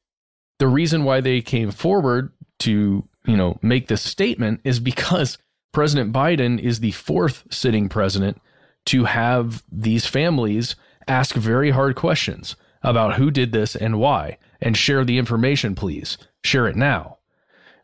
the 0.58 0.68
reason 0.68 1.04
why 1.04 1.22
they 1.22 1.42
came 1.42 1.70
forward 1.70 2.34
to 2.60 3.08
you 3.28 3.38
know 3.38 3.60
make 3.62 3.88
this 3.88 4.02
statement 4.02 4.62
is 4.64 4.80
because 4.80 5.38
President 5.72 6.12
Biden 6.12 6.60
is 6.60 6.80
the 6.80 6.94
fourth 6.94 7.44
sitting 7.52 7.90
president 7.90 8.42
to 8.88 9.04
have 9.06 9.64
these 9.72 10.08
families 10.08 10.76
ask 11.08 11.36
very 11.36 11.70
hard 11.70 11.96
questions 11.96 12.56
about 12.82 13.18
who 13.18 13.30
did 13.30 13.52
this 13.52 13.76
and 13.76 14.00
why. 14.00 14.40
And 14.62 14.76
share 14.76 15.06
the 15.06 15.20
information 15.20 15.76
please. 15.76 16.18
Share 16.44 16.66
it 16.66 16.76
now 16.76 17.19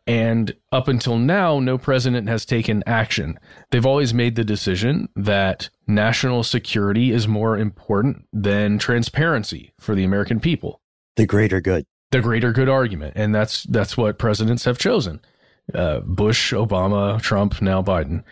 and 0.06 0.54
up 0.70 0.86
until 0.86 1.18
now, 1.18 1.58
no 1.58 1.78
president 1.78 2.28
has 2.28 2.44
taken 2.44 2.84
action. 2.86 3.38
They've 3.70 3.86
always 3.86 4.14
made 4.14 4.36
the 4.36 4.44
decision 4.44 5.08
that 5.16 5.68
national 5.88 6.44
security 6.44 7.10
is 7.10 7.26
more 7.26 7.58
important 7.58 8.26
than 8.32 8.78
transparency 8.78 9.72
for 9.80 9.96
the 9.96 10.04
American 10.04 10.38
people. 10.38 10.80
The 11.16 11.26
greater 11.26 11.60
good. 11.60 11.86
The 12.12 12.20
greater 12.20 12.52
good 12.52 12.68
argument, 12.68 13.14
and 13.16 13.34
that's 13.34 13.64
that's 13.64 13.96
what 13.96 14.16
presidents 14.16 14.64
have 14.64 14.78
chosen: 14.78 15.20
uh, 15.74 16.00
Bush, 16.00 16.52
Obama, 16.52 17.20
Trump, 17.20 17.60
now 17.60 17.82
Biden. 17.82 18.22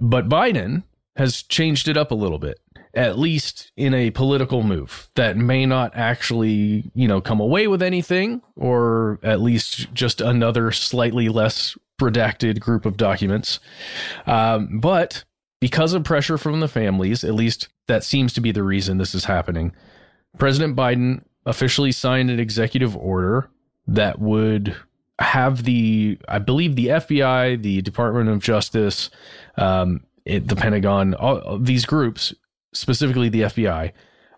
But 0.00 0.28
Biden 0.28 0.84
has 1.16 1.42
changed 1.42 1.88
it 1.88 1.96
up 1.96 2.12
a 2.12 2.14
little 2.14 2.38
bit, 2.38 2.60
at 2.94 3.18
least 3.18 3.70
in 3.76 3.94
a 3.94 4.10
political 4.10 4.62
move 4.62 5.08
that 5.14 5.36
may 5.36 5.64
not 5.64 5.92
actually, 5.94 6.90
you 6.94 7.06
know, 7.06 7.20
come 7.20 7.40
away 7.40 7.66
with 7.66 7.82
anything, 7.82 8.42
or 8.56 9.18
at 9.22 9.40
least 9.40 9.92
just 9.94 10.20
another 10.20 10.72
slightly 10.72 11.28
less 11.28 11.76
redacted 12.00 12.58
group 12.58 12.86
of 12.86 12.96
documents. 12.96 13.60
Um, 14.26 14.80
but 14.80 15.24
because 15.60 15.92
of 15.92 16.04
pressure 16.04 16.38
from 16.38 16.60
the 16.60 16.68
families, 16.68 17.22
at 17.22 17.34
least 17.34 17.68
that 17.86 18.02
seems 18.02 18.32
to 18.32 18.40
be 18.40 18.50
the 18.50 18.62
reason 18.62 18.98
this 18.98 19.14
is 19.14 19.24
happening, 19.24 19.72
President 20.38 20.76
Biden 20.76 21.22
officially 21.46 21.92
signed 21.92 22.30
an 22.30 22.40
executive 22.40 22.96
order 22.96 23.50
that 23.86 24.18
would 24.18 24.74
have 25.18 25.64
the, 25.64 26.18
I 26.28 26.38
believe, 26.38 26.76
the 26.76 26.86
FBI, 26.88 27.62
the 27.62 27.82
Department 27.82 28.30
of 28.30 28.40
Justice, 28.40 29.10
um, 29.56 30.00
it, 30.24 30.48
the 30.48 30.56
Pentagon, 30.56 31.14
all, 31.14 31.58
these 31.58 31.84
groups, 31.84 32.34
specifically 32.72 33.28
the 33.28 33.42
FBI, 33.42 33.92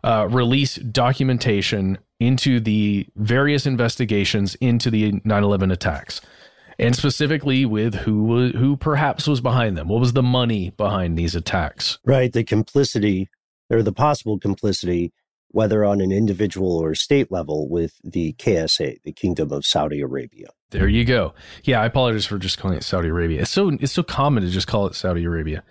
uh, 0.04 0.28
release 0.30 0.76
documentation 0.76 1.98
into 2.18 2.60
the 2.60 3.06
various 3.16 3.66
investigations 3.66 4.54
into 4.56 4.90
the 4.90 5.12
9/11 5.24 5.72
attacks, 5.72 6.20
and 6.78 6.94
specifically 6.94 7.64
with 7.64 7.94
who 7.94 8.50
who 8.52 8.76
perhaps 8.76 9.26
was 9.26 9.40
behind 9.40 9.76
them. 9.76 9.88
What 9.88 10.00
was 10.00 10.12
the 10.12 10.22
money 10.22 10.70
behind 10.70 11.18
these 11.18 11.34
attacks? 11.34 11.98
Right, 12.04 12.32
the 12.32 12.44
complicity 12.44 13.28
or 13.70 13.82
the 13.82 13.92
possible 13.92 14.38
complicity, 14.38 15.12
whether 15.48 15.84
on 15.84 16.00
an 16.00 16.12
individual 16.12 16.76
or 16.76 16.94
state 16.94 17.32
level, 17.32 17.68
with 17.68 17.94
the 18.04 18.34
KSA, 18.34 18.98
the 19.04 19.12
Kingdom 19.12 19.50
of 19.50 19.64
Saudi 19.64 20.00
Arabia. 20.00 20.48
There 20.70 20.88
you 20.88 21.04
go. 21.04 21.34
Yeah, 21.64 21.80
I 21.80 21.86
apologize 21.86 22.26
for 22.26 22.38
just 22.38 22.58
calling 22.58 22.76
it 22.76 22.84
Saudi 22.84 23.08
Arabia. 23.08 23.42
It's 23.42 23.50
so 23.50 23.68
it's 23.80 23.92
so 23.92 24.02
common 24.02 24.42
to 24.42 24.50
just 24.50 24.66
call 24.66 24.86
it 24.86 24.94
Saudi 24.94 25.24
Arabia. 25.24 25.62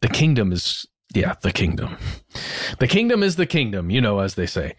The 0.00 0.08
kingdom 0.08 0.52
is 0.52 0.86
yeah, 1.14 1.34
the 1.42 1.52
kingdom. 1.52 1.96
The 2.78 2.86
kingdom 2.86 3.22
is 3.22 3.36
the 3.36 3.46
kingdom, 3.46 3.90
you 3.90 4.00
know, 4.00 4.20
as 4.20 4.34
they 4.34 4.46
say. 4.46 4.76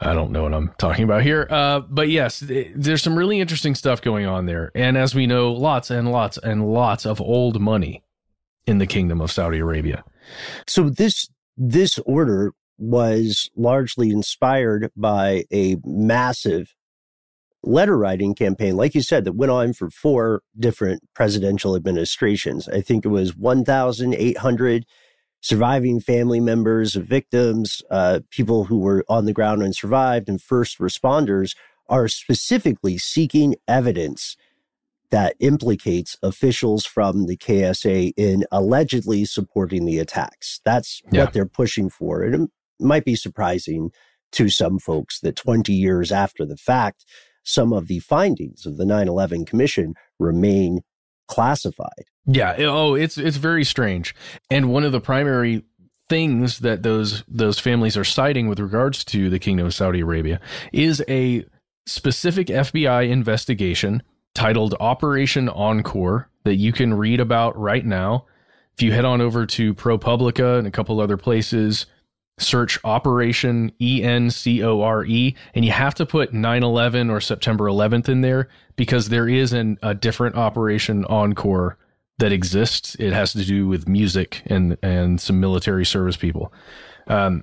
I 0.00 0.14
don't 0.14 0.32
know 0.32 0.42
what 0.42 0.54
I'm 0.54 0.72
talking 0.78 1.04
about 1.04 1.22
here. 1.22 1.46
Uh, 1.48 1.80
but 1.80 2.08
yes, 2.08 2.42
there's 2.74 3.02
some 3.02 3.16
really 3.16 3.40
interesting 3.40 3.74
stuff 3.74 4.02
going 4.02 4.26
on 4.26 4.46
there. 4.46 4.72
And 4.74 4.96
as 4.96 5.14
we 5.14 5.26
know, 5.26 5.52
lots 5.52 5.90
and 5.90 6.10
lots 6.10 6.38
and 6.38 6.72
lots 6.72 7.06
of 7.06 7.20
old 7.20 7.60
money 7.60 8.02
in 8.66 8.78
the 8.78 8.86
kingdom 8.86 9.20
of 9.20 9.30
Saudi 9.30 9.58
Arabia. 9.58 10.04
So 10.66 10.90
this 10.90 11.28
this 11.56 11.98
order 12.00 12.52
was 12.78 13.50
largely 13.56 14.10
inspired 14.10 14.90
by 14.96 15.44
a 15.52 15.76
massive 15.84 16.74
letter 17.62 17.96
writing 17.96 18.34
campaign, 18.34 18.76
like 18.76 18.94
you 18.94 19.02
said, 19.02 19.24
that 19.24 19.36
went 19.36 19.52
on 19.52 19.72
for 19.72 19.88
four 19.88 20.42
different 20.58 21.02
presidential 21.14 21.76
administrations. 21.76 22.68
I 22.68 22.80
think 22.80 23.04
it 23.04 23.08
was 23.08 23.36
1,800 23.36 24.84
surviving 25.42 26.00
family 26.00 26.40
members 26.40 26.96
of 26.96 27.04
victims, 27.04 27.82
uh, 27.90 28.20
people 28.30 28.64
who 28.64 28.78
were 28.78 29.04
on 29.08 29.26
the 29.26 29.32
ground 29.32 29.62
and 29.62 29.74
survived, 29.74 30.28
and 30.28 30.40
first 30.40 30.78
responders 30.78 31.54
are 31.88 32.08
specifically 32.08 32.96
seeking 32.96 33.56
evidence 33.68 34.36
that 35.10 35.36
implicates 35.40 36.16
officials 36.22 36.86
from 36.86 37.26
the 37.26 37.36
KSA 37.36 38.14
in 38.16 38.44
allegedly 38.50 39.26
supporting 39.26 39.84
the 39.84 39.98
attacks. 39.98 40.60
That's 40.64 41.02
yeah. 41.12 41.24
what 41.24 41.34
they're 41.34 41.44
pushing 41.44 41.90
for. 41.90 42.22
And 42.22 42.34
it 42.34 42.50
might 42.80 43.04
be 43.04 43.16
surprising 43.16 43.90
to 44.32 44.48
some 44.48 44.78
folks 44.78 45.20
that 45.20 45.36
20 45.36 45.72
years 45.72 46.10
after 46.10 46.46
the 46.46 46.56
fact, 46.56 47.04
some 47.42 47.72
of 47.74 47.88
the 47.88 47.98
findings 47.98 48.64
of 48.64 48.78
the 48.78 48.86
9 48.86 49.08
11 49.08 49.44
Commission 49.44 49.94
remain 50.18 50.80
classified. 51.28 52.06
Yeah. 52.26 52.54
Oh, 52.60 52.94
it's 52.94 53.18
it's 53.18 53.36
very 53.36 53.64
strange. 53.64 54.14
And 54.50 54.70
one 54.70 54.84
of 54.84 54.92
the 54.92 55.00
primary 55.00 55.64
things 56.08 56.60
that 56.60 56.82
those 56.82 57.24
those 57.26 57.58
families 57.58 57.96
are 57.96 58.04
citing 58.04 58.48
with 58.48 58.60
regards 58.60 59.04
to 59.06 59.30
the 59.30 59.38
Kingdom 59.38 59.66
of 59.66 59.74
Saudi 59.74 60.00
Arabia 60.00 60.40
is 60.72 61.02
a 61.08 61.44
specific 61.86 62.48
FBI 62.48 63.08
investigation 63.08 64.02
titled 64.34 64.74
Operation 64.78 65.48
Encore 65.48 66.28
that 66.44 66.56
you 66.56 66.72
can 66.72 66.94
read 66.94 67.20
about 67.20 67.58
right 67.58 67.84
now. 67.84 68.26
If 68.76 68.82
you 68.82 68.92
head 68.92 69.04
on 69.04 69.20
over 69.20 69.46
to 69.46 69.74
ProPublica 69.74 70.58
and 70.58 70.66
a 70.66 70.70
couple 70.70 71.00
other 71.00 71.16
places, 71.16 71.86
search 72.38 72.78
Operation 72.84 73.72
E 73.80 74.02
N 74.02 74.30
C 74.30 74.62
O 74.62 74.80
R 74.80 75.04
E, 75.04 75.34
and 75.54 75.64
you 75.64 75.72
have 75.72 75.94
to 75.96 76.06
put 76.06 76.32
9 76.32 76.62
11 76.62 77.10
or 77.10 77.20
September 77.20 77.64
11th 77.64 78.08
in 78.08 78.20
there 78.20 78.48
because 78.76 79.08
there 79.08 79.28
is 79.28 79.52
an, 79.52 79.78
a 79.82 79.94
different 79.94 80.36
Operation 80.36 81.04
Encore 81.06 81.76
that 82.22 82.30
exists. 82.30 82.94
It 83.00 83.12
has 83.12 83.32
to 83.32 83.44
do 83.44 83.66
with 83.66 83.88
music 83.88 84.42
and, 84.46 84.78
and 84.80 85.20
some 85.20 85.40
military 85.40 85.84
service 85.84 86.16
people. 86.16 86.52
Um, 87.08 87.42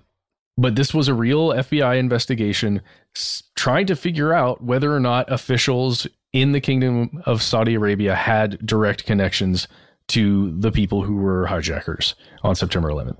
but 0.57 0.77
this 0.77 0.93
was 0.93 1.09
a 1.09 1.13
real 1.13 1.49
FBI 1.49 1.99
investigation 1.99 2.81
s- 3.13 3.43
trying 3.55 3.87
to 3.87 3.95
figure 3.97 4.33
out 4.33 4.63
whether 4.63 4.95
or 4.95 5.01
not 5.01 5.29
officials 5.29 6.07
in 6.31 6.53
the 6.53 6.61
Kingdom 6.61 7.21
of 7.25 7.43
Saudi 7.43 7.73
Arabia 7.73 8.15
had 8.15 8.65
direct 8.65 9.05
connections 9.05 9.67
to 10.07 10.57
the 10.57 10.71
people 10.71 11.03
who 11.03 11.17
were 11.17 11.45
hijackers 11.45 12.15
on 12.43 12.55
September 12.55 12.87
11th. 12.87 13.19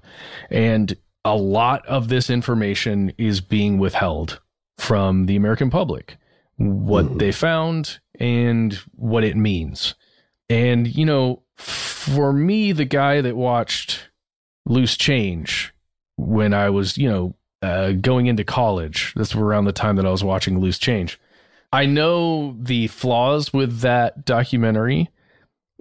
And 0.49 0.95
a 1.25 1.35
lot 1.35 1.85
of 1.87 2.07
this 2.07 2.29
information 2.29 3.11
is 3.17 3.41
being 3.41 3.79
withheld 3.79 4.39
from 4.77 5.25
the 5.25 5.35
American 5.35 5.69
public. 5.69 6.15
What 6.55 7.05
mm. 7.05 7.19
they 7.19 7.33
found 7.33 7.99
and 8.17 8.73
what 8.95 9.25
it 9.25 9.35
means. 9.35 9.95
And, 10.49 10.87
you 10.87 11.05
know, 11.05 11.43
for 11.59 12.31
me, 12.33 12.71
the 12.71 12.85
guy 12.85 13.21
that 13.21 13.35
watched 13.35 14.09
Loose 14.65 14.97
Change 14.97 15.73
when 16.17 16.53
I 16.53 16.69
was, 16.69 16.97
you 16.97 17.09
know, 17.09 17.35
uh, 17.61 17.91
going 17.91 18.27
into 18.27 18.43
college, 18.43 19.13
that's 19.15 19.35
around 19.35 19.65
the 19.65 19.73
time 19.73 19.97
that 19.97 20.05
I 20.05 20.11
was 20.11 20.23
watching 20.23 20.59
Loose 20.59 20.79
Change. 20.79 21.19
I 21.71 21.85
know 21.85 22.55
the 22.59 22.87
flaws 22.87 23.53
with 23.53 23.81
that 23.81 24.25
documentary. 24.25 25.09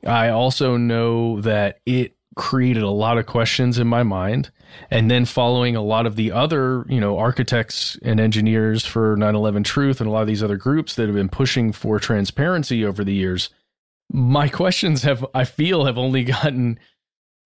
I 0.06 0.28
also 0.28 0.76
know 0.76 1.40
that 1.40 1.80
it 1.86 2.16
created 2.36 2.82
a 2.82 2.90
lot 2.90 3.18
of 3.18 3.26
questions 3.26 3.78
in 3.78 3.86
my 3.86 4.02
mind 4.02 4.50
and 4.90 5.10
then 5.10 5.24
following 5.24 5.74
a 5.74 5.82
lot 5.82 6.06
of 6.06 6.14
the 6.14 6.30
other 6.30 6.84
you 6.88 7.00
know 7.00 7.18
architects 7.18 7.98
and 8.02 8.20
engineers 8.20 8.84
for 8.84 9.16
9-11 9.16 9.64
truth 9.64 10.00
and 10.00 10.08
a 10.08 10.12
lot 10.12 10.20
of 10.20 10.28
these 10.28 10.42
other 10.42 10.56
groups 10.56 10.94
that 10.94 11.06
have 11.06 11.16
been 11.16 11.28
pushing 11.28 11.72
for 11.72 11.98
transparency 11.98 12.84
over 12.84 13.02
the 13.02 13.12
years 13.12 13.50
my 14.10 14.48
questions 14.48 15.02
have 15.02 15.24
i 15.34 15.44
feel 15.44 15.84
have 15.84 15.98
only 15.98 16.24
gotten 16.24 16.78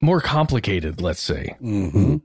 more 0.01 0.21
complicated 0.21 1.01
let's 1.01 1.23
say 1.23 1.57
mm-hmm. 1.61 2.17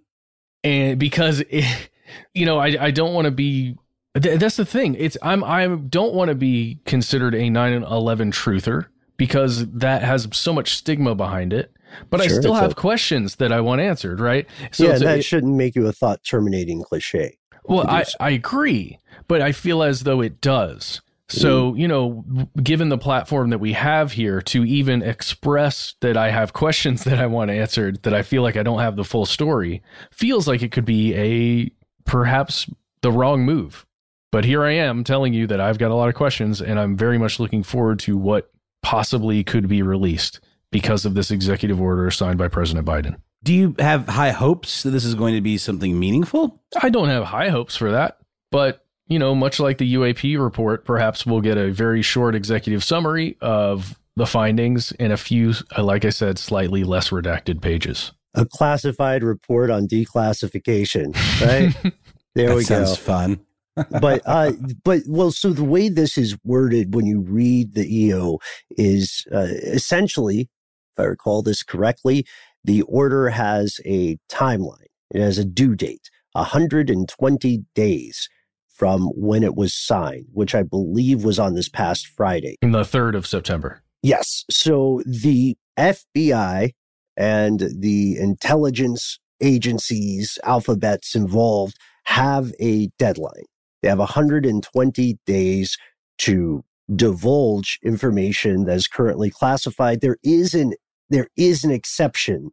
and 0.63 0.99
because 0.99 1.41
it, 1.49 1.89
you 2.33 2.45
know 2.45 2.57
i, 2.57 2.75
I 2.79 2.91
don't 2.91 3.13
want 3.13 3.25
to 3.25 3.31
be 3.31 3.75
that's 4.13 4.57
the 4.57 4.65
thing 4.65 4.95
it's 4.95 5.17
i'm 5.21 5.43
i 5.43 5.67
don't 5.67 6.13
want 6.13 6.29
to 6.29 6.35
be 6.35 6.79
considered 6.85 7.35
a 7.35 7.49
9-11 7.49 8.31
truther 8.31 8.87
because 9.17 9.69
that 9.71 10.01
has 10.03 10.27
so 10.31 10.53
much 10.53 10.75
stigma 10.75 11.15
behind 11.15 11.53
it 11.53 11.71
but 12.09 12.21
sure, 12.21 12.37
I 12.37 12.39
still 12.39 12.53
have 12.53 12.71
a, 12.71 12.75
questions 12.75 13.35
that 13.37 13.51
I 13.51 13.61
want 13.61 13.81
answered, 13.81 14.19
right? 14.19 14.47
So 14.71 14.85
yeah, 14.85 14.97
that 14.97 15.19
it, 15.19 15.23
shouldn't 15.23 15.55
make 15.55 15.75
you 15.75 15.87
a 15.87 15.91
thought 15.91 16.23
terminating 16.23 16.83
cliche. 16.83 17.37
Well, 17.65 17.87
I, 17.87 18.05
I 18.19 18.31
agree, 18.31 18.99
but 19.27 19.41
I 19.41 19.51
feel 19.51 19.83
as 19.83 20.03
though 20.03 20.21
it 20.21 20.39
does. 20.39 21.01
So, 21.29 21.73
mm. 21.73 21.79
you 21.79 21.87
know, 21.87 22.23
given 22.61 22.89
the 22.89 22.97
platform 22.97 23.49
that 23.49 23.59
we 23.59 23.73
have 23.73 24.13
here 24.13 24.41
to 24.43 24.63
even 24.63 25.01
express 25.01 25.95
that 26.01 26.15
I 26.15 26.31
have 26.31 26.53
questions 26.53 27.03
that 27.05 27.19
I 27.19 27.25
want 27.25 27.51
answered, 27.51 28.03
that 28.03 28.13
I 28.13 28.21
feel 28.21 28.41
like 28.41 28.57
I 28.57 28.63
don't 28.63 28.79
have 28.79 28.95
the 28.95 29.03
full 29.03 29.25
story, 29.25 29.81
feels 30.11 30.47
like 30.47 30.61
it 30.61 30.71
could 30.71 30.85
be 30.85 31.13
a 31.15 31.71
perhaps 32.09 32.69
the 33.01 33.11
wrong 33.11 33.43
move. 33.43 33.85
But 34.31 34.45
here 34.45 34.63
I 34.63 34.71
am 34.71 35.03
telling 35.03 35.33
you 35.33 35.47
that 35.47 35.61
I've 35.61 35.77
got 35.77 35.91
a 35.91 35.95
lot 35.95 36.09
of 36.09 36.15
questions 36.15 36.61
and 36.61 36.79
I'm 36.79 36.97
very 36.97 37.17
much 37.17 37.39
looking 37.39 37.63
forward 37.63 37.99
to 37.99 38.17
what 38.17 38.51
possibly 38.81 39.43
could 39.43 39.67
be 39.67 39.81
released 39.81 40.39
because 40.71 41.05
of 41.05 41.13
this 41.13 41.31
executive 41.31 41.79
order 41.81 42.11
signed 42.11 42.37
by 42.37 42.47
President 42.47 42.85
Biden. 42.85 43.17
Do 43.43 43.53
you 43.53 43.75
have 43.79 44.07
high 44.07 44.31
hopes 44.31 44.83
that 44.83 44.89
this 44.89 45.05
is 45.05 45.15
going 45.15 45.35
to 45.35 45.41
be 45.41 45.57
something 45.57 45.97
meaningful? 45.97 46.61
I 46.81 46.89
don't 46.89 47.07
have 47.07 47.23
high 47.23 47.49
hopes 47.49 47.75
for 47.75 47.91
that, 47.91 48.17
but 48.51 48.85
you 49.07 49.19
know, 49.19 49.33
much 49.33 49.59
like 49.59 49.77
the 49.77 49.93
UAP 49.95 50.41
report, 50.41 50.85
perhaps 50.85 51.25
we'll 51.25 51.41
get 51.41 51.57
a 51.57 51.71
very 51.71 52.01
short 52.01 52.35
executive 52.35 52.83
summary 52.83 53.37
of 53.41 53.99
the 54.15 54.25
findings 54.25 54.91
in 54.93 55.11
a 55.11 55.17
few, 55.17 55.53
like 55.77 56.05
I 56.05 56.09
said, 56.09 56.37
slightly 56.39 56.83
less 56.83 57.09
redacted 57.09 57.61
pages. 57.61 58.11
A 58.33 58.45
classified 58.45 59.23
report 59.23 59.69
on 59.69 59.87
declassification, 59.87 61.15
right? 61.41 61.93
there 62.35 62.49
we 62.49 62.61
go. 62.63 62.83
Sounds 62.83 62.97
fun. 62.97 63.39
but 64.01 64.23
uh 64.25 64.53
but 64.83 65.03
well 65.07 65.29
so 65.29 65.53
the 65.53 65.63
way 65.63 65.87
this 65.87 66.17
is 66.17 66.35
worded 66.43 66.95
when 66.95 67.05
you 67.05 67.19
read 67.19 67.75
the 67.75 67.85
eo 67.95 68.39
is 68.71 69.23
uh, 69.31 69.45
essentially 69.67 70.49
if 70.97 71.03
I 71.03 71.03
recall 71.03 71.43
this 71.43 71.61
correctly, 71.61 72.25
the 72.63 72.81
order 72.83 73.29
has 73.29 73.79
a 73.85 74.17
timeline. 74.31 74.87
It 75.11 75.21
has 75.21 75.37
a 75.37 75.45
due 75.45 75.75
date, 75.75 76.09
120 76.31 77.65
days 77.75 78.29
from 78.77 79.07
when 79.15 79.43
it 79.43 79.55
was 79.55 79.73
signed, 79.73 80.27
which 80.31 80.53
I 80.53 80.61
believe 80.61 81.23
was 81.23 81.39
on 81.39 81.55
this 81.55 81.67
past 81.67 82.07
Friday. 82.07 82.57
In 82.61 82.71
the 82.71 82.81
3rd 82.81 83.15
of 83.15 83.25
September. 83.25 83.81
Yes. 84.03 84.45
So 84.51 85.01
the 85.05 85.57
FBI 85.77 86.71
and 87.17 87.69
the 87.75 88.17
intelligence 88.17 89.19
agencies, 89.41 90.37
alphabets 90.43 91.15
involved 91.15 91.75
have 92.05 92.53
a 92.59 92.87
deadline. 92.99 93.45
They 93.81 93.89
have 93.89 93.99
120 93.99 95.17
days 95.25 95.77
to 96.19 96.63
divulge 96.95 97.79
information 97.83 98.65
that 98.65 98.75
is 98.75 98.87
currently 98.87 99.31
classified. 99.31 100.01
There 100.01 100.17
is 100.23 100.53
an 100.53 100.73
there 101.09 101.27
is 101.37 101.63
an 101.63 101.71
exception 101.71 102.51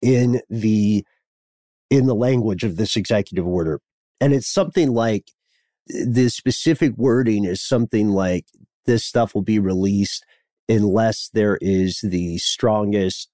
in 0.00 0.40
the 0.50 1.04
in 1.90 2.06
the 2.06 2.14
language 2.14 2.64
of 2.64 2.76
this 2.76 2.96
executive 2.96 3.46
order 3.46 3.80
and 4.20 4.32
it's 4.32 4.48
something 4.48 4.92
like 4.92 5.30
the 5.86 6.28
specific 6.28 6.96
wording 6.96 7.44
is 7.44 7.60
something 7.60 8.10
like 8.10 8.46
this 8.86 9.04
stuff 9.04 9.34
will 9.34 9.42
be 9.42 9.58
released 9.58 10.24
unless 10.68 11.28
there 11.32 11.58
is 11.60 12.00
the 12.02 12.38
strongest 12.38 13.28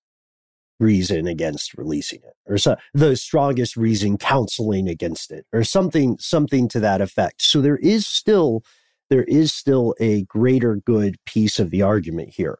reason 0.80 1.26
against 1.26 1.74
releasing 1.74 2.20
it 2.20 2.34
or 2.46 2.56
so, 2.56 2.76
the 2.94 3.16
strongest 3.16 3.76
reason 3.76 4.16
counseling 4.16 4.88
against 4.88 5.32
it 5.32 5.44
or 5.52 5.64
something 5.64 6.16
something 6.18 6.68
to 6.68 6.80
that 6.80 7.00
effect. 7.00 7.42
So 7.42 7.60
there 7.60 7.78
is 7.78 8.06
still 8.06 8.62
there 9.10 9.24
is 9.24 9.52
still 9.52 9.94
a 10.00 10.22
greater 10.24 10.76
good 10.76 11.16
piece 11.26 11.58
of 11.58 11.70
the 11.70 11.82
argument 11.82 12.34
here. 12.34 12.58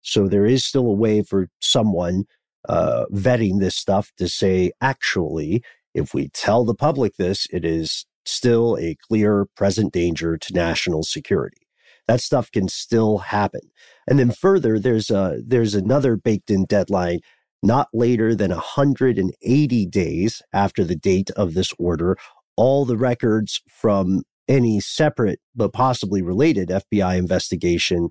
So 0.00 0.26
there 0.26 0.46
is 0.46 0.64
still 0.64 0.86
a 0.86 0.92
way 0.92 1.22
for 1.22 1.48
someone 1.60 2.24
uh, 2.68 3.04
vetting 3.12 3.60
this 3.60 3.76
stuff 3.76 4.10
to 4.16 4.28
say 4.28 4.72
actually 4.80 5.62
if 5.94 6.14
we 6.14 6.28
tell 6.30 6.64
the 6.64 6.74
public 6.74 7.16
this 7.16 7.46
it 7.52 7.64
is 7.64 8.06
still 8.24 8.76
a 8.80 8.96
clear 9.08 9.46
present 9.56 9.92
danger 9.92 10.36
to 10.36 10.54
national 10.54 11.02
security 11.02 11.66
that 12.08 12.20
stuff 12.20 12.50
can 12.50 12.68
still 12.68 13.18
happen 13.18 13.60
and 14.08 14.18
then 14.18 14.30
further 14.30 14.78
there's 14.78 15.10
a 15.10 15.40
there's 15.44 15.74
another 15.74 16.16
baked 16.16 16.50
in 16.50 16.64
deadline 16.64 17.20
not 17.62 17.88
later 17.92 18.34
than 18.34 18.50
180 18.50 19.86
days 19.86 20.42
after 20.52 20.84
the 20.84 20.96
date 20.96 21.30
of 21.32 21.54
this 21.54 21.72
order, 21.78 22.16
all 22.56 22.84
the 22.84 22.96
records 22.96 23.62
from 23.68 24.22
any 24.48 24.80
separate 24.80 25.40
but 25.54 25.72
possibly 25.72 26.20
related 26.20 26.68
FBI 26.68 27.16
investigation 27.16 28.10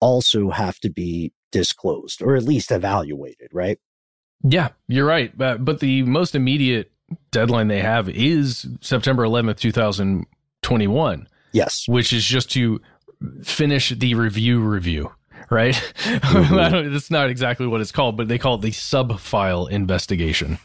also 0.00 0.50
have 0.50 0.78
to 0.80 0.90
be 0.90 1.32
disclosed 1.52 2.22
or 2.22 2.34
at 2.34 2.42
least 2.42 2.72
evaluated, 2.72 3.48
right? 3.52 3.78
Yeah, 4.42 4.70
you're 4.88 5.06
right. 5.06 5.36
But, 5.36 5.64
but 5.64 5.80
the 5.80 6.02
most 6.02 6.34
immediate 6.34 6.90
deadline 7.30 7.68
they 7.68 7.80
have 7.80 8.08
is 8.08 8.66
September 8.80 9.24
11th, 9.24 9.58
2021. 9.58 11.28
Yes. 11.52 11.86
Which 11.86 12.12
is 12.12 12.24
just 12.24 12.50
to 12.52 12.80
finish 13.44 13.90
the 13.90 14.14
review 14.14 14.60
review 14.60 15.12
right? 15.50 15.74
Mm-hmm. 16.04 16.92
that's 16.92 17.10
not 17.10 17.28
exactly 17.28 17.66
what 17.66 17.80
it's 17.80 17.92
called, 17.92 18.16
but 18.16 18.28
they 18.28 18.38
call 18.38 18.56
it 18.56 18.62
the 18.62 18.72
sub 18.72 19.20
file 19.20 19.66
investigation, 19.66 20.58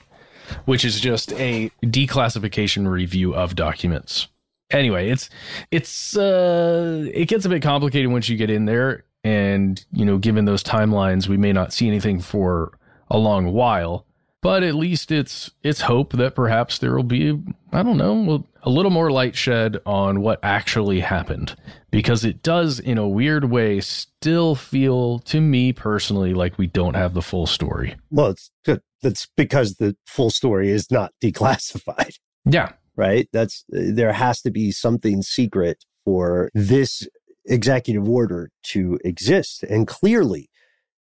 which 0.65 0.85
is 0.85 0.99
just 0.99 1.33
a 1.33 1.69
declassification 1.83 2.87
review 2.87 3.35
of 3.35 3.55
documents. 3.55 4.27
Anyway, 4.71 5.09
it's 5.09 5.29
it's 5.71 6.17
uh 6.17 7.05
it 7.13 7.27
gets 7.27 7.45
a 7.45 7.49
bit 7.49 7.61
complicated 7.61 8.11
once 8.11 8.27
you 8.27 8.37
get 8.37 8.49
in 8.49 8.65
there 8.65 9.05
and 9.23 9.85
you 9.91 10.05
know, 10.05 10.17
given 10.17 10.45
those 10.45 10.63
timelines, 10.63 11.27
we 11.27 11.37
may 11.37 11.53
not 11.53 11.73
see 11.73 11.87
anything 11.87 12.19
for 12.19 12.77
a 13.09 13.17
long 13.17 13.53
while 13.53 14.05
but 14.47 14.63
at 14.63 14.75
least 14.75 15.11
it's 15.11 15.51
it's 15.61 15.81
hope 15.81 16.13
that 16.13 16.33
perhaps 16.33 16.77
there 16.77 16.95
will 16.95 17.03
be 17.03 17.37
I 17.73 17.83
don't 17.83 17.97
know 17.97 18.45
a 18.63 18.69
little 18.69 18.91
more 18.91 19.11
light 19.11 19.35
shed 19.35 19.81
on 19.85 20.21
what 20.21 20.39
actually 20.41 21.01
happened 21.01 21.53
because 21.91 22.23
it 22.23 22.43
does 22.43 22.79
in 22.79 22.97
a 22.97 23.05
weird 23.05 23.51
way 23.51 23.81
still 23.81 24.55
feel 24.55 25.19
to 25.19 25.41
me 25.41 25.73
personally 25.73 26.33
like 26.33 26.57
we 26.57 26.65
don't 26.65 26.93
have 26.93 27.13
the 27.13 27.21
full 27.21 27.45
story. 27.45 27.97
Well, 28.09 28.27
it's 28.27 28.49
good. 28.63 28.81
That's 29.01 29.27
because 29.35 29.75
the 29.75 29.97
full 30.05 30.29
story 30.29 30.69
is 30.69 30.89
not 30.89 31.11
declassified. 31.21 32.17
Yeah. 32.45 32.71
Right? 32.95 33.27
That's 33.33 33.65
there 33.67 34.13
has 34.13 34.41
to 34.43 34.49
be 34.49 34.71
something 34.71 35.23
secret 35.23 35.83
for 36.05 36.49
this 36.53 37.05
executive 37.47 38.07
order 38.07 38.51
to 38.67 38.97
exist 39.03 39.63
and 39.63 39.89
clearly 39.89 40.49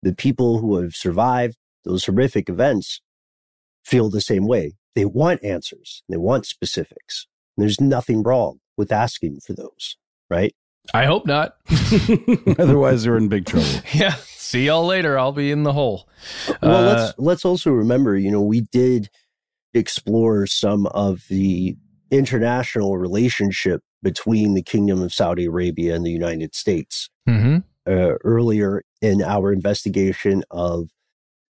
the 0.04 0.14
people 0.14 0.60
who 0.60 0.82
have 0.82 0.94
survived 0.94 1.56
those 1.86 2.04
horrific 2.04 2.50
events 2.50 3.00
feel 3.90 4.10
the 4.10 4.22
same 4.22 4.48
way. 4.48 4.76
They 4.96 5.06
want 5.06 5.44
answers. 5.44 6.04
They 6.10 6.18
want 6.18 6.46
specifics. 6.46 7.28
There's 7.58 7.82
nothing 7.82 8.24
wrong 8.24 8.60
with 8.78 8.92
asking 8.92 9.40
for 9.42 9.54
those, 9.54 9.98
right? 10.30 10.54
I 10.94 11.06
hope 11.06 11.26
not. 11.26 11.56
Otherwise, 12.60 13.04
they're 13.04 13.18
in 13.18 13.28
big 13.28 13.46
trouble. 13.46 13.68
Yeah. 13.94 14.16
See 14.26 14.66
y'all 14.66 14.86
later. 14.86 15.20
I'll 15.20 15.32
be 15.32 15.52
in 15.52 15.62
the 15.64 15.74
hole. 15.74 16.10
Well, 16.64 16.76
uh, 16.76 16.82
let's 16.82 17.14
let's 17.20 17.46
also 17.46 17.70
remember, 17.72 18.18
you 18.18 18.32
know, 18.32 18.42
we 18.42 18.62
did 18.62 19.10
explore 19.76 20.48
some 20.48 20.88
of 20.88 21.24
the 21.30 21.76
international 22.10 22.98
relationship 22.98 23.82
between 24.02 24.56
the 24.56 24.64
Kingdom 24.64 25.04
of 25.04 25.14
Saudi 25.14 25.46
Arabia 25.46 25.94
and 25.94 26.04
the 26.04 26.12
United 26.12 26.56
States 26.56 27.10
mm-hmm. 27.28 27.58
uh, 27.86 28.16
earlier 28.24 28.82
in 29.02 29.22
our 29.22 29.54
investigation 29.54 30.44
of 30.50 30.90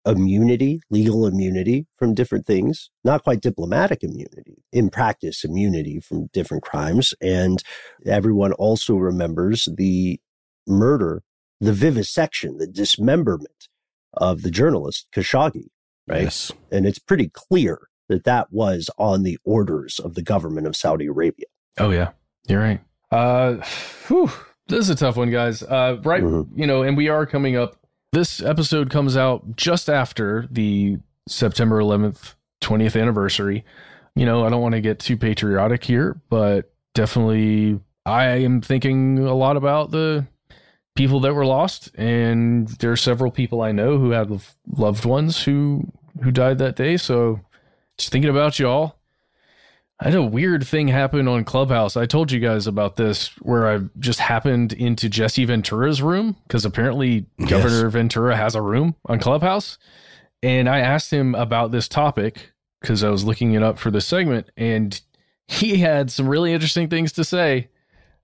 immunity, 0.08 0.80
legal 0.90 1.26
immunity 1.26 1.86
from 1.98 2.14
different 2.14 2.46
things, 2.46 2.90
not 3.04 3.24
quite 3.24 3.40
diplomatic 3.40 4.02
immunity, 4.02 4.64
in 4.72 4.90
practice, 4.90 5.44
immunity 5.44 6.00
from 6.00 6.26
different 6.32 6.62
crimes. 6.62 7.14
And 7.20 7.62
everyone 8.06 8.52
also 8.52 8.96
remembers 8.96 9.68
the 9.76 10.20
murder, 10.66 11.22
the 11.60 11.72
vivisection, 11.72 12.58
the 12.58 12.66
dismemberment 12.66 13.68
of 14.14 14.42
the 14.42 14.50
journalist 14.50 15.06
Khashoggi, 15.14 15.68
right? 16.06 16.22
Yes. 16.22 16.52
And 16.72 16.86
it's 16.86 16.98
pretty 16.98 17.28
clear 17.28 17.88
that 18.08 18.24
that 18.24 18.52
was 18.52 18.90
on 18.98 19.22
the 19.22 19.38
orders 19.44 19.98
of 19.98 20.14
the 20.14 20.22
government 20.22 20.66
of 20.66 20.74
Saudi 20.74 21.06
Arabia. 21.06 21.46
Oh, 21.78 21.90
yeah. 21.90 22.10
You're 22.48 22.60
right. 22.60 22.80
Uh, 23.10 23.54
whew, 24.08 24.30
this 24.68 24.80
is 24.80 24.90
a 24.90 24.94
tough 24.94 25.16
one, 25.16 25.30
guys. 25.30 25.62
Uh, 25.62 25.98
right. 26.02 26.22
Mm-hmm. 26.22 26.58
You 26.58 26.66
know, 26.66 26.82
and 26.82 26.96
we 26.96 27.08
are 27.08 27.26
coming 27.26 27.56
up 27.56 27.77
this 28.12 28.42
episode 28.42 28.90
comes 28.90 29.16
out 29.16 29.56
just 29.56 29.88
after 29.88 30.46
the 30.50 30.98
September 31.28 31.80
11th 31.80 32.34
20th 32.62 33.00
anniversary. 33.00 33.64
You 34.14 34.26
know, 34.26 34.44
I 34.44 34.50
don't 34.50 34.62
want 34.62 34.74
to 34.74 34.80
get 34.80 34.98
too 34.98 35.16
patriotic 35.16 35.84
here, 35.84 36.20
but 36.28 36.72
definitely 36.94 37.80
I 38.04 38.24
am 38.38 38.60
thinking 38.60 39.18
a 39.18 39.34
lot 39.34 39.56
about 39.56 39.90
the 39.90 40.26
people 40.96 41.20
that 41.20 41.34
were 41.34 41.46
lost 41.46 41.90
and 41.94 42.66
there 42.66 42.90
are 42.90 42.96
several 42.96 43.30
people 43.30 43.62
I 43.62 43.70
know 43.70 43.98
who 43.98 44.10
have 44.10 44.56
loved 44.66 45.04
ones 45.04 45.44
who 45.44 45.92
who 46.22 46.32
died 46.32 46.58
that 46.58 46.74
day, 46.74 46.96
so 46.96 47.40
just 47.96 48.10
thinking 48.10 48.30
about 48.30 48.58
y'all 48.58 48.97
I 50.00 50.04
had 50.04 50.14
a 50.14 50.22
weird 50.22 50.64
thing 50.64 50.88
happen 50.88 51.26
on 51.26 51.44
Clubhouse. 51.44 51.96
I 51.96 52.06
told 52.06 52.30
you 52.30 52.38
guys 52.38 52.68
about 52.68 52.96
this 52.96 53.28
where 53.40 53.68
I 53.68 53.80
just 53.98 54.20
happened 54.20 54.72
into 54.72 55.08
Jesse 55.08 55.44
Ventura's 55.44 56.00
room 56.00 56.36
because 56.46 56.64
apparently 56.64 57.26
yes. 57.36 57.50
Governor 57.50 57.88
Ventura 57.90 58.36
has 58.36 58.54
a 58.54 58.62
room 58.62 58.94
on 59.06 59.18
Clubhouse. 59.18 59.76
And 60.40 60.68
I 60.68 60.78
asked 60.80 61.12
him 61.12 61.34
about 61.34 61.72
this 61.72 61.88
topic 61.88 62.52
because 62.80 63.02
I 63.02 63.10
was 63.10 63.24
looking 63.24 63.54
it 63.54 63.62
up 63.64 63.76
for 63.76 63.90
this 63.90 64.06
segment 64.06 64.48
and 64.56 65.00
he 65.48 65.78
had 65.78 66.12
some 66.12 66.28
really 66.28 66.52
interesting 66.52 66.88
things 66.88 67.12
to 67.14 67.24
say. 67.24 67.68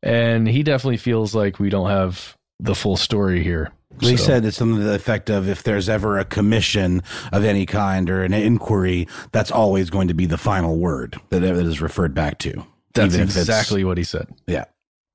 And 0.01 0.47
he 0.47 0.63
definitely 0.63 0.99
feels 0.99 1.35
like 1.35 1.59
we 1.59 1.71
don't 1.71 1.91
have 1.91 2.37
the 2.61 2.77
full 2.77 2.97
story 2.97 3.43
here. 3.43 3.73
He 4.01 4.17
so. 4.17 4.25
said 4.25 4.45
it's 4.45 4.57
something 4.57 4.79
to 4.79 4.85
the 4.85 4.95
effect 4.95 5.31
of 5.31 5.49
if 5.49 5.63
there's 5.63 5.89
ever 5.89 6.19
a 6.19 6.25
commission 6.25 7.03
of 7.33 7.45
any 7.45 7.67
kind 7.67 8.11
or 8.11 8.23
an 8.23 8.33
inquiry, 8.33 9.09
that's 9.33 9.51
always 9.51 9.91
going 9.91 10.09
to 10.09 10.15
be 10.15 10.27
the 10.27 10.39
final 10.39 10.77
word 10.77 11.21
that 11.31 11.43
it 11.43 11.57
is 11.57 11.81
referred 11.81 12.15
back 12.15 12.39
to. 12.41 12.67
That's 12.95 13.15
exactly 13.15 13.85
what 13.85 13.99
he 13.99 14.05
said. 14.05 14.29
Yeah. 14.47 14.65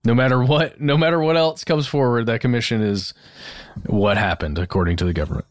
No 0.06 0.14
matter 0.14 0.42
what, 0.42 0.80
no 0.80 0.98
matter 0.98 1.20
what 1.20 1.38
else 1.38 1.64
comes 1.64 1.88
forward, 1.88 2.26
that 2.28 2.42
commission 2.42 2.82
is 2.82 3.14
what 3.86 4.18
happened 4.18 4.58
according 4.58 4.98
to 4.98 5.06
the 5.06 5.14
government. 5.14 5.46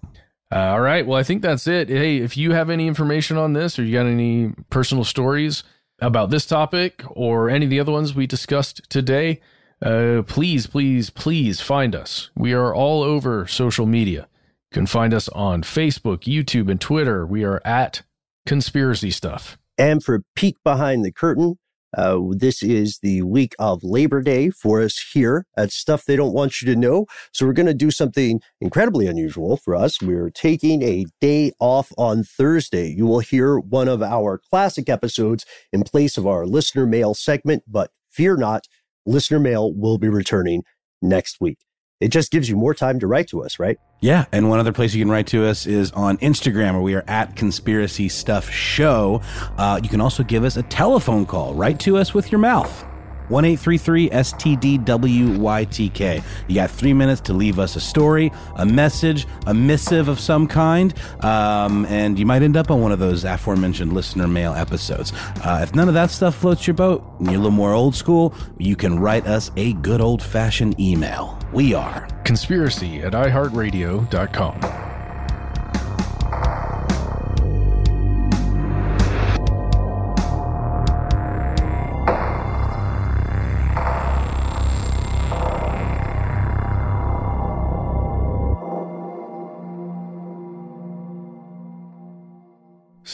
Uh, 0.51 0.57
all 0.57 0.81
right. 0.81 1.07
Well, 1.07 1.19
I 1.19 1.23
think 1.23 1.43
that's 1.43 1.67
it. 1.67 1.89
Hey, 1.89 2.19
if 2.19 2.37
you 2.37 2.53
have 2.53 2.71
any 2.71 2.87
information 2.87 3.37
on 3.37 3.53
this 3.53 3.79
or 3.79 3.85
you 3.85 3.93
got 3.93 4.07
any 4.07 4.55
personal 4.71 5.05
stories 5.05 5.65
about 6.01 6.31
this 6.31 6.47
topic 6.47 7.03
or 7.11 7.51
any 7.51 7.67
of 7.67 7.71
the 7.71 7.81
other 7.81 7.93
ones 7.93 8.15
we 8.15 8.27
discussed 8.27 8.81
today, 8.89 9.41
uh, 9.83 10.23
please, 10.27 10.67
please, 10.67 11.11
please 11.11 11.61
find 11.61 11.95
us. 11.95 12.31
We 12.37 12.53
are 12.53 12.75
all 12.75 13.03
over 13.03 13.47
social 13.47 13.87
media. 13.87 14.29
You 14.71 14.75
can 14.75 14.87
find 14.87 15.15
us 15.15 15.29
on 15.31 15.63
Facebook, 15.63 16.25
YouTube, 16.25 16.71
and 16.71 16.81
Twitter. 16.81 17.27
We 17.27 17.45
are 17.45 17.63
at 17.65 18.03
Conspiracy 18.47 19.11
Stuff. 19.11 19.59
And 19.77 20.03
for 20.03 20.17
a 20.17 20.23
peek 20.35 20.57
behind 20.65 21.05
the 21.05 21.13
curtain, 21.13 21.59
uh, 21.97 22.19
this 22.31 22.63
is 22.63 22.99
the 23.03 23.23
week 23.23 23.55
of 23.59 23.83
Labor 23.83 24.21
Day 24.21 24.51
for 24.51 24.83
us 24.83 25.03
here 25.13 25.47
at 25.57 25.73
Stuff 25.73 26.05
They 26.05 26.17
Don't 26.17 26.35
Want 26.35 26.61
You 26.61 26.73
to 26.73 26.79
Know. 26.79 27.07
So 27.33 27.47
we're 27.47 27.55
going 27.55 27.67
to 27.67 27.75
do 27.75 27.91
something 27.91 28.41
incredibly 28.61 29.07
unusual 29.07 29.57
for 29.57 29.75
us. 29.75 30.03
We're 30.03 30.31
taking 30.31 30.83
a 30.83 31.07
day 31.21 31.53
off 31.61 31.91
on 31.97 32.25
Thursday. 32.25 32.89
You 32.89 33.07
will 33.07 33.21
hear 33.21 33.59
one 33.59 33.89
of 33.89 34.03
our 34.03 34.39
classic 34.51 34.91
episodes 34.91 35.47
in 35.73 35.83
place 35.83 36.19
of 36.19 36.27
our 36.27 36.47
listener 36.47 36.87
mail 36.87 37.15
segment, 37.15 37.63
but 37.67 37.91
fear 38.11 38.37
not, 38.37 38.67
listener 39.09 39.41
mail 39.41 39.73
will 39.73 39.99
be 39.99 40.09
returning 40.09 40.63
next 41.03 41.41
week. 41.41 41.59
It 42.01 42.09
just 42.09 42.31
gives 42.31 42.49
you 42.49 42.57
more 42.57 42.75
time 42.75 43.01
to 43.01 43.09
write 43.09 43.29
to 43.29 43.43
us, 43.43 43.59
right? 43.59 43.77
Yeah. 44.01 44.27
And 44.31 44.49
one 44.49 44.61
other 44.61 44.73
place 44.73 44.95
you 44.95 45.05
can 45.05 45.11
write 45.11 45.27
to 45.29 45.45
us 45.45 45.67
is 45.67 45.91
on 45.93 46.17
Instagram, 46.19 46.75
where 46.75 46.83
we 46.83 46.95
are 46.95 47.05
at 47.09 47.35
Conspiracy 47.35 48.09
Stuff 48.09 48.49
Show. 48.51 49.21
Uh, 49.57 49.81
you 49.83 49.89
can 49.89 50.01
also 50.01 50.23
give 50.23 50.45
us 50.45 50.57
a 50.57 50.63
telephone 50.65 51.27
call. 51.27 51.55
Write 51.55 51.81
to 51.81 51.97
us 51.97 52.15
with 52.15 52.31
your 52.31 52.39
mouth. 52.39 52.85
1833 53.29 54.11
STDWYTK. 54.11 56.23
You 56.49 56.55
got 56.55 56.71
three 56.71 56.93
minutes 56.93 57.21
to 57.23 57.33
leave 57.33 57.59
us 57.59 57.77
a 57.77 57.81
story, 57.81 58.33
a 58.57 58.67
message, 58.67 59.27
a 59.47 59.55
missive 59.55 60.09
of 60.09 60.21
some 60.21 60.47
kind, 60.47 60.95
um, 61.21 61.87
and 61.87 62.19
you 62.19 62.27
might 62.27 62.43
end 62.43 62.57
up 62.57 62.71
on 62.71 62.81
one 62.81 62.93
of 62.93 62.99
those 62.99 63.25
aforementioned 63.25 63.93
listener 63.93 64.29
mail 64.29 64.55
episodes. 64.55 65.13
Uh, 65.45 65.61
if 65.63 65.75
none 65.75 65.89
of 65.89 65.95
that 65.95 66.11
stuff 66.11 66.35
floats 66.35 66.67
your 66.67 66.75
boat 66.75 67.05
and 67.19 67.27
you're 67.27 67.37
a 67.37 67.39
little 67.39 67.51
more 67.51 67.73
old 67.73 67.95
school, 67.95 68.35
you 68.59 68.77
can 68.77 68.99
write 68.99 69.27
us 69.27 69.51
a 69.57 69.73
good 69.75 70.01
old 70.01 70.23
fashioned 70.23 70.79
email. 70.81 71.39
We 71.53 71.75
are 71.75 72.07
conspiracy 72.25 73.01
at 73.01 73.13
iHeartRadio.com. 73.13 74.88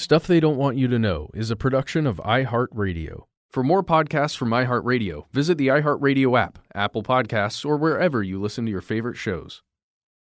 Stuff 0.05 0.27
They 0.27 0.39
Don't 0.39 0.59
Want 0.59 0.77
You 0.77 0.87
to 0.89 0.99
Know 0.99 1.31
is 1.33 1.51
a 1.51 1.57
production 1.57 2.07
of 2.07 2.19
iHeartRadio. 2.19 3.23
For 3.51 3.63
more 3.63 3.83
podcasts 3.83 4.37
from 4.37 4.51
iHeartRadio, 4.51 5.25
visit 5.33 5.57
the 5.57 5.69
iHeartRadio 5.69 6.39
app, 6.39 6.59
Apple 6.75 7.03
Podcasts, 7.03 7.65
or 7.65 7.79
wherever 7.79 8.23
you 8.23 8.39
listen 8.39 8.67
to 8.67 8.71
your 8.71 8.83
favorite 8.83 9.17
shows. 9.17 9.63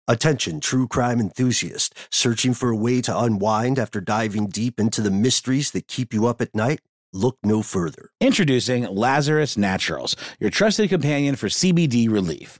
Attention, 0.08 0.60
true 0.60 0.88
crime 0.88 1.20
enthusiast, 1.20 1.96
searching 2.12 2.54
for 2.54 2.70
a 2.70 2.76
way 2.76 3.02
to 3.02 3.18
unwind 3.18 3.80
after 3.80 4.00
diving 4.00 4.46
deep 4.46 4.80
into 4.80 5.02
the 5.02 5.10
mysteries 5.10 5.72
that 5.72 5.88
keep 5.88 6.14
you 6.14 6.28
up 6.28 6.40
at 6.40 6.54
night? 6.54 6.82
Look 7.12 7.40
no 7.42 7.64
further. 7.64 8.12
Introducing 8.22 8.84
Lazarus 8.84 9.58
Naturals, 9.58 10.16
your 10.40 10.52
trusted 10.52 10.90
companion 10.90 11.36
for 11.36 11.48
CBD 11.48 12.12
relief. 12.12 12.60